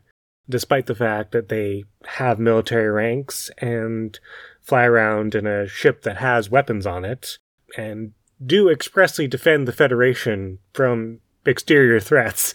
despite 0.50 0.86
the 0.86 0.96
fact 0.96 1.32
that 1.32 1.50
they 1.50 1.84
have 2.06 2.40
military 2.40 2.90
ranks 2.90 3.50
and 3.60 4.20
fly 4.62 4.84
around 4.84 5.36
in 5.36 5.46
a 5.46 5.68
ship 5.68 6.04
that 6.04 6.18
has 6.18 6.50
weapons 6.50 6.86
on 6.86 7.06
it 7.06 7.38
and 7.78 8.14
do 8.46 8.70
expressly 8.70 9.28
defend 9.28 9.68
the 9.68 9.72
Federation 9.72 10.60
from 10.74 11.20
exterior 11.46 12.00
threats. 12.00 12.54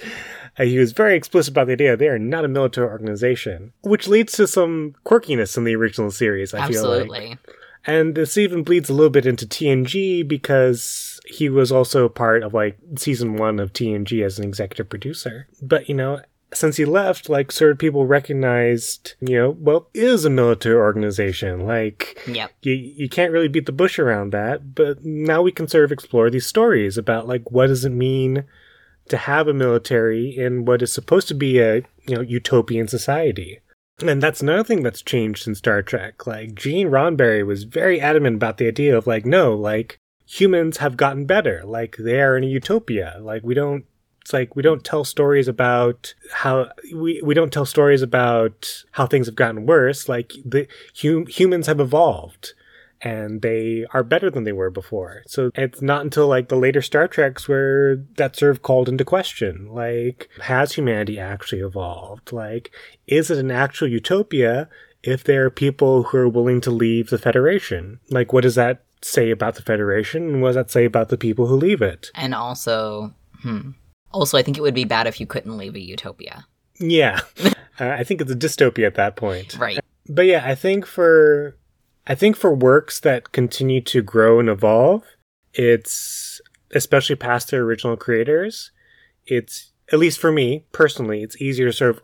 Uh, 0.59 0.65
he 0.65 0.79
was 0.79 0.93
very 0.93 1.17
explicit 1.17 1.53
about 1.53 1.67
the 1.67 1.73
idea 1.75 1.97
they 1.97 2.09
are 2.09 2.19
not 2.19 2.45
a 2.45 2.49
military 2.49 2.89
organization, 2.89 3.73
which 3.83 4.09
leads 4.09 4.33
to 4.33 4.47
some 4.47 4.95
quirkiness 5.05 5.57
in 5.57 5.65
the 5.65 5.77
original 5.77 6.11
series. 6.11 6.53
I 6.55 6.67
feel 6.69 6.83
like. 6.83 7.03
Absolutely. 7.03 7.39
And 7.87 8.15
this 8.15 8.37
even 8.37 8.65
bleeds 8.65 8.91
a 8.91 8.93
little 8.93 9.11
bit 9.11 9.25
into 9.25 9.47
TNG 9.47 10.27
because 10.27 11.21
he 11.27 11.49
was 11.49 11.71
also 11.71 12.09
part 12.09 12.43
of 12.43 12.53
like 12.53 12.77
season 12.97 13.37
one 13.37 13.59
of 13.61 13.73
TNG 13.73 14.25
as 14.25 14.39
an 14.39 14.45
executive 14.45 14.91
producer. 14.91 15.47
But 15.63 15.89
you 15.89 15.95
know, 15.95 16.21
since 16.53 16.77
he 16.77 16.85
left, 16.85 17.29
like 17.29 17.53
sort 17.53 17.73
of 17.73 17.79
people 17.79 18.07
recognized, 18.07 19.15
you 19.21 19.37
know, 19.39 19.51
well, 19.59 19.89
is 19.93 20.25
a 20.25 20.31
military 20.31 20.77
organization. 20.77 21.67
Like 21.67 22.21
Yep. 22.27 22.53
you 22.63 22.73
you 22.73 23.09
can't 23.09 23.33
really 23.33 23.49
beat 23.49 23.67
the 23.67 23.73
bush 23.73 23.99
around 23.99 24.33
that. 24.33 24.75
But 24.75 25.05
now 25.05 25.43
we 25.43 25.53
can 25.53 25.69
sort 25.69 25.85
of 25.85 25.93
explore 25.93 26.31
these 26.31 26.47
stories 26.47 26.97
about 26.97 27.29
like 27.29 27.51
what 27.51 27.67
does 27.67 27.85
it 27.85 27.91
mean 27.93 28.45
to 29.09 29.17
have 29.17 29.49
a 29.49 29.55
military 29.55 30.37
in 30.37 30.65
what 30.65 30.83
is 30.83 30.93
supposed 30.93 31.29
to 31.29 31.35
be 31.35 31.61
a 31.61 31.77
you 32.07 32.15
know 32.17 32.21
utopian 32.21 32.89
society. 32.89 33.61
And 34.01 34.23
that's 34.23 34.43
another 34.43 34.63
thing 34.63 34.83
that's 34.85 35.03
changed 35.03 35.49
in 35.49 35.55
Star 35.57 35.83
Trek. 35.83 36.27
Like 36.27 36.55
Gene 36.55 36.89
Roddenberry 36.89 37.45
was 37.45 37.65
very 37.65 38.01
adamant 38.01 38.37
about 38.37 38.59
the 38.59 38.69
idea 38.69 38.97
of 38.97 39.09
like, 39.09 39.27
no, 39.27 39.55
like 39.55 39.99
humans 40.25 40.77
have 40.77 40.97
gotten 40.97 41.27
better. 41.27 41.63
Like 41.65 41.97
they 41.99 42.21
are 42.21 42.37
in 42.37 42.45
a 42.45 42.47
utopia. 42.47 43.19
Like 43.21 43.43
we 43.43 43.55
don't. 43.55 43.85
It's 44.29 44.35
like 44.35 44.55
we 44.55 44.63
don't 44.63 44.85
tell 44.85 45.05
stories 45.05 45.49
about 45.49 46.13
how 46.31 46.69
we 46.95 47.23
we 47.25 47.33
don't 47.33 47.51
tell 47.51 47.65
stories 47.65 48.03
about 48.03 48.85
how 48.91 49.07
things 49.07 49.27
have 49.27 49.37
gotten 49.37 49.65
worse. 49.65 50.07
Like 50.07 50.35
the 50.45 50.69
hum, 51.01 51.27
humans 51.29 51.67
have 51.67 51.81
evolved 51.81 52.53
and 53.01 53.41
they 53.41 53.87
are 53.93 54.03
better 54.03 54.29
than 54.29 54.45
they 54.45 54.53
were 54.53 54.69
before. 54.69 55.23
So 55.27 55.51
it's 55.55 55.81
not 55.81 56.03
until 56.03 56.27
like 56.27 56.51
the 56.51 56.57
later 56.57 56.83
Star 56.83 57.09
Treks 57.09 57.49
where 57.49 58.05
that's 58.19 58.41
sort 58.41 58.51
of 58.51 58.61
called 58.61 58.87
into 58.87 59.03
question. 59.03 59.73
Like, 59.73 60.29
has 60.43 60.75
humanity 60.75 61.19
actually 61.19 61.63
evolved? 61.63 62.31
Like, 62.31 62.71
is 63.07 63.31
it 63.31 63.39
an 63.39 63.51
actual 63.51 63.89
utopia 63.89 64.69
if 65.03 65.25
there 65.25 65.47
are 65.47 65.51
people 65.51 66.03
who 66.03 66.19
are 66.19 66.29
willing 66.29 66.61
to 66.61 66.71
leave 66.71 67.09
the 67.09 67.17
Federation? 67.17 67.99
Like, 68.11 68.35
what 68.35 68.43
does 68.43 68.57
that 68.57 68.85
say 69.01 69.31
about 69.31 69.55
the 69.55 69.63
Federation? 69.63 70.25
And 70.25 70.43
what 70.43 70.51
does 70.51 70.57
that 70.57 70.71
say 70.71 70.85
about 70.85 71.09
the 71.09 71.17
people 71.17 71.47
who 71.47 71.57
leave 71.57 71.81
it? 71.81 72.11
And 72.15 72.35
also, 72.35 73.15
hmm. 73.41 73.71
Also, 74.13 74.39
I 74.39 74.43
think 74.43 74.57
it 74.57 74.63
would 74.63 74.75
be 74.75 74.85
bad 74.85 75.07
if 75.07 75.21
you 75.21 75.27
couldn't 75.27 75.57
leave 75.57 75.75
a 75.75 75.81
utopia. 75.81 76.47
Yeah. 76.79 77.21
uh, 77.45 77.51
I 77.81 78.05
think 78.05 78.21
it's 78.21 78.33
a 78.33 78.37
dystopia 78.37 78.87
at 78.87 78.95
that 78.95 79.17
point. 79.17 79.57
Right. 79.59 79.79
But 80.09 80.27
yeah, 80.27 80.43
I 80.45 80.55
think 80.55 80.87
for 80.87 81.57
I 82.07 82.15
think 82.15 82.37
for 82.37 82.55
works 82.55 83.01
that 83.01 83.33
continue 83.33 83.83
to 83.83 84.03
grow 84.03 84.41
and 84.41 84.49
evolve, 84.49 85.05
it's 85.53 86.41
especially 86.73 87.17
past 87.17 87.51
their 87.51 87.63
original 87.63 87.97
creators, 87.97 88.71
it's 89.27 89.73
at 89.93 89.99
least 89.99 90.19
for 90.19 90.33
me 90.33 90.65
personally, 90.73 91.23
it's 91.23 91.41
easier 91.41 91.67
to 91.67 91.73
sort 91.73 91.97
of 91.97 92.03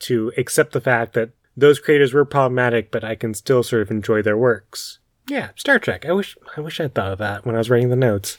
to 0.00 0.32
accept 0.36 0.72
the 0.72 0.80
fact 0.80 1.12
that 1.14 1.30
those 1.56 1.78
creators 1.78 2.12
were 2.12 2.24
problematic, 2.24 2.90
but 2.90 3.04
I 3.04 3.14
can 3.14 3.34
still 3.34 3.62
sort 3.62 3.82
of 3.82 3.90
enjoy 3.90 4.22
their 4.22 4.36
works. 4.36 4.98
Yeah, 5.28 5.50
Star 5.56 5.78
Trek. 5.78 6.04
I 6.04 6.12
wish 6.12 6.36
I 6.56 6.60
wish 6.60 6.80
I'd 6.80 6.94
thought 6.94 7.12
of 7.12 7.18
that 7.18 7.46
when 7.46 7.54
I 7.54 7.58
was 7.58 7.70
writing 7.70 7.90
the 7.90 7.96
notes. 7.96 8.36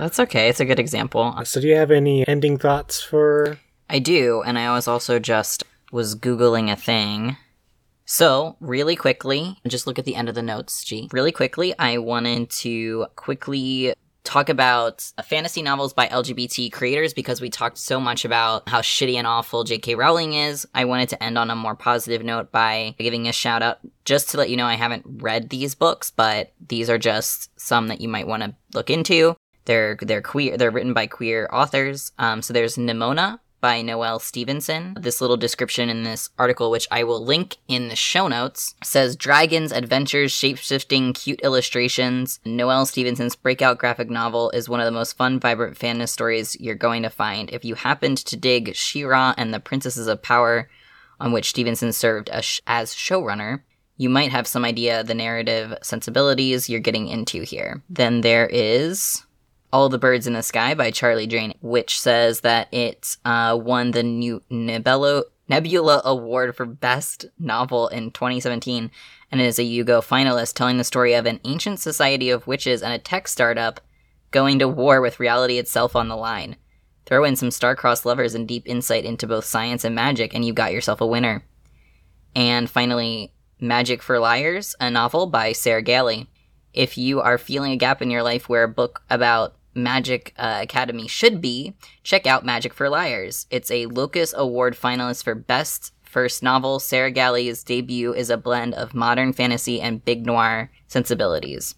That's 0.00 0.18
okay. 0.18 0.48
It's 0.48 0.60
a 0.60 0.64
good 0.64 0.78
example. 0.78 1.38
So 1.44 1.60
do 1.60 1.68
you 1.68 1.76
have 1.76 1.90
any 1.90 2.26
ending 2.26 2.56
thoughts 2.56 3.02
for 3.02 3.58
I 3.90 3.98
do, 3.98 4.40
and 4.40 4.58
I 4.58 4.72
was 4.72 4.88
also 4.88 5.18
just 5.18 5.62
was 5.92 6.16
googling 6.16 6.72
a 6.72 6.76
thing. 6.76 7.36
So, 8.06 8.56
really 8.60 8.96
quickly, 8.96 9.58
just 9.68 9.86
look 9.86 9.98
at 9.98 10.06
the 10.06 10.14
end 10.14 10.30
of 10.30 10.34
the 10.34 10.42
notes, 10.42 10.82
G. 10.84 11.10
Really 11.12 11.32
quickly, 11.32 11.78
I 11.78 11.98
wanted 11.98 12.48
to 12.50 13.08
quickly 13.14 13.92
talk 14.24 14.48
about 14.48 15.12
fantasy 15.24 15.60
novels 15.60 15.92
by 15.92 16.06
LGBT 16.08 16.72
creators 16.72 17.12
because 17.12 17.42
we 17.42 17.50
talked 17.50 17.76
so 17.76 18.00
much 18.00 18.24
about 18.24 18.68
how 18.68 18.80
shitty 18.80 19.16
and 19.16 19.26
awful 19.26 19.64
J.K. 19.64 19.96
Rowling 19.96 20.32
is. 20.32 20.66
I 20.74 20.86
wanted 20.86 21.10
to 21.10 21.22
end 21.22 21.36
on 21.36 21.50
a 21.50 21.56
more 21.56 21.74
positive 21.74 22.24
note 22.24 22.50
by 22.50 22.94
giving 22.98 23.28
a 23.28 23.32
shout 23.32 23.62
out 23.62 23.80
just 24.06 24.30
to 24.30 24.38
let 24.38 24.48
you 24.48 24.56
know 24.56 24.66
I 24.66 24.76
haven't 24.76 25.04
read 25.06 25.50
these 25.50 25.74
books, 25.74 26.10
but 26.10 26.52
these 26.66 26.88
are 26.88 26.98
just 26.98 27.50
some 27.60 27.88
that 27.88 28.00
you 28.00 28.08
might 28.08 28.26
want 28.26 28.42
to 28.44 28.54
look 28.72 28.88
into. 28.88 29.36
They're 29.64 29.96
they're 30.00 30.22
queer. 30.22 30.56
They're 30.56 30.70
written 30.70 30.94
by 30.94 31.06
queer 31.06 31.48
authors. 31.52 32.12
Um, 32.18 32.42
so 32.42 32.52
there's 32.52 32.76
Nimona 32.76 33.40
by 33.60 33.82
Noelle 33.82 34.18
Stevenson. 34.18 34.96
This 34.98 35.20
little 35.20 35.36
description 35.36 35.90
in 35.90 36.02
this 36.02 36.30
article, 36.38 36.70
which 36.70 36.88
I 36.90 37.04
will 37.04 37.22
link 37.22 37.58
in 37.68 37.88
the 37.88 37.96
show 37.96 38.26
notes, 38.26 38.74
says 38.82 39.16
dragons, 39.16 39.70
adventures, 39.70 40.32
shape-shifting, 40.32 41.12
cute 41.12 41.42
illustrations. 41.42 42.40
Noelle 42.46 42.86
Stevenson's 42.86 43.36
breakout 43.36 43.76
graphic 43.76 44.08
novel 44.08 44.50
is 44.52 44.68
one 44.68 44.80
of 44.80 44.86
the 44.86 44.90
most 44.90 45.14
fun, 45.16 45.38
vibrant 45.38 45.76
fan 45.76 46.06
stories 46.06 46.58
you're 46.58 46.74
going 46.74 47.02
to 47.02 47.10
find. 47.10 47.50
If 47.50 47.62
you 47.62 47.74
happened 47.74 48.16
to 48.18 48.36
dig 48.36 48.74
She-Ra 48.74 49.34
and 49.36 49.52
the 49.52 49.60
Princesses 49.60 50.06
of 50.06 50.22
Power, 50.22 50.70
on 51.20 51.32
which 51.32 51.50
Stevenson 51.50 51.92
served 51.92 52.30
as, 52.30 52.62
as 52.66 52.94
showrunner, 52.94 53.60
you 53.98 54.08
might 54.08 54.30
have 54.30 54.46
some 54.46 54.64
idea 54.64 55.00
of 55.00 55.06
the 55.06 55.14
narrative 55.14 55.76
sensibilities 55.82 56.70
you're 56.70 56.80
getting 56.80 57.08
into 57.08 57.42
here. 57.42 57.82
Then 57.90 58.22
there 58.22 58.46
is 58.46 59.22
all 59.72 59.88
the 59.88 59.98
Birds 59.98 60.26
in 60.26 60.32
the 60.32 60.42
Sky 60.42 60.74
by 60.74 60.90
Charlie 60.90 61.26
Jane, 61.26 61.54
which 61.60 62.00
says 62.00 62.40
that 62.40 62.72
it 62.72 63.16
uh, 63.24 63.58
won 63.60 63.92
the 63.92 64.02
new 64.02 64.42
Nebula, 64.50 65.24
Nebula 65.48 66.02
Award 66.04 66.56
for 66.56 66.66
Best 66.66 67.26
Novel 67.38 67.88
in 67.88 68.10
2017 68.10 68.90
and 69.32 69.40
is 69.40 69.58
a 69.58 69.64
Hugo 69.64 70.00
finalist 70.00 70.54
telling 70.54 70.78
the 70.78 70.84
story 70.84 71.14
of 71.14 71.26
an 71.26 71.40
ancient 71.44 71.78
society 71.78 72.30
of 72.30 72.46
witches 72.46 72.82
and 72.82 72.92
a 72.92 72.98
tech 72.98 73.28
startup 73.28 73.80
going 74.30 74.58
to 74.58 74.68
war 74.68 75.00
with 75.00 75.20
reality 75.20 75.58
itself 75.58 75.94
on 75.94 76.08
the 76.08 76.16
line. 76.16 76.56
Throw 77.06 77.24
in 77.24 77.36
some 77.36 77.50
star-crossed 77.50 78.06
lovers 78.06 78.34
and 78.34 78.46
deep 78.46 78.64
insight 78.66 79.04
into 79.04 79.26
both 79.26 79.44
science 79.44 79.84
and 79.84 79.94
magic, 79.94 80.34
and 80.34 80.44
you 80.44 80.52
got 80.52 80.72
yourself 80.72 81.00
a 81.00 81.06
winner. 81.06 81.44
And 82.36 82.70
finally, 82.70 83.32
Magic 83.60 84.02
for 84.02 84.18
Liars, 84.18 84.74
a 84.80 84.90
novel 84.90 85.26
by 85.26 85.52
Sarah 85.52 85.82
Gailey. 85.82 86.28
If 86.72 86.96
you 86.96 87.20
are 87.20 87.36
feeling 87.36 87.72
a 87.72 87.76
gap 87.76 88.00
in 88.00 88.10
your 88.10 88.22
life 88.22 88.48
where 88.48 88.62
a 88.62 88.68
book 88.68 89.02
about 89.10 89.56
Magic 89.74 90.34
uh, 90.36 90.58
Academy 90.62 91.06
should 91.06 91.40
be, 91.40 91.74
check 92.02 92.26
out 92.26 92.44
Magic 92.44 92.74
for 92.74 92.88
Liars. 92.88 93.46
It's 93.50 93.70
a 93.70 93.86
Locus 93.86 94.34
Award 94.36 94.76
finalist 94.76 95.24
for 95.24 95.34
Best 95.34 95.92
First 96.02 96.42
Novel. 96.42 96.80
Sarah 96.80 97.12
Gailey's 97.12 97.62
debut 97.62 98.12
is 98.12 98.30
a 98.30 98.36
blend 98.36 98.74
of 98.74 98.94
modern 98.94 99.32
fantasy 99.32 99.80
and 99.80 100.04
big 100.04 100.26
noir 100.26 100.70
sensibilities. 100.88 101.76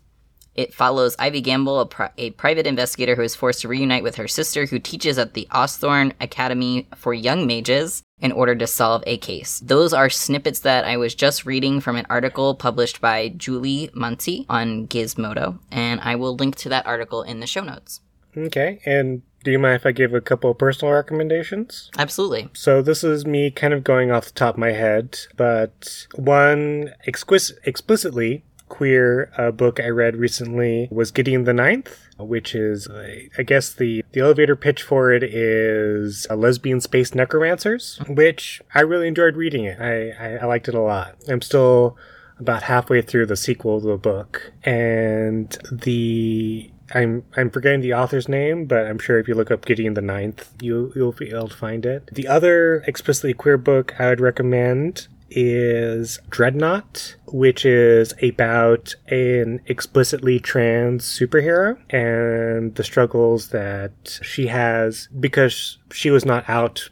It 0.55 0.74
follows 0.74 1.16
Ivy 1.18 1.40
Gamble, 1.40 1.80
a, 1.80 1.86
pri- 1.86 2.11
a 2.18 2.30
private 2.30 2.66
investigator 2.66 3.14
who 3.14 3.22
is 3.22 3.34
forced 3.34 3.62
to 3.62 3.68
reunite 3.68 4.03
with 4.03 4.16
her 4.16 4.28
sister, 4.28 4.66
who 4.66 4.78
teaches 4.78 5.18
at 5.18 5.34
the 5.34 5.48
Osthorne 5.50 6.12
Academy 6.20 6.88
for 6.94 7.14
Young 7.14 7.46
Mages, 7.46 8.03
in 8.20 8.32
order 8.32 8.55
to 8.55 8.66
solve 8.66 9.03
a 9.07 9.18
case. 9.18 9.61
Those 9.61 9.92
are 9.92 10.09
snippets 10.09 10.61
that 10.61 10.84
I 10.84 10.96
was 10.96 11.14
just 11.14 11.44
reading 11.44 11.80
from 11.80 11.96
an 11.96 12.07
article 12.09 12.55
published 12.55 13.00
by 13.00 13.30
Julie 13.30 13.90
Muncy 13.94 14.46
on 14.48 14.86
Gizmodo, 14.86 15.59
and 15.70 16.00
I 16.00 16.14
will 16.14 16.36
link 16.36 16.55
to 16.57 16.68
that 16.68 16.86
article 16.86 17.22
in 17.22 17.40
the 17.40 17.46
show 17.46 17.64
notes. 17.64 18.00
Okay, 18.36 18.80
and 18.86 19.22
do 19.44 19.50
you 19.50 19.59
mind 19.59 19.76
if 19.76 19.86
I 19.86 19.92
give 19.92 20.14
a 20.14 20.20
couple 20.20 20.53
of 20.53 20.59
personal 20.59 20.94
recommendations? 20.94 21.90
Absolutely. 21.98 22.48
So 22.53 22.80
this 22.80 23.03
is 23.03 23.26
me 23.26 23.50
kind 23.50 23.74
of 23.74 23.82
going 23.82 24.12
off 24.12 24.26
the 24.26 24.32
top 24.32 24.55
of 24.55 24.61
my 24.61 24.70
head, 24.70 25.18
but 25.36 26.07
one 26.14 26.94
exquis- 27.07 27.53
explicitly 27.64 28.44
queer 28.72 29.30
uh, 29.36 29.50
book 29.50 29.78
I 29.78 29.88
read 29.88 30.16
recently 30.16 30.88
was 30.90 31.10
Gideon 31.10 31.44
the 31.44 31.52
Ninth, 31.52 32.08
which 32.18 32.54
is, 32.54 32.88
uh, 32.88 33.06
I 33.36 33.42
guess, 33.42 33.70
the, 33.70 34.02
the 34.12 34.20
elevator 34.20 34.56
pitch 34.56 34.82
for 34.82 35.12
it 35.12 35.22
is 35.22 36.26
a 36.30 36.36
lesbian 36.36 36.80
space 36.80 37.14
necromancers, 37.14 38.00
which 38.08 38.62
I 38.74 38.80
really 38.80 39.08
enjoyed 39.08 39.36
reading 39.36 39.64
it. 39.64 39.78
I, 39.78 40.12
I, 40.12 40.38
I 40.38 40.46
liked 40.46 40.68
it 40.68 40.74
a 40.74 40.80
lot. 40.80 41.16
I'm 41.28 41.42
still 41.42 41.98
about 42.38 42.62
halfway 42.62 43.02
through 43.02 43.26
the 43.26 43.36
sequel 43.36 43.78
to 43.82 43.88
the 43.88 43.98
book, 43.98 44.52
and 44.64 45.50
the 45.70 46.70
I'm 46.94 47.24
I'm 47.36 47.50
forgetting 47.50 47.82
the 47.82 47.92
author's 47.92 48.26
name, 48.26 48.64
but 48.64 48.86
I'm 48.86 48.98
sure 48.98 49.18
if 49.18 49.28
you 49.28 49.34
look 49.34 49.50
up 49.50 49.66
Gideon 49.66 49.92
the 49.92 50.00
Ninth, 50.00 50.50
you 50.62 50.92
you'll 50.96 51.12
be 51.12 51.28
able 51.28 51.48
to 51.48 51.56
find 51.56 51.84
it. 51.84 52.08
The 52.10 52.26
other 52.26 52.82
explicitly 52.86 53.34
queer 53.34 53.58
book 53.58 53.94
I 54.00 54.08
would 54.08 54.20
recommend 54.20 55.08
is 55.35 56.18
Dreadnought, 56.30 57.16
which 57.26 57.64
is 57.64 58.14
about 58.22 58.95
an 59.09 59.61
explicitly 59.66 60.39
trans 60.39 61.05
superhero 61.05 61.78
and 61.91 62.74
the 62.74 62.85
struggles 62.85 63.49
that 63.49 64.20
she 64.22 64.49
has 64.49 65.09
because 65.18 65.78
she 65.91 66.11
was 66.11 66.24
not 66.24 66.49
out. 66.49 66.89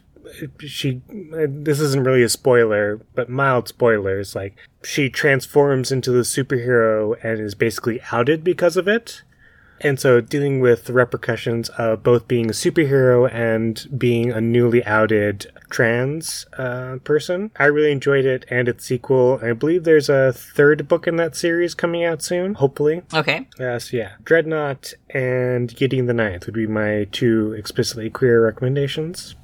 She 0.59 1.01
this 1.09 1.81
isn't 1.81 2.05
really 2.05 2.23
a 2.23 2.29
spoiler 2.29 3.01
but 3.15 3.27
mild 3.27 3.67
spoilers 3.67 4.33
like 4.33 4.55
she 4.81 5.09
transforms 5.09 5.91
into 5.91 6.09
the 6.09 6.21
superhero 6.21 7.17
and 7.21 7.41
is 7.41 7.53
basically 7.53 7.99
outed 8.13 8.41
because 8.41 8.77
of 8.77 8.87
it 8.87 9.23
and 9.83 9.99
so 9.99 10.21
dealing 10.21 10.59
with 10.59 10.85
the 10.85 10.93
repercussions 10.93 11.69
of 11.69 12.03
both 12.03 12.27
being 12.27 12.49
a 12.49 12.53
superhero 12.53 13.31
and 13.33 13.87
being 13.97 14.31
a 14.31 14.41
newly 14.41 14.83
outed 14.85 15.51
trans 15.69 16.45
uh, 16.57 16.97
person. 17.03 17.51
I 17.57 17.65
really 17.65 17.91
enjoyed 17.91 18.25
it 18.25 18.45
and 18.49 18.67
its 18.67 18.85
sequel. 18.85 19.39
I 19.41 19.53
believe 19.53 19.83
there's 19.83 20.09
a 20.09 20.33
third 20.33 20.87
book 20.87 21.07
in 21.07 21.15
that 21.17 21.35
series 21.35 21.73
coming 21.73 22.03
out 22.03 22.21
soon, 22.21 22.55
hopefully. 22.55 23.01
Okay. 23.13 23.47
Yes, 23.59 23.93
yeah. 23.93 24.13
Dreadnought 24.23 24.93
and 25.09 25.75
Gideon 25.75 26.05
the 26.05 26.13
Ninth 26.13 26.45
would 26.45 26.55
be 26.55 26.67
my 26.67 27.07
two 27.11 27.53
explicitly 27.53 28.09
queer 28.09 28.43
recommendations. 28.43 29.35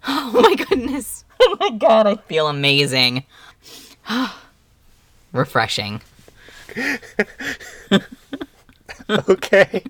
Oh 0.08 0.32
my 0.34 0.56
goodness. 0.56 1.24
Oh 1.40 1.56
my 1.60 1.70
god, 1.70 2.08
I 2.08 2.16
feel 2.16 2.48
amazing. 2.48 3.24
Ah, 4.10 4.42
Refreshing. 5.34 6.02
Okay. 9.30 9.84